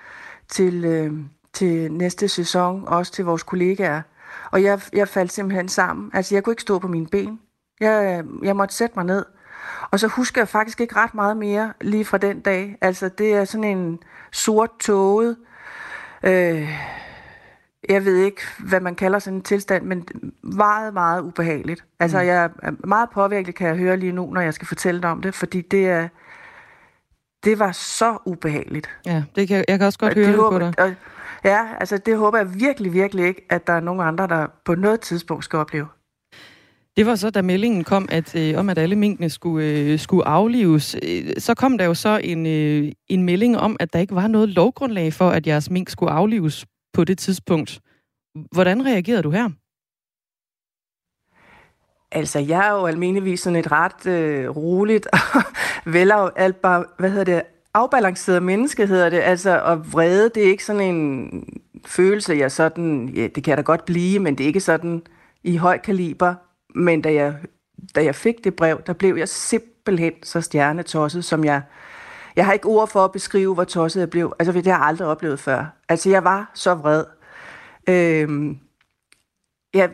til, 0.48 0.84
øh, 0.84 1.12
til 1.52 1.92
næste 1.92 2.28
sæson, 2.28 2.84
også 2.86 3.12
til 3.12 3.24
vores 3.24 3.42
kollegaer. 3.42 4.02
Og 4.50 4.62
jeg, 4.62 4.80
jeg 4.92 5.08
faldt 5.08 5.32
simpelthen 5.32 5.68
sammen. 5.68 6.10
Altså, 6.14 6.34
jeg 6.34 6.44
kunne 6.44 6.52
ikke 6.52 6.62
stå 6.62 6.78
på 6.78 6.88
mine 6.88 7.06
ben. 7.06 7.40
Jeg, 7.80 8.24
jeg 8.42 8.56
måtte 8.56 8.74
sætte 8.74 8.92
mig 8.96 9.04
ned. 9.04 9.24
Og 9.90 10.00
så 10.00 10.06
husker 10.06 10.40
jeg 10.40 10.48
faktisk 10.48 10.80
ikke 10.80 10.96
ret 10.96 11.14
meget 11.14 11.36
mere 11.36 11.72
lige 11.80 12.04
fra 12.04 12.18
den 12.18 12.40
dag. 12.40 12.78
Altså, 12.80 13.08
det 13.08 13.34
er 13.34 13.44
sådan 13.44 13.78
en 13.78 13.98
sort 14.32 14.70
tåget... 14.80 15.36
Øh, 16.22 16.68
jeg 17.88 18.04
ved 18.04 18.16
ikke, 18.16 18.40
hvad 18.58 18.80
man 18.80 18.94
kalder 18.94 19.18
sådan 19.18 19.36
en 19.36 19.42
tilstand, 19.42 19.84
men 19.84 20.08
meget, 20.42 20.94
meget 20.94 21.22
ubehageligt. 21.22 21.84
Altså, 22.00 22.18
mm. 22.18 22.26
jeg 22.26 22.50
er 22.62 22.86
meget 22.86 23.08
påvirket, 23.10 23.54
kan 23.54 23.68
jeg 23.68 23.76
høre 23.76 23.96
lige 23.96 24.12
nu, 24.12 24.30
når 24.30 24.40
jeg 24.40 24.54
skal 24.54 24.68
fortælle 24.68 25.02
dig 25.02 25.10
om 25.10 25.22
det, 25.22 25.34
fordi 25.34 25.60
det 25.60 25.88
er, 25.88 26.08
det 27.44 27.58
var 27.58 27.72
så 27.72 28.18
ubehageligt. 28.26 28.90
Ja, 29.06 29.22
det 29.36 29.48
kan, 29.48 29.64
jeg 29.68 29.78
kan 29.78 29.86
også 29.86 29.98
godt 29.98 30.10
og 30.10 30.16
høre 30.16 30.26
det, 30.26 30.34
det 30.34 30.42
håber, 30.42 30.58
på 30.58 30.64
dig. 30.64 30.74
Og, 30.78 30.94
ja, 31.44 31.66
altså 31.80 31.98
det 31.98 32.16
håber 32.16 32.38
jeg 32.38 32.54
virkelig, 32.54 32.92
virkelig 32.92 33.26
ikke, 33.26 33.46
at 33.50 33.66
der 33.66 33.72
er 33.72 33.80
nogen 33.80 34.00
andre, 34.00 34.26
der 34.26 34.46
på 34.64 34.74
noget 34.74 35.00
tidspunkt 35.00 35.44
skal 35.44 35.58
opleve. 35.58 35.86
Det 36.96 37.06
var 37.06 37.14
så, 37.14 37.30
da 37.30 37.42
meldingen 37.42 37.84
kom, 37.84 38.08
at 38.10 38.34
øh, 38.36 38.58
om 38.58 38.68
at 38.68 38.78
alle 38.78 38.96
minkene 38.96 39.30
skulle, 39.30 39.66
øh, 39.66 39.98
skulle 39.98 40.26
aflives. 40.26 40.96
Øh, 41.02 41.24
så 41.38 41.54
kom 41.54 41.78
der 41.78 41.84
jo 41.84 41.94
så 41.94 42.20
en, 42.24 42.46
øh, 42.46 42.92
en 43.08 43.22
melding 43.22 43.58
om, 43.58 43.76
at 43.80 43.92
der 43.92 43.98
ikke 43.98 44.14
var 44.14 44.26
noget 44.26 44.48
lovgrundlag 44.48 45.12
for, 45.12 45.30
at 45.30 45.46
jeres 45.46 45.70
mink 45.70 45.88
skulle 45.88 46.12
aflives 46.12 46.66
på 46.96 47.04
det 47.04 47.18
tidspunkt. 47.18 47.80
Hvordan 48.52 48.86
reagerede 48.86 49.22
du 49.22 49.30
her? 49.30 49.48
Altså, 52.12 52.38
jeg 52.38 52.68
er 52.68 52.72
jo 52.72 52.86
almindeligvis 52.86 53.40
sådan 53.40 53.58
et 53.58 53.72
ret 53.72 54.06
øh, 54.06 54.48
roligt 54.56 55.06
og 55.12 55.42
vel 55.84 56.12
hvad 56.98 57.10
hedder 57.10 57.24
det, 57.24 57.42
afbalanceret 57.74 58.42
menneske, 58.42 58.86
hedder 58.86 59.10
det. 59.10 59.20
Altså, 59.20 59.60
og 59.60 59.92
vrede, 59.92 60.30
det 60.34 60.46
er 60.46 60.50
ikke 60.50 60.64
sådan 60.64 60.94
en 60.94 61.30
følelse, 61.86 62.34
jeg 62.34 62.52
sådan, 62.52 63.08
ja, 63.08 63.22
det 63.22 63.44
kan 63.44 63.50
jeg 63.50 63.56
da 63.56 63.62
godt 63.62 63.84
blive, 63.84 64.18
men 64.18 64.38
det 64.38 64.44
er 64.44 64.48
ikke 64.48 64.60
sådan 64.60 65.02
i 65.44 65.56
høj 65.56 65.78
kaliber. 65.78 66.34
Men 66.74 67.02
da 67.02 67.12
jeg, 67.12 67.34
da 67.94 68.04
jeg 68.04 68.14
fik 68.14 68.44
det 68.44 68.54
brev, 68.54 68.80
der 68.86 68.92
blev 68.92 69.16
jeg 69.16 69.28
simpelthen 69.28 70.12
så 70.22 70.40
stjernetosset, 70.40 71.24
som 71.24 71.44
jeg 71.44 71.62
jeg 72.36 72.44
har 72.44 72.52
ikke 72.52 72.68
ord 72.68 72.88
for 72.88 73.04
at 73.04 73.12
beskrive, 73.12 73.54
hvor 73.54 73.64
tosset 73.64 74.00
jeg 74.00 74.10
blev. 74.10 74.32
Altså, 74.38 74.52
det 74.52 74.66
har 74.66 74.78
jeg 74.78 74.86
aldrig 74.86 75.08
oplevet 75.08 75.40
før. 75.40 75.64
Altså, 75.88 76.10
jeg 76.10 76.24
var 76.24 76.50
så 76.54 76.74
vred. 76.74 77.04
Øhm, 77.88 78.58
jeg, 79.74 79.90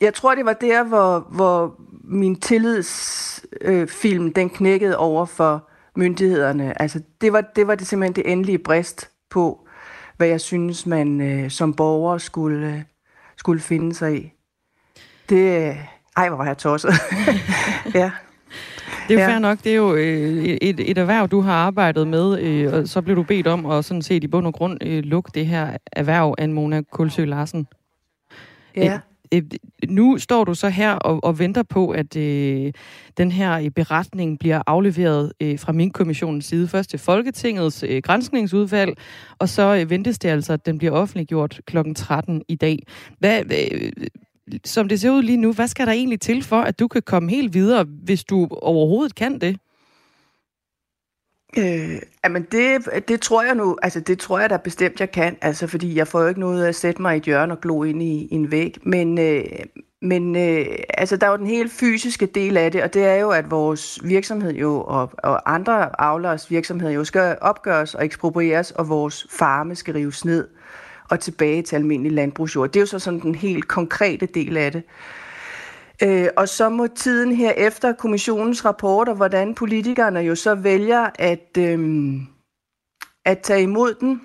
jeg 0.00 0.14
tror, 0.14 0.34
det 0.34 0.44
var 0.44 0.52
der, 0.52 0.82
hvor, 0.84 1.18
hvor 1.18 1.80
min 2.04 2.40
tillidsfilm, 2.40 4.26
øh, 4.26 4.32
den 4.34 4.50
knækkede 4.50 4.96
over 4.96 5.26
for 5.26 5.68
myndighederne. 5.96 6.82
Altså, 6.82 7.02
det 7.20 7.32
var, 7.32 7.40
det 7.40 7.66
var 7.66 7.74
det 7.74 7.86
simpelthen 7.86 8.16
det 8.16 8.32
endelige 8.32 8.58
brist 8.58 9.10
på, 9.30 9.66
hvad 10.16 10.28
jeg 10.28 10.40
synes, 10.40 10.86
man 10.86 11.20
øh, 11.20 11.50
som 11.50 11.74
borger 11.74 12.18
skulle, 12.18 12.66
øh, 12.66 12.82
skulle 13.36 13.60
finde 13.60 13.94
sig 13.94 14.16
i. 14.16 14.32
Det, 15.28 15.68
øh, 15.68 15.76
ej, 16.16 16.28
hvor 16.28 16.36
var 16.36 16.46
jeg 16.46 16.58
tosset. 16.58 16.92
ja. 17.94 18.10
Det 19.12 19.20
er 19.20 19.24
jo 19.24 19.30
ja. 19.30 19.34
fair 19.34 19.40
nok. 19.40 19.58
Det 19.64 19.72
er 19.72 19.76
jo 19.76 19.94
øh, 19.94 20.44
et, 20.44 20.90
et 20.90 20.98
erhverv, 20.98 21.28
du 21.28 21.40
har 21.40 21.52
arbejdet 21.52 22.08
med, 22.08 22.40
øh, 22.40 22.72
og 22.72 22.88
så 22.88 23.02
blev 23.02 23.16
du 23.16 23.22
bedt 23.22 23.46
om 23.46 23.66
at 23.66 23.84
sådan 23.84 24.02
set 24.02 24.24
i 24.24 24.26
bund 24.26 24.46
og 24.46 24.54
grund 24.54 24.78
øh, 24.80 25.02
lukke 25.04 25.30
det 25.34 25.46
her 25.46 25.76
erhverv 25.92 26.34
af 26.38 26.48
Mona 26.48 26.82
Kulsø 26.90 27.24
Larsen. 27.24 27.66
Ja. 28.76 29.00
Øh, 29.34 29.42
øh, 29.42 29.42
nu 29.88 30.18
står 30.18 30.44
du 30.44 30.54
så 30.54 30.68
her 30.68 30.92
og, 30.92 31.24
og 31.24 31.38
venter 31.38 31.62
på, 31.62 31.90
at 31.90 32.16
øh, 32.16 32.72
den 33.16 33.32
her 33.32 33.70
beretning 33.70 34.38
bliver 34.38 34.62
afleveret 34.66 35.32
øh, 35.40 35.58
fra 35.58 35.72
min 35.72 35.90
kommissionens 35.90 36.44
side. 36.44 36.68
Først 36.68 36.90
til 36.90 36.98
Folketingets 36.98 37.84
øh, 37.88 38.02
grænskningsudvalg, 38.02 38.96
og 39.38 39.48
så 39.48 39.76
øh, 39.76 39.90
ventes 39.90 40.18
det 40.18 40.28
altså, 40.28 40.52
at 40.52 40.66
den 40.66 40.78
bliver 40.78 40.92
offentliggjort 40.92 41.60
kl. 41.66 41.76
13 41.96 42.42
i 42.48 42.54
dag. 42.54 42.78
Hvad, 43.18 43.42
øh, 43.72 43.92
som 44.64 44.88
det 44.88 45.00
ser 45.00 45.10
ud 45.10 45.22
lige 45.22 45.36
nu, 45.36 45.52
hvad 45.52 45.68
skal 45.68 45.86
der 45.86 45.92
egentlig 45.92 46.20
til 46.20 46.42
for, 46.44 46.60
at 46.60 46.78
du 46.78 46.88
kan 46.88 47.02
komme 47.02 47.30
helt 47.30 47.54
videre, 47.54 47.84
hvis 48.04 48.24
du 48.24 48.48
overhovedet 48.50 49.14
kan 49.14 49.40
det? 49.40 49.58
Øh, 51.58 52.02
jamen 52.24 52.46
det, 52.52 52.88
det 53.08 53.20
tror 53.20 53.42
jeg 53.42 53.54
nu, 53.54 53.76
altså 53.82 54.00
det 54.00 54.18
tror 54.18 54.38
jeg 54.38 54.50
da 54.50 54.56
bestemt, 54.56 55.00
jeg 55.00 55.10
kan, 55.10 55.36
altså 55.40 55.66
fordi 55.66 55.96
jeg 55.96 56.08
får 56.08 56.20
jo 56.20 56.28
ikke 56.28 56.40
noget 56.40 56.66
at 56.66 56.74
sætte 56.74 57.02
mig 57.02 57.14
i 57.14 57.16
et 57.16 57.22
hjørne 57.22 57.54
og 57.54 57.60
glo 57.60 57.82
ind 57.82 58.02
i, 58.02 58.28
i 58.30 58.34
en 58.34 58.50
væg, 58.50 58.76
men, 58.82 59.18
øh, 59.18 59.44
men 60.02 60.36
øh, 60.36 60.66
altså 60.88 61.16
der 61.16 61.26
er 61.26 61.30
jo 61.30 61.36
den 61.36 61.46
helt 61.46 61.72
fysiske 61.72 62.26
del 62.26 62.56
af 62.56 62.72
det, 62.72 62.82
og 62.82 62.94
det 62.94 63.04
er 63.04 63.14
jo, 63.14 63.30
at 63.30 63.50
vores 63.50 64.00
virksomhed 64.04 64.54
jo, 64.54 64.80
og, 64.80 65.10
og 65.18 65.54
andre 65.54 66.00
avlers 66.00 66.50
virksomheder 66.50 66.92
jo 66.92 67.04
skal 67.04 67.36
opgøres 67.40 67.94
og 67.94 68.04
eksproprieres, 68.04 68.70
og 68.70 68.88
vores 68.88 69.26
farme 69.30 69.74
skal 69.74 69.94
rives 69.94 70.24
ned 70.24 70.48
og 71.12 71.20
tilbage 71.20 71.62
til 71.62 71.76
almindelig 71.76 72.12
landbrugsjord. 72.12 72.68
Det 72.68 72.76
er 72.76 72.82
jo 72.82 72.86
så 72.86 72.98
sådan 72.98 73.20
den 73.20 73.34
helt 73.34 73.68
konkrete 73.68 74.26
del 74.26 74.56
af 74.56 74.72
det. 74.72 74.82
Øh, 76.02 76.28
og 76.36 76.48
så 76.48 76.68
må 76.68 76.86
tiden 76.86 77.32
her 77.32 77.50
efter 77.50 77.92
kommissionens 77.92 78.64
rapporter, 78.64 79.14
hvordan 79.14 79.54
politikerne 79.54 80.20
jo 80.20 80.34
så 80.34 80.54
vælger 80.54 81.10
at, 81.14 81.58
øh, 81.58 82.14
at 83.24 83.38
tage 83.38 83.62
imod 83.62 83.94
den 83.94 84.20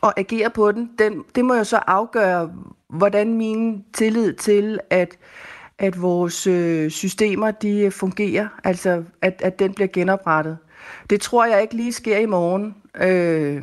og 0.00 0.18
agere 0.18 0.50
på 0.50 0.72
den, 0.72 0.90
den, 0.98 1.24
det 1.34 1.44
må 1.44 1.54
jo 1.54 1.64
så 1.64 1.76
afgøre, 1.76 2.52
hvordan 2.88 3.34
min 3.34 3.84
tillid 3.94 4.32
til, 4.32 4.78
at, 4.90 5.18
at 5.78 6.02
vores 6.02 6.46
øh, 6.46 6.90
systemer 6.90 7.50
de 7.50 7.80
øh, 7.80 7.92
fungerer, 7.92 8.48
altså 8.64 9.04
at, 9.22 9.42
at 9.44 9.58
den 9.58 9.74
bliver 9.74 9.88
genoprettet. 9.88 10.58
Det 11.10 11.20
tror 11.20 11.44
jeg 11.44 11.62
ikke 11.62 11.74
lige 11.74 11.92
sker 11.92 12.18
i 12.18 12.26
morgen. 12.26 12.74
Øh, 13.00 13.62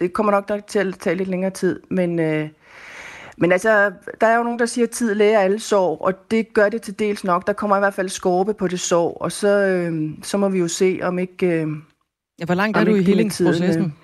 det 0.00 0.12
kommer 0.12 0.32
nok, 0.32 0.48
nok 0.48 0.66
til 0.66 0.78
at 0.78 0.98
tage 0.98 1.16
lidt 1.16 1.28
længere 1.28 1.50
tid, 1.50 1.80
men, 1.90 2.18
øh, 2.18 2.48
men 3.38 3.52
altså, 3.52 3.92
der 4.20 4.26
er 4.26 4.36
jo 4.36 4.42
nogen, 4.42 4.58
der 4.58 4.66
siger, 4.66 4.86
at 4.86 4.90
tid 4.90 5.14
læger 5.14 5.40
alle 5.40 5.60
sår, 5.60 5.96
og 5.96 6.30
det 6.30 6.54
gør 6.54 6.68
det 6.68 6.82
til 6.82 6.98
dels 6.98 7.24
nok. 7.24 7.46
Der 7.46 7.52
kommer 7.52 7.76
i 7.76 7.80
hvert 7.80 7.94
fald 7.94 8.08
skorpe 8.08 8.54
på 8.54 8.68
det 8.68 8.80
sår, 8.80 9.18
og 9.20 9.32
så, 9.32 9.48
øh, 9.48 10.10
så 10.22 10.38
må 10.38 10.48
vi 10.48 10.58
jo 10.58 10.68
se, 10.68 11.00
om 11.02 11.18
ikke... 11.18 11.46
Øh, 11.46 11.68
ja, 12.40 12.44
hvor 12.44 12.54
langt 12.54 12.76
er 12.76 12.84
du 12.84 12.94
i 12.94 13.02
helingsprocessen? 13.02 13.94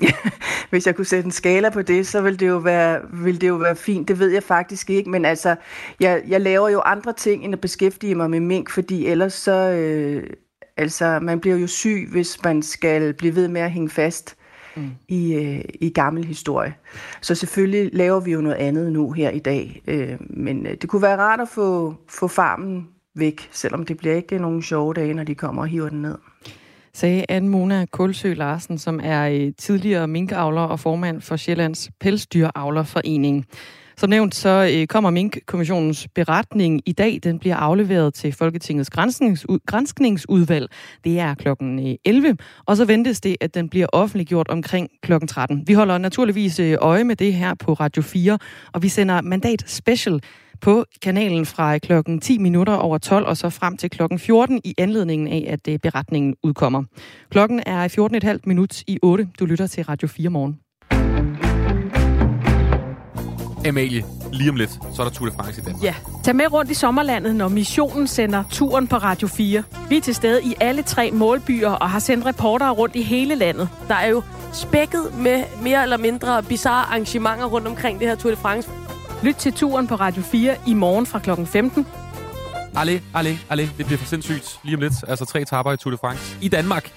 Hvis 0.70 0.86
jeg 0.86 0.96
kunne 0.96 1.04
sætte 1.04 1.24
en 1.24 1.30
skala 1.30 1.70
på 1.70 1.82
det, 1.82 2.06
så 2.06 2.20
ville 2.20 2.36
det 2.36 2.48
jo 2.48 2.56
være, 2.56 3.00
ville 3.12 3.40
det 3.40 3.48
jo 3.48 3.54
være 3.54 3.76
fint. 3.76 4.08
Det 4.08 4.18
ved 4.18 4.28
jeg 4.28 4.42
faktisk 4.42 4.90
ikke, 4.90 5.10
men 5.10 5.24
altså, 5.24 5.56
jeg, 6.00 6.22
jeg 6.28 6.40
laver 6.40 6.68
jo 6.68 6.80
andre 6.80 7.12
ting, 7.12 7.44
end 7.44 7.54
at 7.54 7.60
beskæftige 7.60 8.14
mig 8.14 8.30
med 8.30 8.40
mink, 8.40 8.70
fordi 8.70 9.06
ellers 9.06 9.32
så... 9.32 9.52
Øh, 9.52 10.30
altså, 10.76 11.18
man 11.22 11.40
bliver 11.40 11.56
jo 11.56 11.66
syg, 11.66 12.08
hvis 12.10 12.44
man 12.44 12.62
skal 12.62 13.14
blive 13.14 13.34
ved 13.34 13.48
med 13.48 13.60
at 13.60 13.70
hænge 13.70 13.90
fast 13.90 14.37
mm. 14.78 14.90
i, 15.08 15.34
øh, 15.34 15.60
i 15.80 15.88
gammel 15.88 16.24
historie. 16.24 16.74
Så 17.20 17.34
selvfølgelig 17.34 17.90
laver 17.92 18.20
vi 18.20 18.32
jo 18.32 18.40
noget 18.40 18.56
andet 18.56 18.92
nu 18.92 19.12
her 19.12 19.30
i 19.30 19.38
dag. 19.38 19.82
Øh, 19.86 20.16
men 20.20 20.66
øh, 20.66 20.74
det 20.80 20.88
kunne 20.88 21.02
være 21.02 21.16
rart 21.16 21.40
at 21.40 21.48
få, 21.48 21.94
få 22.08 22.28
farmen 22.28 22.88
væk, 23.14 23.48
selvom 23.52 23.84
det 23.84 23.96
bliver 23.96 24.14
ikke 24.14 24.38
nogen 24.38 24.62
sjove 24.62 24.94
dage, 24.94 25.14
når 25.14 25.24
de 25.24 25.34
kommer 25.34 25.62
og 25.62 25.68
hiver 25.68 25.88
den 25.88 26.02
ned 26.02 26.18
sagde 26.98 27.24
Anne 27.28 27.48
Mona 27.48 27.86
Kulsø 27.90 28.34
Larsen, 28.34 28.78
som 28.78 29.00
er 29.02 29.28
øh, 29.28 29.52
tidligere 29.58 30.08
minkavler 30.08 30.60
og 30.60 30.80
formand 30.80 31.20
for 31.20 31.36
Sjællands 31.36 31.90
Pelsdyravlerforening. 32.00 33.46
Som 33.98 34.10
nævnt, 34.10 34.34
så 34.34 34.70
øh, 34.74 34.86
kommer 34.86 35.10
Mink-kommissionens 35.10 36.08
beretning 36.14 36.82
i 36.86 36.92
dag. 36.92 37.20
Den 37.22 37.38
bliver 37.38 37.56
afleveret 37.56 38.14
til 38.14 38.32
Folketingets 38.32 38.90
grænskningsudvalg. 39.66 40.68
Det 41.04 41.18
er 41.18 41.34
klokken 41.34 41.88
øh, 41.88 41.94
11, 42.04 42.36
og 42.66 42.76
så 42.76 42.84
ventes 42.84 43.20
det, 43.20 43.36
at 43.40 43.54
den 43.54 43.68
bliver 43.68 43.86
offentliggjort 43.92 44.48
omkring 44.48 44.88
klokken 45.02 45.28
13. 45.28 45.64
Vi 45.66 45.72
holder 45.72 45.98
naturligvis 45.98 46.60
øh, 46.60 46.76
øje 46.80 47.04
med 47.04 47.16
det 47.16 47.34
her 47.34 47.54
på 47.54 47.72
Radio 47.72 48.02
4, 48.02 48.38
og 48.72 48.82
vi 48.82 48.88
sender 48.88 49.20
mandat 49.20 49.64
special 49.66 50.20
på 50.60 50.84
kanalen 51.02 51.46
fra 51.46 51.78
klokken 51.78 52.20
10 52.20 52.38
minutter 52.38 52.72
over 52.72 52.98
12 52.98 53.26
og 53.26 53.36
så 53.36 53.50
frem 53.50 53.76
til 53.76 53.90
klokken 53.90 54.18
14 54.18 54.60
i 54.64 54.74
anledningen 54.78 55.28
af, 55.28 55.46
at 55.48 55.80
beretningen 55.82 56.34
udkommer. 56.42 56.82
Klokken 57.30 57.62
er 57.66 57.88
14,5 58.34 58.40
minut 58.46 58.82
i 58.86 58.98
8. 59.02 59.28
Du 59.38 59.44
lytter 59.44 59.66
til 59.66 59.84
Radio 59.84 60.08
4 60.08 60.30
morgen. 60.30 60.67
Amalie, 63.66 64.04
lige 64.32 64.50
om 64.50 64.56
lidt, 64.56 64.70
så 64.70 65.02
er 65.02 65.06
der 65.06 65.10
Tour 65.10 65.28
de 65.28 65.34
France 65.36 65.60
i 65.60 65.64
Danmark. 65.64 65.84
Ja, 65.84 65.94
tag 66.24 66.36
med 66.36 66.52
rundt 66.52 66.70
i 66.70 66.74
sommerlandet, 66.74 67.36
når 67.36 67.48
missionen 67.48 68.06
sender 68.06 68.44
turen 68.50 68.86
på 68.86 68.96
Radio 68.96 69.28
4. 69.28 69.62
Vi 69.88 69.96
er 69.96 70.00
til 70.00 70.14
stede 70.14 70.42
i 70.44 70.54
alle 70.60 70.82
tre 70.82 71.10
målbyer 71.10 71.70
og 71.70 71.90
har 71.90 71.98
sendt 71.98 72.26
reportere 72.26 72.70
rundt 72.70 72.96
i 72.96 73.02
hele 73.02 73.34
landet. 73.34 73.68
Der 73.88 73.94
er 73.94 74.08
jo 74.08 74.22
spækket 74.52 75.14
med 75.18 75.44
mere 75.62 75.82
eller 75.82 75.96
mindre 75.96 76.42
bizarre 76.42 76.84
arrangementer 76.84 77.46
rundt 77.46 77.66
omkring 77.66 77.98
det 78.00 78.08
her 78.08 78.14
Tour 78.16 78.30
de 78.30 78.36
France. 78.36 78.70
Lyt 79.22 79.34
til 79.34 79.52
turen 79.52 79.86
på 79.86 79.94
Radio 79.94 80.22
4 80.22 80.56
i 80.66 80.74
morgen 80.74 81.06
fra 81.06 81.18
kl. 81.18 81.30
15. 81.46 81.86
Alle, 82.76 83.02
alle, 83.14 83.38
alle. 83.50 83.70
Det 83.78 83.86
bliver 83.86 83.98
for 83.98 84.06
sindssygt 84.06 84.60
lige 84.64 84.76
om 84.76 84.80
lidt. 84.80 84.92
Altså 85.08 85.24
tre 85.24 85.40
etaper 85.40 85.72
i 85.72 85.76
Tour 85.76 85.90
de 85.90 85.98
France 85.98 86.36
i 86.42 86.48
Danmark. 86.48 86.92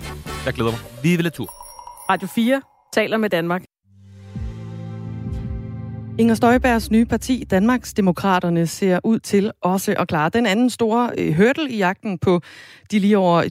Jeg 0.45 0.53
glæder 0.53 0.71
mig. 0.71 0.79
Vive 1.03 1.21
la 1.21 1.29
Tour. 1.29 1.47
Radio 2.09 2.27
4 2.35 2.61
taler 2.93 3.17
med 3.17 3.29
Danmark. 3.29 3.61
Inger 6.19 6.35
Støjbergs 6.35 6.91
nye 6.91 7.05
parti, 7.05 7.43
Danmarks 7.51 7.93
Demokraterne, 7.93 8.67
ser 8.67 8.99
ud 9.03 9.19
til 9.19 9.51
også 9.61 9.95
at 9.99 10.07
klare 10.07 10.29
den 10.29 10.45
anden 10.45 10.69
store 10.69 11.09
øh, 11.17 11.33
hørtel 11.33 11.67
i 11.69 11.77
jagten 11.77 12.17
på 12.17 12.41
de 12.91 12.99
lige 12.99 13.17
over 13.17 13.43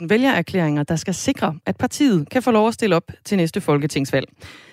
20.000 0.00 0.06
vælgererklæringer, 0.08 0.82
der 0.82 0.96
skal 0.96 1.14
sikre, 1.14 1.54
at 1.66 1.76
partiet 1.76 2.28
kan 2.30 2.42
få 2.42 2.50
lov 2.50 2.68
at 2.68 2.74
stille 2.74 2.96
op 2.96 3.10
til 3.24 3.36
næste 3.36 3.60
folketingsvalg. 3.60 4.26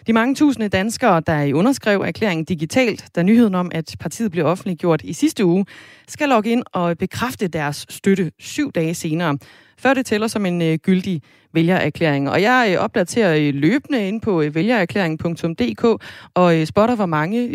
De 0.07 0.13
mange 0.13 0.36
tusinde 0.36 0.70
danskere, 0.70 1.22
der 1.28 1.41
i 1.41 1.53
underskrev 1.53 2.01
erklæringen 2.01 2.45
digitalt, 2.45 3.05
da 3.16 3.24
nyheden 3.24 3.55
om, 3.55 3.72
at 3.74 3.95
partiet 3.99 4.32
blev 4.32 4.45
offentliggjort 4.45 5.01
i 5.03 5.13
sidste 5.13 5.45
uge, 5.45 5.66
skal 6.07 6.30
logge 6.30 6.49
ind 6.49 6.63
og 6.74 6.97
bekræfte 6.97 7.47
deres 7.47 7.86
støtte 7.89 8.32
syv 8.39 8.72
dage 8.72 8.93
senere, 8.93 9.38
før 9.78 9.93
det 9.93 10.05
tæller 10.05 10.28
som 10.28 10.45
en 10.45 10.61
øh, 10.61 10.78
gyldig 10.78 11.22
vælgererklæring. 11.53 12.30
Og 12.30 12.41
jeg 12.41 12.70
øh, 12.74 12.84
opdaterer 12.84 13.36
øh, 13.38 13.53
løbende 13.53 14.07
ind 14.07 14.22
på 14.22 14.43
vælgererklæring.dk 14.53 16.03
og 16.34 16.68
spotter, 16.68 16.95
hvor 16.95 17.05
mange 17.05 17.49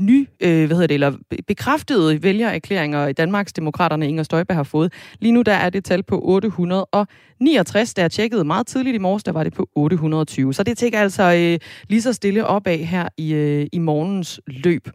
ny, 0.00 0.28
øh, 0.40 0.66
hvad 0.66 0.76
hedder 0.76 0.86
det, 0.86 0.94
eller 0.94 1.12
bekræftede 1.46 2.22
vælgererklæringer 2.22 3.06
i 3.06 3.12
Danmarks 3.12 3.52
Demokraterne 3.52 4.08
Inger 4.08 4.22
Støjberg 4.22 4.56
har 4.56 4.62
fået. 4.62 4.92
Lige 5.20 5.32
nu 5.32 5.42
der 5.42 5.52
er 5.52 5.70
det 5.70 5.84
tal 5.84 6.02
på 6.02 6.20
869, 6.24 7.94
der 7.94 8.04
er 8.04 8.08
tjekket 8.08 8.46
meget 8.46 8.66
tidligt 8.66 8.94
i 8.94 8.98
morges, 8.98 9.24
der 9.24 9.32
var 9.32 9.44
det 9.44 9.52
på 9.54 9.68
820. 9.74 10.54
Så 10.54 10.62
det 10.62 10.78
tækker 10.78 11.00
altså 11.00 11.22
øh, 11.22 11.58
lige 11.88 12.02
så 12.02 12.12
stille 12.12 12.46
opad 12.46 12.78
her 12.78 13.08
i, 13.16 13.34
øh, 13.34 13.66
i 13.72 13.78
morgens 13.78 14.40
løb. 14.46 14.88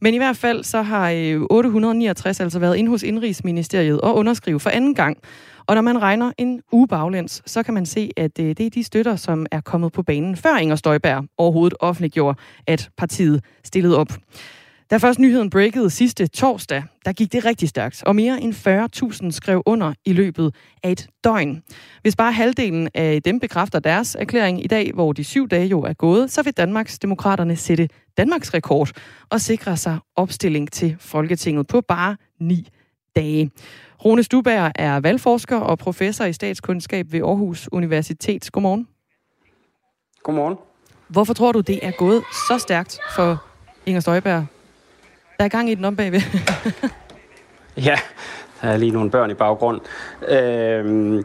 Men 0.00 0.14
i 0.14 0.16
hvert 0.16 0.36
fald 0.36 0.64
så 0.64 0.82
har 0.82 1.10
øh, 1.10 1.40
869 1.50 2.40
altså 2.40 2.58
været 2.58 2.76
inde 2.76 2.90
hos 2.90 3.02
Indrigsministeriet 3.02 4.00
og 4.00 4.16
underskrive 4.16 4.60
for 4.60 4.70
anden 4.70 4.94
gang. 4.94 5.18
Og 5.66 5.74
når 5.74 5.82
man 5.82 6.02
regner 6.02 6.32
en 6.38 6.60
uge 6.72 6.88
baglæns, 6.88 7.42
så 7.46 7.62
kan 7.62 7.74
man 7.74 7.86
se, 7.86 8.10
at 8.16 8.38
øh, 8.40 8.46
det 8.46 8.60
er 8.60 8.70
de 8.70 8.84
støtter, 8.84 9.16
som 9.16 9.46
er 9.50 9.60
kommet 9.60 9.92
på 9.92 10.02
banen, 10.02 10.36
før 10.36 10.56
Inger 10.56 10.76
Støjberg 10.76 11.24
overhovedet 11.38 11.76
offentliggjorde, 11.80 12.38
at 12.66 12.90
partiet 12.96 13.44
stillede 13.64 13.98
op. 13.98 14.08
Da 14.90 14.96
først 14.96 15.18
nyheden 15.18 15.50
breakede 15.50 15.90
sidste 15.90 16.26
torsdag, 16.26 16.82
der 17.04 17.12
gik 17.12 17.32
det 17.32 17.44
rigtig 17.44 17.68
stærkt, 17.68 18.02
og 18.06 18.16
mere 18.16 18.40
end 18.40 18.54
40.000 19.24 19.30
skrev 19.30 19.62
under 19.66 19.92
i 20.04 20.12
løbet 20.12 20.54
af 20.82 20.92
et 20.92 21.08
døgn. 21.24 21.62
Hvis 22.02 22.16
bare 22.16 22.32
halvdelen 22.32 22.88
af 22.94 23.22
dem 23.22 23.40
bekræfter 23.40 23.78
deres 23.78 24.16
erklæring 24.20 24.64
i 24.64 24.66
dag, 24.66 24.90
hvor 24.94 25.12
de 25.12 25.24
syv 25.24 25.48
dage 25.48 25.66
jo 25.66 25.80
er 25.82 25.92
gået, 25.92 26.30
så 26.30 26.42
vil 26.42 26.52
Danmarks 26.52 26.98
Demokraterne 26.98 27.56
sætte 27.56 27.88
Danmarks 28.16 28.54
rekord 28.54 28.90
og 29.30 29.40
sikre 29.40 29.76
sig 29.76 29.98
opstilling 30.16 30.72
til 30.72 30.96
Folketinget 30.98 31.66
på 31.66 31.80
bare 31.80 32.16
ni 32.40 32.68
dage. 33.16 33.50
Rune 34.04 34.22
Stuberg 34.22 34.72
er 34.74 35.00
valgforsker 35.00 35.56
og 35.56 35.78
professor 35.78 36.24
i 36.24 36.32
statskundskab 36.32 37.06
ved 37.12 37.20
Aarhus 37.20 37.68
Universitet. 37.72 38.52
Godmorgen. 38.52 38.88
Godmorgen. 40.22 40.56
Hvorfor 41.08 41.34
tror 41.34 41.52
du, 41.52 41.60
det 41.60 41.78
er 41.82 41.90
gået 41.90 42.22
så 42.48 42.58
stærkt 42.58 42.98
for 43.16 43.44
Inger 43.86 44.00
Støjberg? 44.00 44.46
Der 45.38 45.44
er 45.44 45.48
gang 45.48 45.70
i 45.70 45.74
den 45.74 45.84
om 45.84 45.96
bagved. 45.96 46.20
ja, 47.88 47.98
der 48.62 48.68
er 48.68 48.76
lige 48.76 48.90
nogle 48.90 49.10
børn 49.10 49.30
i 49.30 49.34
baggrund. 49.34 49.80
Øh, 50.28 51.24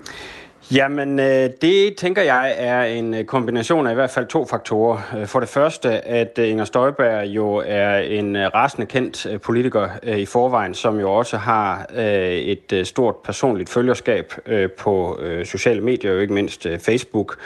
Jamen, 0.74 1.20
øh, 1.20 1.50
det 1.62 1.96
tænker 1.96 2.22
jeg 2.22 2.56
er 2.58 2.84
en 2.84 3.14
øh, 3.14 3.24
kombination 3.24 3.88
af 3.88 3.92
i 3.92 3.96
hvert 3.96 4.10
fald 4.10 4.28
to 4.28 4.46
faktorer. 4.46 5.02
Øh, 5.18 5.28
for 5.28 5.40
det 5.40 5.50
første, 5.50 6.08
at 6.08 6.38
Inger 6.38 6.66
Støjberg 6.66 7.28
jo 7.28 7.64
er 7.66 7.98
en 7.98 8.54
rasende 8.54 8.86
kendt 8.86 9.28
politiker 9.42 9.90
i 10.04 10.26
forvejen, 10.26 10.74
som 10.74 11.00
jo 11.00 11.12
også 11.14 11.38
har 11.38 11.86
et 11.96 12.82
stort 12.84 13.16
personligt 13.24 13.70
følgerskab 13.70 14.34
på 14.78 15.20
sociale 15.44 15.82
medier, 15.82 16.12
jo 16.12 16.20
ikke 16.20 16.34
mindst 16.34 16.68
Facebook. 16.80 17.38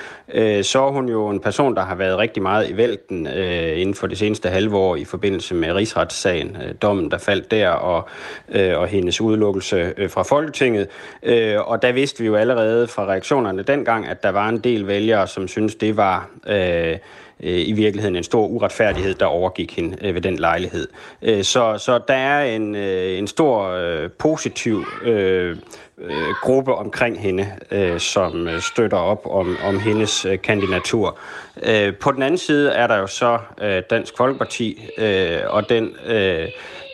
Så 0.61 0.83
er 0.87 0.91
hun 0.91 1.09
jo 1.09 1.29
en 1.29 1.39
person, 1.39 1.75
der 1.75 1.81
har 1.81 1.95
været 1.95 2.17
rigtig 2.17 2.43
meget 2.43 2.69
i 2.69 2.77
vælten 2.77 3.27
inden 3.75 3.95
for 3.95 4.07
det 4.07 4.17
seneste 4.17 4.49
halve 4.49 4.77
år 4.77 4.95
i 4.95 5.05
forbindelse 5.05 5.55
med 5.55 5.73
rigsretssagen, 5.73 6.57
dommen, 6.81 7.11
der 7.11 7.17
faldt 7.17 7.51
der, 7.51 7.69
og, 7.69 8.09
og 8.55 8.87
hendes 8.87 9.21
udelukkelse 9.21 9.93
fra 10.09 10.23
Folketinget. 10.23 10.87
Og 11.65 11.81
der 11.81 11.91
vidste 11.91 12.19
vi 12.19 12.27
jo 12.27 12.35
allerede 12.35 12.87
fra 12.87 13.12
reaktionerne 13.13 13.63
dengang, 13.63 14.07
at 14.07 14.23
der 14.23 14.29
var 14.29 14.49
en 14.49 14.57
del 14.57 14.87
vælgere, 14.87 15.27
som 15.27 15.47
synes 15.47 15.75
det 15.75 15.97
var 15.97 16.29
øh, 16.47 16.97
øh, 17.43 17.67
i 17.67 17.71
virkeligheden 17.71 18.15
en 18.15 18.23
stor 18.23 18.47
uretfærdighed, 18.47 19.13
der 19.13 19.25
overgik 19.25 19.75
hende 19.75 19.97
øh, 20.01 20.15
ved 20.15 20.21
den 20.21 20.35
lejlighed. 20.35 20.87
Øh, 21.21 21.43
så, 21.43 21.77
så 21.77 21.99
der 22.07 22.13
er 22.13 22.55
en, 22.55 22.75
øh, 22.75 23.17
en 23.17 23.27
stor 23.27 23.67
øh, 23.67 24.09
positiv 24.09 24.85
øh, 25.03 25.57
øh, 25.97 26.33
gruppe 26.41 26.75
omkring 26.75 27.19
hende, 27.19 27.47
øh, 27.71 27.99
som 27.99 28.47
øh, 28.47 28.61
støtter 28.61 28.97
op 28.97 29.25
om, 29.25 29.57
om 29.63 29.79
hendes 29.79 30.25
øh, 30.25 30.41
kandidatur. 30.41 31.17
Øh, 31.63 31.95
på 31.95 32.11
den 32.11 32.23
anden 32.23 32.37
side 32.37 32.71
er 32.71 32.87
der 32.87 32.97
jo 32.97 33.07
så 33.07 33.39
øh, 33.61 33.83
Dansk 33.89 34.17
Folkeparti 34.17 34.89
øh, 34.97 35.39
og 35.47 35.69
den 35.69 35.95
øh, 36.05 36.47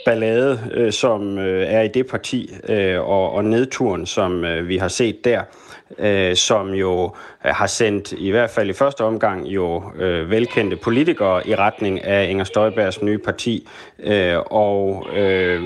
ballade, 0.05 0.59
øh, 0.73 0.91
som 0.91 1.37
øh, 1.37 1.67
er 1.67 1.81
i 1.81 1.87
det 1.87 2.07
parti, 2.07 2.53
øh, 2.69 2.99
og, 2.99 3.31
og 3.31 3.45
nedturen, 3.45 4.05
som 4.05 4.45
øh, 4.45 4.67
vi 4.67 4.77
har 4.77 4.87
set 4.87 5.25
der 5.25 5.41
øh, 5.97 6.35
som 6.35 6.73
jo 6.73 7.15
øh, 7.45 7.51
har 7.51 7.67
sendt 7.67 8.11
i 8.11 8.29
hvert 8.29 8.49
fald 8.49 8.69
i 8.69 8.73
første 8.73 9.01
omgang 9.01 9.47
jo 9.47 9.83
øh, 9.99 10.29
velkendte 10.29 10.75
politikere 10.75 11.47
i 11.47 11.55
retning 11.55 12.03
af 12.03 12.29
Inger 12.29 12.43
Støjbergs 12.43 13.01
nye 13.01 13.17
parti, 13.17 13.67
øh, 13.99 14.37
og 14.45 15.07
øh, 15.15 15.63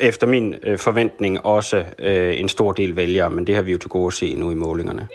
efter 0.00 0.26
min 0.26 0.54
øh, 0.62 0.78
forventning 0.78 1.46
også 1.46 1.84
øh, 1.98 2.40
en 2.40 2.48
stor 2.48 2.72
del 2.72 2.96
vælgere, 2.96 3.30
men 3.30 3.46
det 3.46 3.54
har 3.54 3.62
vi 3.62 3.72
jo 3.72 3.78
til 3.78 3.90
gode 3.90 4.06
at 4.06 4.12
se 4.12 4.34
nu 4.34 4.50
i 4.50 4.54
målingerne. 4.54 5.08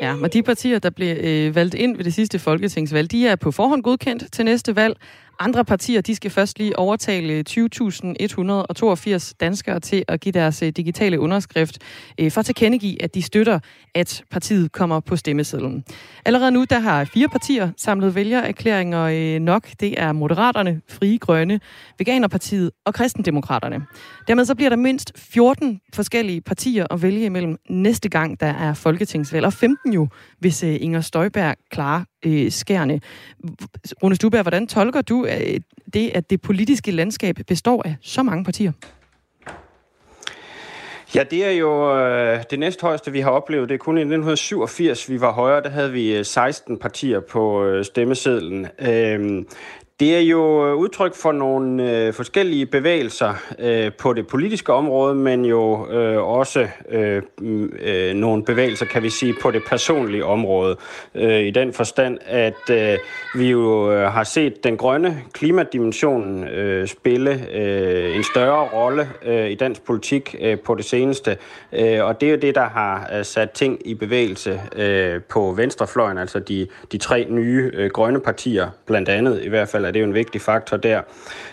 Ja, 0.00 0.14
og 0.22 0.32
de 0.32 0.42
partier, 0.42 0.78
der 0.78 0.90
blev 0.90 1.16
øh, 1.20 1.54
valgt 1.54 1.74
ind 1.74 1.96
ved 1.96 2.04
det 2.04 2.14
sidste 2.14 2.38
folketingsvalg, 2.38 3.10
de 3.10 3.26
er 3.26 3.36
på 3.36 3.50
forhånd 3.50 3.82
godkendt 3.82 4.32
til 4.32 4.44
næste 4.44 4.76
valg. 4.76 4.96
Andre 5.40 5.64
partier, 5.64 6.00
de 6.00 6.14
skal 6.14 6.30
først 6.30 6.58
lige 6.58 6.78
overtale 6.78 7.32
øh, 7.32 7.44
20.182 7.50 9.32
danskere 9.40 9.80
til 9.80 10.04
at 10.08 10.20
give 10.20 10.32
deres 10.32 10.62
øh, 10.62 10.68
digitale 10.68 11.20
underskrift 11.20 11.78
øh, 12.20 12.30
for 12.30 12.38
at 12.38 12.46
tilkendegive, 12.46 13.02
at 13.02 13.14
de 13.14 13.22
støtter, 13.22 13.58
at 13.94 14.24
partiet 14.30 14.72
kommer 14.72 15.00
på 15.00 15.16
stemmesedlen. 15.16 15.84
Allerede 16.24 16.50
nu, 16.50 16.64
der 16.70 16.78
har 16.78 17.04
fire 17.04 17.28
partier 17.28 17.70
samlet 17.76 18.14
vælgererklæringer 18.14 19.38
nok. 19.38 19.68
Det 19.80 20.00
er 20.00 20.12
Moderaterne, 20.12 20.80
Frie 20.88 21.18
Grønne, 21.18 21.60
Veganerpartiet 21.98 22.70
og 22.86 22.94
Kristendemokraterne. 22.94 23.86
Dermed 24.28 24.44
så 24.44 24.54
bliver 24.54 24.68
der 24.68 24.76
mindst 24.76 25.12
14 25.16 25.80
forskellige 25.94 26.40
partier 26.40 26.86
at 26.90 27.02
vælge 27.02 27.24
imellem 27.24 27.56
næste 27.70 28.08
gang, 28.08 28.40
der 28.40 28.46
er 28.46 28.74
folketingsvalg, 28.74 29.46
og 29.46 29.52
15 29.52 29.92
jo, 29.92 30.08
hvis 30.38 30.62
Inger 30.62 31.00
Støjberg 31.00 31.56
klarer 31.70 32.04
øh, 32.26 32.52
skærende. 32.52 33.00
Rune 34.02 34.14
Stuberg, 34.14 34.42
hvordan 34.42 34.66
tolker 34.66 35.02
du 35.02 35.26
øh, 35.26 35.60
det, 35.94 36.10
at 36.14 36.30
det 36.30 36.40
politiske 36.40 36.90
landskab 36.90 37.36
består 37.46 37.82
af 37.84 37.96
så 38.02 38.22
mange 38.22 38.44
partier? 38.44 38.72
Ja, 41.14 41.22
det 41.30 41.44
er 41.46 41.50
jo 41.50 41.98
øh, 41.98 42.42
det 42.50 42.58
næsthøjeste, 42.58 43.12
vi 43.12 43.20
har 43.20 43.30
oplevet. 43.30 43.68
Det 43.68 43.74
er 43.74 43.78
kun 43.78 43.98
i 43.98 44.00
1987, 44.00 45.10
vi 45.10 45.20
var 45.20 45.32
højere. 45.32 45.62
Der 45.62 45.68
havde 45.68 45.92
vi 45.92 46.16
øh, 46.16 46.24
16 46.24 46.78
partier 46.78 47.20
på 47.20 47.64
øh, 47.64 47.84
stemmesedlen. 47.84 48.66
Øh, 48.80 49.44
det 50.00 50.16
er 50.16 50.20
jo 50.20 50.68
øh, 50.68 50.74
udtryk 50.74 51.14
for 51.14 51.32
nogle 51.32 51.92
øh, 51.92 52.12
forskellige 52.12 52.66
bevægelser 52.66 53.34
øh, 53.58 53.92
på 53.92 54.12
det 54.12 54.26
politiske 54.26 54.72
område, 54.72 55.14
men 55.14 55.44
jo 55.44 55.90
øh, 55.90 56.22
også 56.22 56.68
øh, 56.88 57.22
mm, 57.38 57.72
øh, 57.80 58.14
nogle 58.14 58.44
bevægelser, 58.44 58.86
kan 58.86 59.02
vi 59.02 59.10
sige, 59.10 59.34
på 59.42 59.50
det 59.50 59.62
personlige 59.68 60.24
område. 60.24 60.76
Øh, 61.14 61.40
I 61.40 61.50
den 61.50 61.72
forstand, 61.72 62.18
at 62.26 62.70
øh, 62.70 62.98
vi 63.34 63.50
jo 63.50 63.92
øh, 63.92 64.12
har 64.12 64.24
set 64.24 64.64
den 64.64 64.76
grønne 64.76 65.22
klimadimension 65.32 66.48
øh, 66.48 66.88
spille 66.88 67.46
øh, 67.52 68.16
en 68.16 68.24
større 68.24 68.68
rolle 68.68 69.08
øh, 69.24 69.50
i 69.50 69.54
dansk 69.54 69.82
politik 69.82 70.34
øh, 70.40 70.58
på 70.58 70.74
det 70.74 70.84
seneste. 70.84 71.36
Øh, 71.72 72.04
og 72.04 72.20
det 72.20 72.26
er 72.26 72.30
jo 72.30 72.38
det, 72.38 72.54
der 72.54 72.68
har 72.68 73.10
øh, 73.18 73.24
sat 73.24 73.50
ting 73.50 73.78
i 73.84 73.94
bevægelse 73.94 74.60
øh, 74.76 75.22
på 75.22 75.52
venstrefløjen, 75.56 76.18
altså 76.18 76.38
de, 76.38 76.66
de 76.92 76.98
tre 76.98 77.26
nye 77.30 77.70
øh, 77.74 77.90
grønne 77.90 78.20
partier, 78.20 78.68
blandt 78.86 79.08
andet 79.08 79.42
i 79.42 79.48
hvert 79.48 79.68
fald 79.68 79.87
er 79.88 79.92
det 79.92 80.00
jo 80.00 80.04
en 80.04 80.14
vigtig 80.14 80.40
faktor 80.40 80.76
der. 80.76 81.00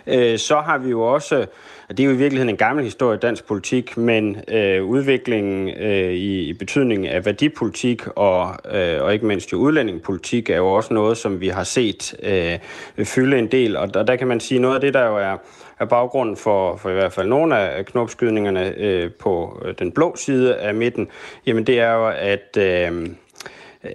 Øh, 0.07 0.37
så 0.37 0.55
har 0.55 0.77
vi 0.77 0.89
jo 0.89 1.01
også 1.01 1.45
det 1.89 1.99
er 1.99 2.03
jo 2.03 2.11
i 2.11 2.15
virkeligheden 2.15 2.49
en 2.49 2.57
gammel 2.57 2.83
historie 2.83 3.17
i 3.17 3.19
dansk 3.19 3.47
politik, 3.47 3.97
men 3.97 4.37
øh, 4.47 4.83
udviklingen 4.83 5.69
øh, 5.69 6.11
i, 6.11 6.39
i 6.49 6.53
betydningen 6.53 7.07
af 7.07 7.25
værdipolitik 7.25 8.07
og, 8.07 8.55
øh, 8.71 9.03
og 9.03 9.13
ikke 9.13 9.25
mindst 9.25 9.51
jo 9.51 9.57
udlændingepolitik 9.57 10.49
er 10.49 10.57
jo 10.57 10.67
også 10.67 10.93
noget, 10.93 11.17
som 11.17 11.41
vi 11.41 11.47
har 11.47 11.63
set 11.63 12.15
øh, 12.23 13.05
fylde 13.05 13.39
en 13.39 13.47
del. 13.47 13.77
Og, 13.77 13.89
og 13.95 14.07
der 14.07 14.15
kan 14.15 14.27
man 14.27 14.39
sige, 14.39 14.59
noget 14.59 14.75
af 14.75 14.81
det, 14.81 14.93
der 14.93 15.07
jo 15.07 15.17
er, 15.17 15.37
er 15.79 15.85
baggrunden 15.85 16.37
for, 16.37 16.77
for 16.77 16.89
i 16.89 16.93
hvert 16.93 17.13
fald 17.13 17.27
nogle 17.27 17.57
af 17.57 17.85
knopskydningerne 17.85 18.73
øh, 18.77 19.11
på 19.19 19.61
øh, 19.65 19.73
den 19.79 19.91
blå 19.91 20.15
side 20.15 20.55
af 20.55 20.73
midten, 20.73 21.07
jamen 21.45 21.67
det 21.67 21.79
er 21.79 21.93
jo, 21.93 22.07
at... 22.07 22.57
Øh, 22.57 23.07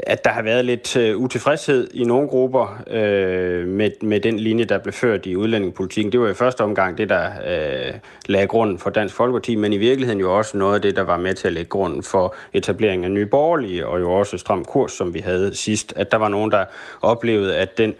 at 0.06 0.24
der 0.24 0.30
har 0.30 0.42
været 0.42 0.64
lidt 0.64 0.96
uh, 0.96 1.22
utilfredshed 1.22 1.88
i 1.94 2.04
nogle 2.04 2.28
grupper 2.28 2.82
øh, 2.86 3.66
med, 3.66 3.90
med 4.02 4.20
den 4.20 4.38
linje, 4.38 4.64
der 4.64 4.78
blev 4.78 4.92
ført 4.92 5.26
i 5.26 5.36
udlændingepolitikken. 5.36 6.12
Det 6.12 6.20
var 6.20 6.28
i 6.28 6.34
første 6.34 6.60
omgang 6.60 6.98
det, 6.98 7.08
der 7.08 7.26
øh, 7.46 7.94
lagde 8.26 8.46
grunden 8.46 8.78
for 8.78 8.90
Dansk 8.90 9.14
Folkeparti, 9.14 9.56
men 9.56 9.72
i 9.72 9.78
virkeligheden 9.78 10.20
jo 10.20 10.36
også 10.36 10.56
noget 10.56 10.74
af 10.74 10.82
det, 10.82 10.96
der 10.96 11.02
var 11.02 11.16
med 11.16 11.34
til 11.34 11.46
at 11.46 11.52
lægge 11.52 11.68
grunden 11.68 12.02
for 12.02 12.34
etableringen 12.52 13.04
af 13.04 13.10
nye 13.10 13.26
borgerlige, 13.26 13.86
og 13.86 14.00
jo 14.00 14.12
også 14.12 14.38
stram 14.38 14.64
kurs, 14.64 14.92
som 14.92 15.14
vi 15.14 15.18
havde 15.18 15.54
sidst. 15.54 15.92
At 15.96 16.12
der 16.12 16.18
var 16.18 16.28
nogen, 16.28 16.50
der 16.50 16.64
oplevede, 17.02 17.56
at 17.56 17.78
den 17.78 17.94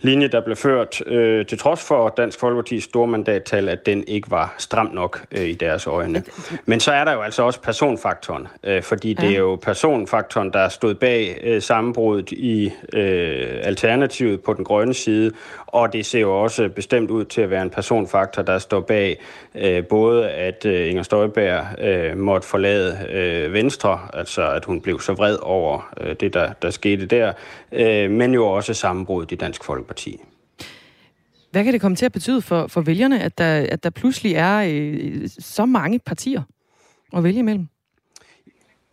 linje, 0.00 0.28
der 0.28 0.40
blev 0.40 0.56
ført, 0.56 1.02
øh, 1.06 1.46
til 1.46 1.58
trods 1.58 1.86
for 1.88 2.08
Dansk 2.08 2.42
Folkeparti's 2.42 2.80
store 2.80 3.06
mandattal, 3.06 3.68
at 3.68 3.86
den 3.86 4.04
ikke 4.06 4.30
var 4.30 4.54
stram 4.58 4.90
nok 4.92 5.24
øh, 5.32 5.48
i 5.48 5.54
deres 5.54 5.86
øjne. 5.86 6.22
Men 6.66 6.80
så 6.80 6.92
er 6.92 7.04
der 7.04 7.12
jo 7.12 7.20
altså 7.20 7.42
også 7.42 7.60
personfaktoren, 7.60 8.46
øh, 8.64 8.82
fordi 8.82 9.16
ja. 9.18 9.26
det 9.26 9.34
er 9.34 9.38
jo 9.38 9.56
personfaktoren, 9.56 10.52
der 10.52 10.68
stod 10.68 10.94
bag 10.94 11.40
øh, 11.42 11.62
sammenbruddet 11.62 12.32
i 12.32 12.72
øh, 12.92 13.60
alternativet 13.62 14.40
på 14.40 14.52
den 14.52 14.64
grønne 14.64 14.94
side, 14.94 15.32
og 15.66 15.92
det 15.92 16.06
ser 16.06 16.20
jo 16.20 16.42
også 16.42 16.68
bestemt 16.68 17.10
ud 17.10 17.24
til 17.24 17.40
at 17.40 17.50
være 17.50 17.62
en 17.62 17.70
personfaktor, 17.70 18.42
der 18.42 18.58
står 18.58 18.80
bag 18.80 19.20
øh, 19.54 19.84
både, 19.86 20.30
at 20.30 20.66
øh, 20.66 20.90
Inger 20.90 21.02
Støjberg 21.02 21.66
øh, 21.78 22.18
måtte 22.18 22.48
forlade 22.48 22.98
øh, 23.12 23.52
Venstre, 23.52 24.00
altså 24.12 24.50
at 24.50 24.64
hun 24.64 24.80
blev 24.80 25.00
så 25.00 25.12
vred 25.12 25.36
over 25.42 25.90
øh, 26.00 26.16
det, 26.20 26.34
der, 26.34 26.52
der 26.62 26.70
skete 26.70 27.06
der, 27.06 27.32
øh, 27.72 28.10
men 28.10 28.34
jo 28.34 28.46
også 28.46 28.74
sammenbruddet 28.74 29.32
i 29.32 29.34
Dansk 29.34 29.64
Folkeparti. 29.64 29.89
Hvad 31.50 31.64
kan 31.64 31.72
det 31.72 31.80
komme 31.80 31.96
til 31.96 32.06
at 32.06 32.12
betyde 32.12 32.42
for, 32.42 32.66
for 32.66 32.80
vælgerne, 32.80 33.20
at 33.20 33.38
der, 33.38 33.66
at 33.68 33.84
der 33.84 33.90
pludselig 33.90 34.34
er 34.34 34.64
øh, 34.68 35.28
så 35.38 35.66
mange 35.66 35.98
partier 35.98 36.42
at 37.16 37.24
vælge 37.24 37.38
imellem? 37.38 37.68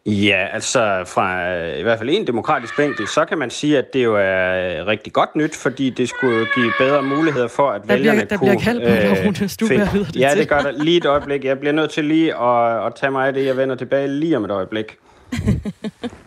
Ja, 0.06 0.48
altså 0.54 1.04
fra 1.08 1.54
i 1.66 1.82
hvert 1.82 1.98
fald 1.98 2.10
en 2.10 2.28
demokratisk 2.28 2.80
vinkel, 2.80 3.08
så 3.08 3.26
kan 3.26 3.38
man 3.38 3.50
sige, 3.50 3.78
at 3.78 3.94
det 3.94 4.04
jo 4.04 4.16
er 4.16 4.88
rigtig 4.88 5.14
godt 5.14 5.36
nyt, 5.36 5.56
fordi 5.56 5.90
det 5.90 6.10
skulle 6.10 6.48
give 6.56 6.74
bedre 6.80 7.04
muligheder 7.04 7.48
for, 7.48 7.70
at 7.70 7.82
der 7.82 7.88
vælgerne 7.88 8.18
bliver, 8.18 8.28
der 8.28 8.38
kunne... 8.38 8.50
Der 8.50 8.58
bliver 8.58 8.74
kaldt 8.74 9.38
på, 9.38 9.44
øh, 9.44 9.50
Stuber, 9.50 10.04
det 10.04 10.16
Ja, 10.20 10.32
det 10.36 10.50
gør 10.50 10.60
der 10.60 10.72
lige 10.72 10.98
et 10.98 11.06
øjeblik. 11.06 11.46
Jeg 11.46 11.60
bliver 11.60 11.74
nødt 11.74 11.92
til 11.92 12.06
lige 12.06 12.36
at, 12.36 12.86
at 12.86 12.96
tage 12.96 13.12
mig 13.12 13.28
af 13.28 13.34
det. 13.34 13.46
Jeg 13.46 13.58
vender 13.58 13.76
tilbage 13.76 14.08
lige 14.08 14.38
om 14.38 14.46
et 14.46 14.52
øjeblik. 14.52 14.98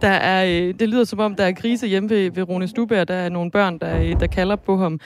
Der 0.00 0.08
er, 0.08 0.44
øh, 0.44 0.74
det 0.80 0.88
lyder 0.88 1.04
som 1.04 1.18
om, 1.18 1.34
der 1.34 1.44
er 1.44 1.52
krise 1.52 1.86
hjemme 1.86 2.10
ved, 2.10 2.30
ved 2.30 2.48
Rune 2.48 2.68
Stuberg. 2.68 3.08
Der 3.08 3.14
er 3.14 3.28
nogle 3.28 3.50
børn, 3.50 3.78
der, 3.78 4.00
øh, 4.00 4.20
der 4.20 4.26
kalder 4.26 4.56
på 4.56 4.76
ham. 4.76 5.00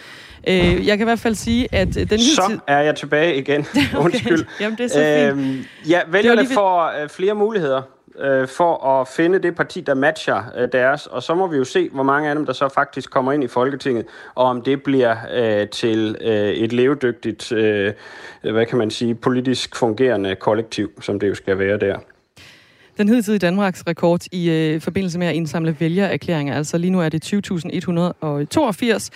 Øh, 0.49 0.87
jeg 0.87 0.99
kan 0.99 1.01
i 1.01 1.05
hvert 1.05 1.19
fald 1.19 1.35
sige, 1.35 1.69
at 1.73 1.95
den 1.95 2.19
Så 2.19 2.47
tid... 2.49 2.59
er 2.67 2.81
jeg 2.81 2.97
tilbage 2.97 3.37
igen. 3.37 3.61
okay. 3.77 3.99
Undskyld. 3.99 4.47
Jamen, 4.61 4.79
det 4.79 4.85
er 4.85 4.89
så 4.89 5.33
fint. 5.33 5.47
Øhm, 5.47 5.65
ja, 5.89 6.01
vælgerne 6.09 6.43
lige... 6.43 6.55
får 6.55 6.93
flere 7.09 7.35
muligheder 7.35 7.83
for 8.47 8.87
at 8.87 9.09
finde 9.09 9.39
det 9.39 9.55
parti, 9.55 9.81
der 9.81 9.95
matcher 9.95 10.67
deres. 10.73 11.07
Og 11.07 11.23
så 11.23 11.35
må 11.35 11.47
vi 11.47 11.57
jo 11.57 11.65
se, 11.65 11.89
hvor 11.93 12.03
mange 12.03 12.29
af 12.29 12.35
dem, 12.35 12.47
der 12.47 12.53
så 12.53 12.69
faktisk 12.69 13.11
kommer 13.11 13.33
ind 13.33 13.45
i 13.45 13.47
Folketinget, 13.47 14.07
og 14.35 14.45
om 14.45 14.63
det 14.63 14.83
bliver 14.83 15.17
øh, 15.35 15.69
til 15.69 16.17
øh, 16.21 16.49
et 16.49 16.73
levedygtigt, 16.73 17.53
øh, 17.53 17.93
hvad 18.43 18.67
kan 18.67 18.79
man 18.79 18.91
sige, 18.91 19.15
politisk 19.15 19.77
fungerende 19.77 20.37
kollektiv, 20.37 20.93
som 21.01 21.21
det 21.21 21.29
jo 21.29 21.35
skal 21.35 21.59
være 21.59 21.79
der. 21.79 21.99
Den 22.99 23.09
hidtidige 23.09 23.39
Danmarks 23.39 23.83
rekord 23.87 24.21
i 24.33 24.51
øh, 24.51 24.81
forbindelse 24.81 25.19
med 25.19 25.27
at 25.27 25.35
indsamle 25.35 25.77
vælgererklæringer. 25.81 26.55
Altså 26.55 26.79
lige 26.79 26.91
nu 26.91 27.01
er 27.01 27.09
det 27.09 27.35
20.182. 27.35 29.09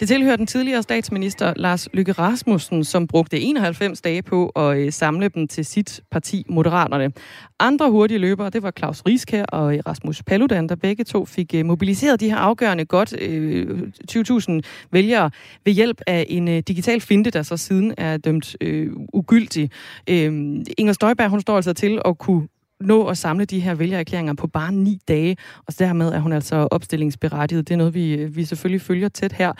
Det 0.00 0.08
tilhører 0.08 0.36
den 0.36 0.46
tidligere 0.46 0.82
statsminister 0.82 1.52
Lars 1.56 1.88
Lykke 1.92 2.12
Rasmussen, 2.12 2.84
som 2.84 3.06
brugte 3.06 3.40
91 3.40 4.00
dage 4.00 4.22
på 4.22 4.46
at 4.46 4.78
øh, 4.78 4.92
samle 4.92 5.28
dem 5.28 5.48
til 5.48 5.64
sit 5.64 6.00
parti 6.10 6.44
Moderaterne. 6.48 7.12
Andre 7.60 7.90
hurtige 7.90 8.18
løbere, 8.18 8.50
det 8.50 8.62
var 8.62 8.72
Claus 8.78 9.02
Rieskær 9.06 9.44
og 9.44 9.74
øh, 9.76 9.82
Rasmus 9.86 10.22
Paludan, 10.22 10.68
der 10.68 10.74
begge 10.74 11.04
to 11.04 11.24
fik 11.24 11.54
øh, 11.54 11.66
mobiliseret 11.66 12.20
de 12.20 12.30
her 12.30 12.36
afgørende 12.36 12.84
godt 12.84 13.20
øh, 13.20 13.78
20.000 14.10 14.60
vælgere 14.90 15.30
ved 15.64 15.72
hjælp 15.72 16.00
af 16.06 16.26
en 16.28 16.48
øh, 16.48 16.62
digital 16.68 17.00
finte, 17.00 17.30
der 17.30 17.42
så 17.42 17.56
siden 17.56 17.94
er 17.98 18.16
dømt 18.16 18.56
øh, 18.60 18.92
ugyldig. 19.12 19.70
Øh, 20.10 20.32
Inger 20.78 20.92
Støjberg, 20.92 21.30
hun 21.30 21.40
står 21.40 21.56
altså 21.56 21.72
til 21.72 22.00
at 22.04 22.18
kunne 22.18 22.48
nå 22.84 23.06
at 23.06 23.18
samle 23.18 23.44
de 23.44 23.60
her 23.60 23.74
vælgererklæringer 23.74 24.34
på 24.34 24.46
bare 24.46 24.72
ni 24.72 25.00
dage, 25.08 25.36
og 25.66 25.78
dermed 25.78 26.08
er 26.08 26.18
hun 26.18 26.32
altså 26.32 26.68
opstillingsberettiget. 26.70 27.68
Det 27.68 27.74
er 27.74 27.78
noget, 27.78 27.94
vi, 27.94 28.24
vi 28.24 28.44
selvfølgelig 28.44 28.80
følger 28.80 29.08
tæt 29.08 29.32
her. 29.32 29.52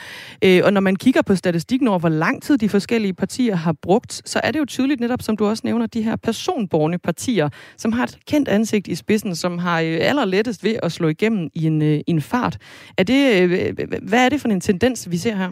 Øh, 0.45 0.61
og 0.64 0.72
når 0.72 0.81
man 0.81 0.97
kigger 0.97 1.22
på 1.22 1.35
statistikken 1.35 1.89
over, 1.89 1.99
hvor 1.99 2.09
lang 2.09 2.43
tid 2.43 2.59
de 2.59 2.68
forskellige 2.68 3.14
partier 3.14 3.57
har 3.57 3.72
brugt, 3.72 4.22
så 4.25 4.41
er 4.45 4.51
det 4.51 4.59
jo 4.59 4.64
tydeligt 4.64 5.01
netop, 5.01 5.22
som 5.22 5.37
du 5.37 5.47
også 5.47 5.61
nævner, 5.64 5.87
de 5.87 6.03
her 6.03 6.16
personborne 6.16 6.99
partier, 6.99 7.49
som 7.77 7.93
har 7.93 8.05
et 8.05 8.18
kendt 8.27 8.49
ansigt 8.49 8.89
i 8.89 8.95
spidsen, 8.95 9.37
som 9.37 9.59
har 9.59 9.81
øh, 9.81 9.99
allerlettest 10.01 10.64
ved 10.64 10.77
at 10.83 10.93
slå 10.93 11.09
igennem 11.09 11.49
i 11.55 11.66
en, 11.66 11.83
øh, 11.83 11.99
i 11.99 12.11
en 12.11 12.20
fart. 12.20 12.59
Er 12.99 13.03
det, 13.03 13.43
øh, 13.43 13.75
hvad 14.03 14.25
er 14.25 14.29
det 14.29 14.41
for 14.41 14.49
en 14.49 14.61
tendens, 14.61 15.11
vi 15.11 15.16
ser 15.16 15.37
her? 15.37 15.51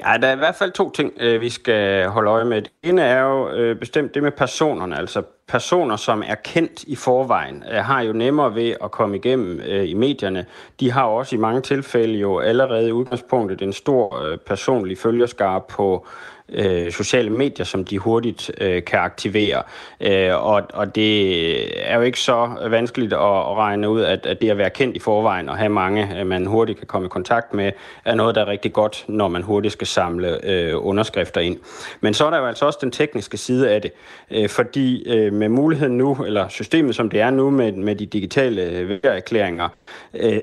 Ja, 0.00 0.16
der 0.16 0.28
er 0.28 0.32
i 0.32 0.38
hvert 0.38 0.54
fald 0.54 0.72
to 0.72 0.90
ting, 0.90 1.12
øh, 1.20 1.40
vi 1.40 1.50
skal 1.50 2.06
holde 2.08 2.30
øje 2.30 2.44
med. 2.44 2.62
Det 2.62 2.70
ene 2.82 3.02
er 3.02 3.20
jo 3.20 3.50
øh, 3.50 3.78
bestemt 3.78 4.14
det 4.14 4.22
med 4.22 4.32
personerne, 4.32 4.98
altså 4.98 5.22
personer, 5.48 5.96
som 5.96 6.22
er 6.26 6.34
kendt 6.34 6.84
i 6.84 6.96
forvejen, 6.96 7.64
øh, 7.72 7.76
har 7.78 8.00
jo 8.00 8.12
nemmere 8.12 8.54
ved 8.54 8.74
at 8.84 8.90
komme 8.90 9.16
igennem 9.16 9.60
øh, 9.60 9.88
i 9.88 9.94
medierne. 9.94 10.46
De 10.80 10.90
har 10.92 11.04
også 11.04 11.36
i 11.36 11.38
mange 11.38 11.60
tilfælde 11.60 12.18
jo 12.18 12.38
allerede 12.38 12.88
i 12.88 12.92
udgangspunktet 12.92 13.62
en 13.62 13.72
stor 13.72 14.22
øh, 14.24 14.38
personlig 14.38 14.98
følgerskare 14.98 15.60
på 15.68 16.06
øh, 16.48 16.92
sociale 16.92 17.30
medier, 17.30 17.64
som 17.64 17.84
de 17.84 17.98
hurtigt 17.98 18.50
øh, 18.60 18.84
kan 18.84 18.98
aktivere. 18.98 19.62
Øh, 20.00 20.46
og, 20.46 20.62
og 20.74 20.94
det 20.94 21.90
er 21.90 21.96
jo 21.96 22.02
ikke 22.02 22.20
så 22.20 22.50
vanskeligt 22.70 23.12
at, 23.12 23.18
at 23.18 23.56
regne 23.56 23.90
ud, 23.90 24.00
at, 24.00 24.26
at 24.26 24.40
det 24.40 24.50
at 24.50 24.58
være 24.58 24.70
kendt 24.70 24.96
i 24.96 24.98
forvejen 24.98 25.48
og 25.48 25.56
have 25.56 25.68
mange, 25.68 26.20
øh, 26.20 26.26
man 26.26 26.46
hurtigt 26.46 26.78
kan 26.78 26.86
komme 26.86 27.06
i 27.06 27.08
kontakt 27.08 27.54
med, 27.54 27.72
er 28.04 28.14
noget, 28.14 28.34
der 28.34 28.40
er 28.40 28.46
rigtig 28.46 28.72
godt, 28.72 29.04
når 29.08 29.28
man 29.28 29.42
hurtigt 29.42 29.72
skal 29.72 29.86
samle 29.86 30.50
øh, 30.50 30.74
underskrifter 30.76 31.40
ind. 31.40 31.58
Men 32.00 32.14
så 32.14 32.26
er 32.26 32.30
der 32.30 32.38
jo 32.38 32.46
altså 32.46 32.66
også 32.66 32.78
den 32.82 32.90
tekniske 32.90 33.36
side 33.36 33.70
af 33.70 33.82
det, 33.82 33.92
øh, 34.30 34.48
fordi 34.48 35.08
øh, 35.08 35.32
med 35.32 35.48
muligheden 35.48 35.98
nu, 35.98 36.14
eller 36.26 36.48
systemet 36.48 36.94
som 36.94 37.10
det 37.10 37.20
er 37.20 37.30
nu 37.30 37.50
med, 37.50 37.72
med 37.72 37.96
de 37.96 38.06
digitale 38.06 38.62
øh, 38.62 38.98
erklæringer, 39.02 39.68
øh, 40.14 40.38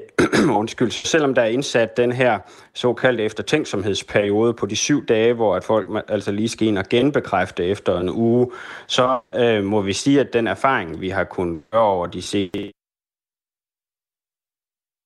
undskyld, 0.59 0.91
selvom 0.91 1.33
der 1.33 1.41
er 1.41 1.47
indsat 1.47 1.97
den 1.97 2.11
her 2.11 2.39
såkaldte 2.73 3.23
eftertænksomhedsperiode 3.23 4.53
på 4.53 4.65
de 4.65 4.75
syv 4.75 5.05
dage, 5.05 5.33
hvor 5.33 5.55
at 5.55 5.63
folk 5.63 5.89
altså 6.07 6.31
lige 6.31 6.49
skal 6.49 6.67
ind 6.67 6.77
og 6.77 6.89
genbekræfte 6.89 7.65
efter 7.65 7.99
en 7.99 8.09
uge, 8.09 8.51
så 8.87 9.19
øh, 9.35 9.63
må 9.63 9.81
vi 9.81 9.93
sige, 9.93 10.19
at 10.19 10.33
den 10.33 10.47
erfaring, 10.47 11.01
vi 11.01 11.09
har 11.09 11.23
kunnet 11.23 11.63
gøre 11.71 11.81
over 11.81 12.07
de 12.07 12.21
seneste 12.21 12.71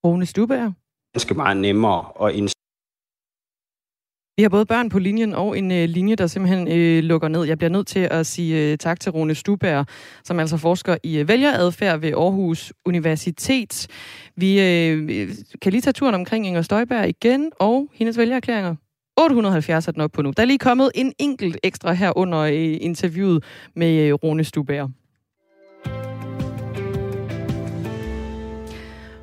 Rune 0.05 0.25
Stubager. 0.25 0.71
ganske 1.13 1.33
meget 1.33 1.57
nemmere 1.57 2.27
at 2.27 2.35
indsætte 2.35 2.57
vi 4.39 4.43
har 4.43 4.49
både 4.49 4.65
børn 4.65 4.89
på 4.89 4.99
linjen 4.99 5.33
og 5.33 5.57
en 5.57 5.71
øh, 5.71 5.89
linje, 5.89 6.15
der 6.15 6.27
simpelthen 6.27 6.67
øh, 6.67 7.03
lukker 7.03 7.27
ned. 7.27 7.43
Jeg 7.43 7.57
bliver 7.57 7.69
nødt 7.69 7.87
til 7.87 8.07
at 8.11 8.25
sige 8.25 8.71
øh, 8.71 8.77
tak 8.77 8.99
til 8.99 9.11
Rune 9.11 9.35
Stuberg, 9.35 9.85
som 10.23 10.39
altså 10.39 10.57
forsker 10.57 10.97
i 11.03 11.17
øh, 11.17 11.27
vælgeradfærd 11.27 11.99
ved 11.99 12.11
Aarhus 12.11 12.73
Universitet. 12.85 13.87
Vi 14.35 14.61
øh, 14.61 15.29
kan 15.61 15.71
lige 15.71 15.81
tage 15.81 15.93
turen 15.93 16.15
omkring 16.15 16.47
Inger 16.47 16.61
Støjberg 16.61 17.09
igen 17.09 17.51
og 17.59 17.89
hendes 17.93 18.17
vælgererklæringer. 18.17 18.75
870 19.17 19.87
er 19.87 19.91
den 19.91 20.01
op 20.01 20.11
på 20.11 20.21
nu. 20.21 20.31
Der 20.37 20.43
er 20.43 20.47
lige 20.47 20.57
kommet 20.57 20.91
en 20.95 21.13
enkelt 21.19 21.57
ekstra 21.63 21.93
her 21.93 22.17
under 22.17 22.39
øh, 22.39 22.77
interviewet 22.81 23.43
med 23.75 23.93
øh, 23.93 24.13
Rune 24.13 24.43
Stubær. 24.43 24.87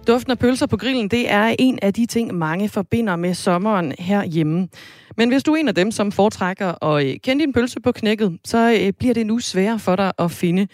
Duften 0.07 0.31
af 0.31 0.39
pølser 0.39 0.67
på 0.67 0.77
grillen, 0.77 1.09
det 1.09 1.31
er 1.31 1.55
en 1.59 1.79
af 1.83 1.95
de 1.95 2.07
ting, 2.07 2.35
mange 2.35 2.69
forbinder 2.69 3.17
med 3.17 3.35
sommeren 3.35 3.95
herhjemme. 3.99 4.69
Men 5.17 5.29
hvis 5.29 5.43
du 5.43 5.53
er 5.53 5.57
en 5.57 5.69
af 5.69 5.75
dem, 5.75 5.91
som 5.91 6.13
foretrækker 6.13 6.85
at 6.85 7.07
øh, 7.07 7.17
kende 7.23 7.45
din 7.45 7.53
pølse 7.53 7.81
på 7.81 7.93
knækket, 7.93 8.39
så 8.45 8.93
bliver 8.99 9.15
det 9.15 9.27
nu 9.27 9.39
sværere 9.39 9.79
for 9.79 9.97
dig 9.97 10.13
at 10.19 10.31
finde 10.31 10.69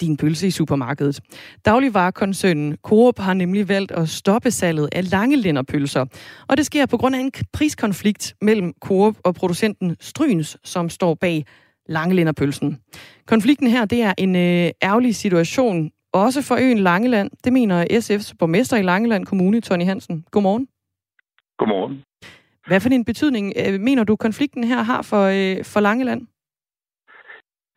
din 0.00 0.16
pølse 0.16 0.46
i 0.46 0.50
supermarkedet. 0.50 1.20
Dagligvarekoncernen 1.64 2.76
Coop 2.82 3.18
har 3.18 3.34
nemlig 3.34 3.68
valgt 3.68 3.92
at 3.92 4.08
stoppe 4.08 4.50
salget 4.50 4.88
af 4.92 5.10
langelænderpølser. 5.10 6.04
Og 6.48 6.56
det 6.56 6.66
sker 6.66 6.86
på 6.86 6.96
grund 6.96 7.16
af 7.16 7.20
en 7.20 7.32
priskonflikt 7.52 8.34
mellem 8.40 8.72
Coop 8.80 9.16
og 9.24 9.34
producenten 9.34 9.96
Stryns, 10.00 10.56
som 10.64 10.88
står 10.88 11.14
bag 11.14 11.44
langelænderpølsen. 11.88 12.78
Konflikten 13.26 13.66
her, 13.66 13.84
det 13.84 14.02
er 14.02 14.12
en 14.18 14.36
øh, 14.36 14.70
ærgerlig 14.82 15.14
situation, 15.14 15.90
også 16.12 16.42
for 16.42 16.56
øen 16.60 16.78
Langeland. 16.78 17.30
Det 17.44 17.52
mener 17.52 17.84
SF's 17.84 18.32
borgmester 18.38 18.76
i 18.76 18.82
Langeland 18.82 19.26
Kommune, 19.26 19.60
Tony 19.60 19.84
Hansen. 19.84 20.24
Godmorgen. 20.30 20.68
Godmorgen. 21.58 22.02
Hvad 22.66 22.80
for 22.80 22.88
en 22.88 23.04
betydning 23.04 23.52
øh, 23.56 23.80
mener 23.80 24.04
du, 24.04 24.16
konflikten 24.16 24.64
her 24.64 24.82
har 24.82 25.02
for, 25.02 25.24
øh, 25.24 25.64
for 25.64 25.80
Langeland? 25.80 26.26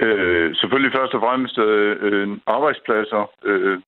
Øh, 0.06 0.56
selvfølgelig 0.56 0.94
først 0.98 1.14
og 1.14 1.22
fremmest 1.22 1.58
øh, 1.58 1.98
øh 2.02 2.28
arbejdspladser. 2.48 3.32
Øh, 3.44 3.80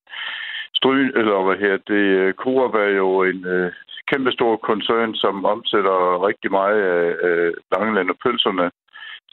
Stryn, 0.79 1.11
eller 1.19 1.45
hvad 1.45 1.57
her, 1.65 1.75
det, 1.91 2.03
øh, 2.21 2.33
Coop 2.33 2.73
er 2.75 2.91
jo 3.01 3.23
en 3.23 3.45
øh, 3.45 3.71
kæmpestor 4.09 4.55
koncern, 4.69 5.15
som 5.15 5.45
omsætter 5.45 6.27
rigtig 6.27 6.51
meget 6.51 6.79
af, 6.81 7.05
øh, 7.27 7.53
Langeland 7.73 8.09
og 8.09 8.17
pølserne. 8.23 8.71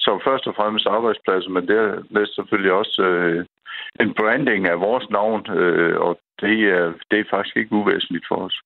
Så 0.05 0.11
først 0.27 0.47
og 0.47 0.55
fremmest 0.59 0.87
arbejdspladser, 0.87 1.51
men 1.51 1.69
det 1.69 1.77
er 1.77 2.27
selvfølgelig 2.37 2.73
også 2.73 3.03
øh, 3.03 3.45
en 4.01 4.15
branding 4.15 4.69
af 4.69 4.81
vores 4.81 5.07
navn, 5.11 5.41
øh, 5.51 6.01
og 6.01 6.19
det 6.41 6.57
er, 6.77 6.93
det 7.11 7.19
er 7.19 7.31
faktisk 7.31 7.57
ikke 7.57 7.73
uvæsentligt 7.73 8.27
for 8.29 8.37
os. 8.47 8.57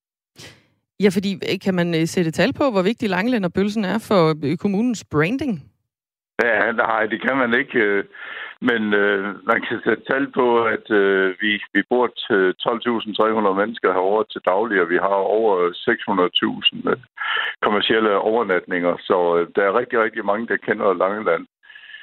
Ja, 1.00 1.08
fordi 1.16 1.32
øh, 1.34 1.60
kan 1.64 1.74
man 1.74 2.06
sætte 2.06 2.30
tal 2.30 2.52
på, 2.52 2.64
hvor 2.70 2.82
vigtig 2.82 3.08
Langeland 3.08 3.44
og 3.44 3.52
pølsen 3.52 3.84
er 3.84 3.98
for 4.08 4.22
kommunens 4.56 5.04
branding? 5.12 5.69
Ja, 6.44 6.72
nej, 6.72 7.06
det 7.06 7.20
kan 7.22 7.36
man 7.36 7.54
ikke. 7.54 7.78
Øh. 7.78 8.04
Men 8.62 8.94
øh, 8.94 9.24
man 9.50 9.60
kan 9.68 9.80
sætte 9.84 10.02
tal 10.10 10.26
på, 10.32 10.64
at 10.64 10.90
øh, 10.90 11.34
vi, 11.40 11.52
vi 11.74 11.82
bor 11.90 12.06
til 12.26 12.42
12.300 12.68 13.60
mennesker 13.60 13.92
herovre 13.92 14.24
til 14.32 14.40
daglig, 14.44 14.80
og 14.82 14.88
vi 14.90 14.96
har 14.96 15.18
over 15.38 15.54
600.000 16.84 16.90
øh, 16.90 16.96
kommersielle 17.62 18.18
overnatninger. 18.18 18.96
Så 19.08 19.16
øh, 19.36 19.48
der 19.54 19.62
er 19.62 19.78
rigtig, 19.78 19.98
rigtig 20.02 20.24
mange, 20.24 20.46
der 20.46 20.56
kender 20.56 20.94
Langeland. 21.02 21.46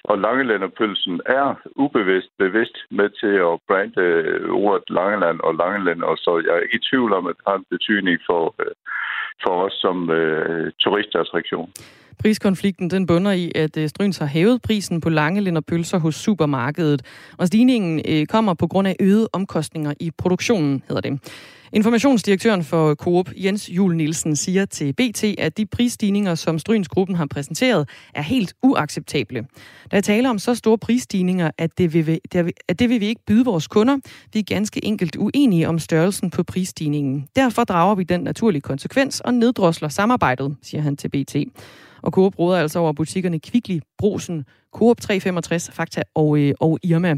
Og 0.03 0.17
Langelanderpølsen 0.17 1.21
er 1.25 1.55
ubevidst 1.75 2.31
bevidst 2.39 2.77
med 2.91 3.09
til 3.21 3.35
at 3.49 3.59
brande 3.67 4.01
øh, 4.01 4.49
ordet 4.49 4.89
Langeland 4.89 5.39
og 5.39 5.55
Langeland, 5.55 6.01
og 6.03 6.17
så 6.17 6.31
jeg 6.45 6.53
er 6.55 6.59
ikke 6.59 6.79
i 6.81 6.88
tvivl 6.89 7.13
om, 7.13 7.27
at 7.27 7.35
det 7.38 7.43
har 7.47 7.55
en 7.55 7.71
betydning 7.75 8.17
for, 8.29 8.55
for 9.43 9.53
os 9.65 9.73
som 9.73 10.09
øh, 10.09 10.71
turistattraktion. 10.83 11.71
Priskonflikten 12.20 12.89
den 12.89 13.05
bunder 13.05 13.32
i, 13.32 13.51
at 13.55 13.78
øh, 13.78 13.89
Stryns 13.89 14.18
har 14.18 14.26
hævet 14.26 14.61
prisen 14.61 15.01
på 15.01 15.09
lange 15.09 15.61
pølser 15.61 15.97
hos 15.97 16.15
supermarkedet, 16.15 17.01
og 17.38 17.47
stigningen 17.47 18.01
øh, 18.07 18.26
kommer 18.26 18.53
på 18.53 18.68
grund 18.68 18.88
af 18.88 18.95
øgede 18.99 19.30
omkostninger 19.34 19.93
i 19.99 20.11
produktionen, 20.18 20.84
hedder 20.88 21.01
det. 21.01 21.20
Informationsdirektøren 21.74 22.63
for 22.63 22.95
Coop, 22.95 23.30
Jens 23.36 23.70
Jul 23.70 23.95
Nielsen, 23.95 24.36
siger 24.36 24.65
til 24.65 24.93
BT, 24.93 25.24
at 25.24 25.57
de 25.57 25.65
prisstigninger, 25.65 26.36
som 26.36 26.59
Strynsgruppen 26.59 27.15
har 27.15 27.26
præsenteret, 27.26 27.89
er 28.13 28.22
helt 28.22 28.53
uacceptable. 28.63 29.45
Der 29.91 29.97
er 29.97 30.01
tale 30.01 30.30
om 30.30 30.39
så 30.39 30.55
store 30.55 30.78
prisstigninger, 30.78 31.51
at 31.57 31.78
det, 31.78 31.93
vil, 31.93 32.20
at 32.68 32.80
det 32.80 32.89
vil 32.89 32.99
vi 32.99 33.05
ikke 33.05 33.22
byde 33.28 33.45
vores 33.45 33.68
kunder. 33.68 33.97
Vi 34.34 34.39
er 34.39 34.43
ganske 34.43 34.86
enkelt 34.86 35.15
uenige 35.15 35.70
om 35.70 35.80
størrelsen 35.80 36.30
på 36.30 36.43
prisstigningen. 36.43 37.28
Derfor 37.36 37.63
drager 37.63 37.95
vi 37.95 38.03
den 38.03 38.22
naturlige 38.22 38.61
konsekvens 38.61 39.20
og 39.20 39.34
neddrosler 39.34 39.89
samarbejdet, 39.89 40.55
siger 40.61 40.82
han 40.82 40.97
til 40.97 41.09
BT. 41.09 41.36
Og 42.02 42.12
Coop 42.12 42.39
råder 42.39 42.60
altså 42.60 42.80
over 42.80 42.93
butikkerne 42.93 43.39
Kvickly, 43.39 43.80
Brosen, 43.98 44.45
Coop 44.74 45.02
365, 45.02 45.70
Fakta 45.74 46.02
og, 46.16 46.39
øh, 46.39 46.54
og 46.60 46.80
Irma. 46.84 47.16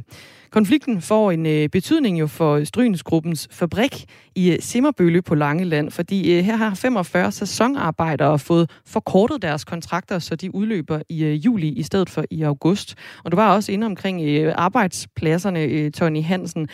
Konflikten 0.52 1.02
får 1.02 1.32
en 1.32 1.46
øh, 1.46 1.70
betydning 1.70 2.20
jo 2.20 2.28
for 2.28 2.64
Strynsgruppens 2.64 3.48
fabrik 3.52 4.06
i 4.36 4.52
øh, 4.52 4.58
Simmerbølle 4.60 5.22
på 5.22 5.36
Langeland, 5.36 5.92
fordi 5.92 6.38
øh, 6.38 6.44
her 6.44 6.56
har 6.56 6.76
45 6.76 7.32
sæsonarbejdere 7.32 8.40
fået 8.40 8.72
forkortet 8.86 9.42
deres 9.42 9.66
kontrakter, 9.66 10.20
så 10.20 10.36
de 10.36 10.56
udløber 10.56 11.02
i 11.10 11.24
øh, 11.24 11.46
juli 11.46 11.68
i 11.68 11.84
stedet 11.84 12.10
for 12.10 12.24
i 12.32 12.42
august. 12.42 12.96
Og 13.24 13.32
du 13.32 13.36
var 13.36 13.56
også 13.56 13.72
inde 13.72 13.86
omkring 13.86 14.22
øh, 14.22 14.54
arbejdspladserne, 14.58 15.64
øh, 15.64 15.92
Tony 15.92 16.24
Hansen. 16.24 16.68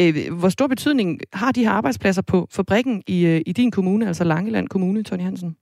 Øh, 0.00 0.14
hvor 0.38 0.48
stor 0.48 0.66
betydning 0.66 1.20
har 1.32 1.52
de 1.52 1.64
her 1.64 1.70
arbejdspladser 1.70 2.22
på 2.22 2.48
fabrikken 2.50 3.02
i, 3.06 3.26
øh, 3.26 3.40
i 3.46 3.52
din 3.52 3.70
kommune, 3.70 4.06
altså 4.06 4.24
Langeland 4.24 4.68
Kommune, 4.68 5.02
Tony 5.02 5.22
Hansen? 5.22 5.56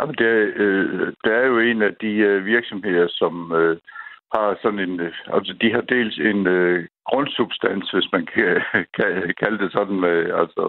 Jamen, 0.00 0.14
det, 0.14 0.32
øh, 0.64 1.12
det 1.24 1.32
er 1.32 1.46
jo 1.46 1.58
en 1.58 1.82
af 1.82 1.94
de 1.94 2.12
øh, 2.28 2.46
virksomheder, 2.46 3.06
som 3.10 3.52
øh, 3.52 3.76
har 4.34 4.58
sådan 4.62 4.78
en... 4.78 5.00
Øh, 5.00 5.14
altså, 5.26 5.52
de 5.62 5.72
har 5.72 5.80
dels 5.80 6.18
en 6.18 6.46
øh, 6.46 6.86
grundsubstans, 7.08 7.90
hvis 7.90 8.08
man 8.12 8.26
kan, 8.26 8.62
kan 8.98 9.34
kalde 9.42 9.58
det 9.64 9.72
sådan, 9.72 10.00
med, 10.00 10.18
altså, 10.42 10.64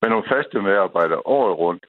med 0.00 0.08
nogle 0.10 0.28
faste 0.32 0.60
medarbejdere 0.60 1.26
året 1.26 1.58
rundt. 1.58 1.84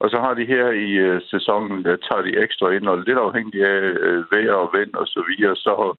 Og 0.00 0.10
så 0.10 0.18
har 0.20 0.34
de 0.34 0.44
her 0.46 0.66
i 0.70 0.90
øh, 1.06 1.20
sæsonen, 1.30 1.84
der 1.84 1.96
tager 1.96 2.22
de 2.22 2.38
ekstra 2.44 2.70
ind, 2.70 2.88
og 2.88 2.98
lidt 2.98 3.18
afhængig 3.18 3.60
af 3.64 3.80
øh, 4.06 4.24
vejr 4.32 4.52
og 4.52 4.70
vind 4.78 4.94
og 4.94 5.06
så 5.06 5.24
videre, 5.28 5.56
så, 5.56 5.96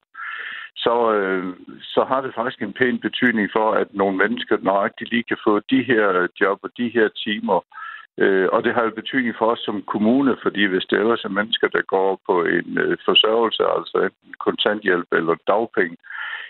så, 0.75 1.13
øh, 1.13 1.45
så 1.81 2.03
har 2.09 2.21
det 2.21 2.35
faktisk 2.35 2.61
en 2.61 2.73
pæn 2.73 2.99
betydning 2.99 3.49
for, 3.55 3.71
at 3.71 3.87
nogle 3.93 4.17
mennesker 4.17 4.57
nøjagtigt 4.61 5.11
lige 5.11 5.23
kan 5.23 5.37
få 5.47 5.59
de 5.59 5.83
her 5.83 6.27
job 6.41 6.59
og 6.63 6.69
de 6.77 6.89
her 6.95 7.07
timer, 7.25 7.59
Øh, 7.59 7.88
Øh, 8.17 8.47
og 8.53 8.63
det 8.63 8.73
har 8.73 8.83
jo 8.83 8.99
betydning 9.01 9.35
for 9.39 9.45
os 9.53 9.59
som 9.59 9.83
kommune, 9.93 10.37
fordi 10.43 10.63
hvis 10.65 10.85
det 10.89 10.99
ellers 10.99 11.23
er 11.23 11.37
mennesker, 11.39 11.67
der 11.67 11.81
går 11.95 12.19
på 12.27 12.35
en 12.43 12.77
øh, 12.77 12.97
forsørgelse, 13.05 13.63
altså 13.77 13.97
enten 14.07 14.33
kontanthjælp 14.45 15.09
eller 15.11 15.35
dagpenge, 15.47 15.97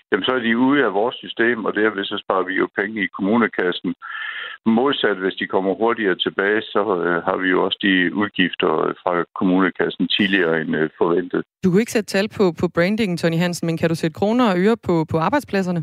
jamen 0.10 0.26
så 0.26 0.32
er 0.32 0.40
de 0.40 0.58
ude 0.58 0.86
af 0.86 0.94
vores 0.94 1.16
system, 1.16 1.66
og 1.66 1.76
derved 1.76 2.06
så 2.06 2.18
sparer 2.24 2.46
vi 2.50 2.54
jo 2.54 2.68
penge 2.80 3.04
i 3.04 3.14
kommunekassen. 3.18 3.94
Modsat, 4.66 5.18
hvis 5.18 5.36
de 5.40 5.48
kommer 5.48 5.74
hurtigere 5.74 6.16
tilbage, 6.16 6.62
så 6.62 6.82
øh, 7.06 7.24
har 7.28 7.38
vi 7.44 7.48
jo 7.50 7.66
også 7.66 7.80
de 7.82 8.16
udgifter 8.22 8.72
fra 9.02 9.14
kommunekassen 9.40 10.08
tidligere 10.08 10.62
end 10.62 10.76
øh, 10.76 10.90
forventet. 10.98 11.42
Du 11.64 11.70
kunne 11.70 11.82
ikke 11.82 11.98
sætte 11.98 12.14
tal 12.16 12.28
på, 12.38 12.44
på 12.60 12.68
brandingen, 12.76 13.18
Tony 13.18 13.38
Hansen, 13.38 13.66
men 13.66 13.78
kan 13.78 13.90
du 13.90 13.96
sætte 13.96 14.20
kroner 14.20 14.46
og 14.52 14.60
øre 14.66 14.78
på, 14.88 15.06
på 15.12 15.18
arbejdspladserne? 15.18 15.82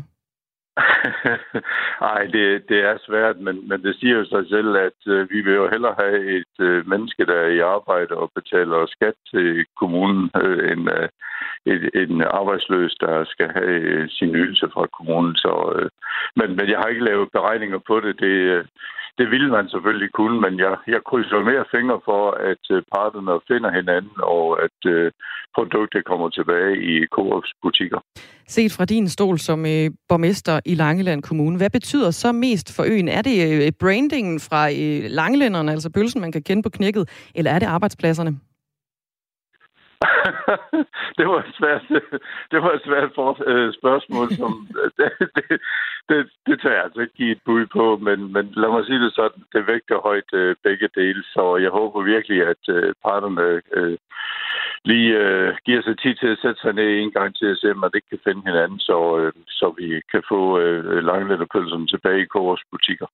Nej, 2.07 2.21
det, 2.33 2.69
det 2.69 2.79
er 2.89 2.97
svært, 3.05 3.39
men, 3.39 3.67
men 3.69 3.83
det 3.83 3.95
siger 3.95 4.15
jo 4.17 4.25
sig 4.25 4.43
selv, 4.49 4.75
at 4.75 4.99
øh, 5.07 5.29
vi 5.29 5.41
vil 5.41 5.53
jo 5.53 5.69
hellere 5.69 5.95
have 5.99 6.17
et 6.37 6.55
øh, 6.59 6.87
menneske, 6.87 7.25
der 7.25 7.33
er 7.33 7.47
i 7.47 7.59
arbejde 7.59 8.13
og 8.15 8.31
betaler 8.35 8.85
skat 8.85 9.13
til 9.31 9.65
kommunen, 9.79 10.31
øh, 10.43 10.71
end 10.71 10.89
øh, 10.91 11.09
et, 11.65 11.89
en 11.93 12.21
arbejdsløs, 12.21 12.95
der 12.99 13.25
skal 13.25 13.49
have 13.49 13.79
øh, 13.93 14.09
sin 14.09 14.35
ydelse 14.35 14.69
fra 14.73 14.87
kommunen. 14.97 15.35
Så, 15.35 15.73
øh, 15.75 15.89
men, 16.35 16.55
men 16.55 16.69
jeg 16.69 16.77
har 16.77 16.87
ikke 16.87 17.05
lavet 17.05 17.31
beregninger 17.31 17.79
på 17.87 17.99
det. 17.99 18.19
Det, 18.19 18.37
øh, 18.55 18.65
det 19.17 19.27
ville 19.31 19.49
man 19.57 19.69
selvfølgelig 19.69 20.11
kunne, 20.11 20.41
men 20.41 20.59
jeg, 20.59 20.73
jeg 20.87 21.01
krydser 21.09 21.49
mere 21.51 21.65
fingre 21.75 21.99
for, 22.05 22.23
at 22.51 22.63
øh, 22.75 22.83
parterne 22.95 23.33
finder 23.47 23.71
hinanden, 23.79 24.17
og 24.35 24.45
at 24.65 24.79
øh, 24.85 25.11
produktet 25.55 26.05
kommer 26.05 26.29
tilbage 26.29 26.73
i 26.91 27.05
Coops 27.05 27.51
butikker. 27.61 27.99
Set 28.47 28.71
fra 28.77 28.85
din 28.85 29.07
stol 29.09 29.37
som 29.39 29.59
øh, 29.65 29.87
borgmester 30.09 30.59
i 30.65 30.75
Langeland 30.75 31.21
Kommune, 31.23 31.57
hvad 31.57 31.69
betyder 31.69 32.11
så 32.11 32.31
mest 32.31 32.75
for 32.75 32.83
øen? 32.83 33.07
Er 33.07 33.21
det 33.21 33.65
øh, 33.65 33.71
brandingen 33.79 34.39
fra 34.39 34.61
øh, 34.69 35.03
Langelænderne, 35.19 35.71
altså 35.71 35.89
bølsen, 35.89 36.21
man 36.21 36.31
kan 36.31 36.43
kende 36.43 36.63
på 36.63 36.69
knækket, 36.69 37.31
eller 37.35 37.51
er 37.51 37.59
det 37.59 37.65
arbejdspladserne? 37.65 38.39
det 41.17 41.25
var 41.27 41.39
et 41.39 41.55
svært, 41.59 41.83
det 42.51 42.59
var 42.63 42.71
et 42.73 42.85
svært 42.85 43.11
for, 43.15 43.29
øh, 43.51 43.73
spørgsmål, 43.73 44.27
som 44.35 44.67
det, 44.97 45.11
det, 45.35 45.61
det, 46.09 46.29
det 46.47 46.61
tager 46.61 46.75
jeg 46.75 46.83
altså 46.83 47.01
ikke 47.01 47.13
give 47.13 47.31
et 47.31 47.41
bud 47.45 47.65
på, 47.65 47.97
men, 47.97 48.33
men 48.33 48.45
lad 48.61 48.69
mig 48.69 48.85
sige 48.85 49.03
det 49.03 49.13
sådan, 49.15 49.43
det 49.53 49.67
vægter 49.67 50.05
højt 50.09 50.33
øh, 50.33 50.55
begge 50.63 50.89
dele, 50.95 51.23
så 51.23 51.57
jeg 51.57 51.69
håber 51.69 52.01
virkelig, 52.01 52.39
at 52.47 52.63
øh, 52.69 52.93
parterne 53.05 53.61
øh, 53.73 53.97
lige 54.85 55.11
øh, 55.23 55.55
giver 55.65 55.81
sig 55.81 55.99
tid 55.99 56.15
til 56.15 56.27
at 56.27 56.41
sætte 56.41 56.61
sig 56.61 56.73
ned 56.73 56.89
en 56.99 57.11
gang 57.11 57.35
til 57.35 57.45
at 57.45 57.57
se, 57.57 57.71
om 57.71 57.77
man 57.77 57.91
ikke 57.95 58.09
kan 58.09 58.25
finde 58.27 58.41
hinanden, 58.45 58.79
så, 58.79 59.17
øh, 59.19 59.33
så 59.47 59.73
vi 59.77 60.01
kan 60.11 60.23
få 60.29 60.59
øh, 60.59 61.03
langlænderpølserne 61.09 61.87
tilbage 61.87 62.21
i 62.21 62.27
vores 62.33 62.63
butikker. 62.71 63.07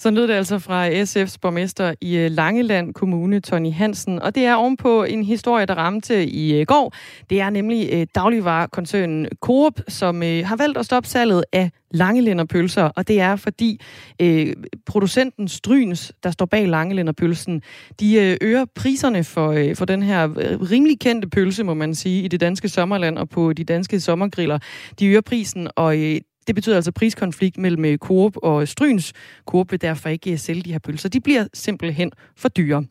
Så 0.00 0.10
lød 0.10 0.28
det 0.28 0.34
altså 0.34 0.58
fra 0.58 0.88
SF's 0.88 1.36
borgmester 1.42 1.94
i 2.00 2.16
øh, 2.16 2.30
Langeland 2.30 2.94
Kommune, 2.94 3.40
Tony 3.40 3.72
Hansen. 3.72 4.22
Og 4.22 4.34
det 4.34 4.44
er 4.44 4.54
ovenpå 4.54 5.04
en 5.04 5.24
historie, 5.24 5.66
der 5.66 5.74
ramte 5.74 6.26
i 6.26 6.60
øh, 6.60 6.66
går. 6.66 6.94
Det 7.30 7.40
er 7.40 7.50
nemlig 7.50 7.88
øh, 7.92 8.06
dagligvarekoncernen 8.14 9.28
Coop, 9.40 9.80
som 9.88 10.20
har 10.20 10.56
valgt 10.56 10.78
at 10.78 10.84
stoppe 10.84 11.08
salget 11.08 11.44
af 11.52 11.70
langelænderpølser. 11.90 12.82
Og 12.82 13.08
det 13.08 13.20
er 13.20 13.36
fordi 13.36 13.80
øh, 14.20 14.56
producenten 14.86 15.48
Stryns, 15.48 16.12
der 16.22 16.30
står 16.30 16.46
bag 16.46 16.68
langelænderpølsen, 16.68 17.62
de 18.00 18.38
øger 18.40 18.64
priserne 18.74 19.24
for, 19.24 19.52
øh, 19.52 19.76
for 19.76 19.84
den 19.84 20.02
her 20.02 20.28
rimelig 20.70 21.00
kendte 21.00 21.28
pølse, 21.28 21.64
må 21.64 21.74
man 21.74 21.94
sige, 21.94 22.22
i 22.22 22.28
det 22.28 22.40
danske 22.40 22.68
sommerland 22.68 23.18
og 23.18 23.28
på 23.28 23.52
de 23.52 23.64
danske 23.64 24.00
sommergriller. 24.00 24.58
De 24.98 25.06
øger 25.06 25.20
prisen, 25.20 25.68
og 25.76 25.98
øh, 25.98 26.20
det 26.48 26.54
betyder 26.54 26.76
altså 26.76 26.92
priskonflikt 26.92 27.58
mellem 27.58 27.84
øh, 27.84 27.98
Coop 27.98 28.36
og 28.36 28.68
Stryns. 28.68 29.12
Coop 29.46 29.70
vil 29.70 29.80
derfor 29.80 30.08
ikke 30.08 30.32
øh, 30.32 30.38
sælge 30.38 30.62
de 30.62 30.72
her 30.72 30.78
pølser. 30.78 31.08
De 31.08 31.20
bliver 31.20 31.46
simpelthen 31.54 32.12
for 32.36 32.48
dyre. 32.48 32.84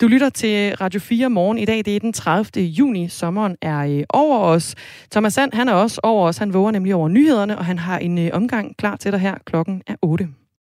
Du 0.00 0.06
lytter 0.06 0.28
til 0.28 0.76
Radio 0.76 1.00
4 1.00 1.30
morgen. 1.30 1.58
I 1.58 1.64
dag 1.64 1.84
det 1.84 1.96
er 1.96 2.00
den 2.00 2.12
30. 2.12 2.64
juni. 2.64 3.08
Sommeren 3.08 3.56
er 3.62 3.78
øh, 3.78 4.04
over 4.08 4.38
os. 4.38 4.74
Thomas 5.10 5.34
Sand, 5.34 5.52
han 5.54 5.68
er 5.68 5.72
også 5.72 6.00
over 6.02 6.28
os. 6.28 6.38
Han 6.38 6.54
våger 6.54 6.70
nemlig 6.70 6.94
over 6.94 7.08
nyhederne, 7.08 7.58
og 7.58 7.64
han 7.64 7.78
har 7.78 7.98
en 7.98 8.32
omgang 8.32 8.76
klar 8.76 8.96
til 8.96 9.12
dig 9.12 9.20
her. 9.20 9.34
Klokken 9.46 9.82
er 9.86 9.96
8. 10.02 10.28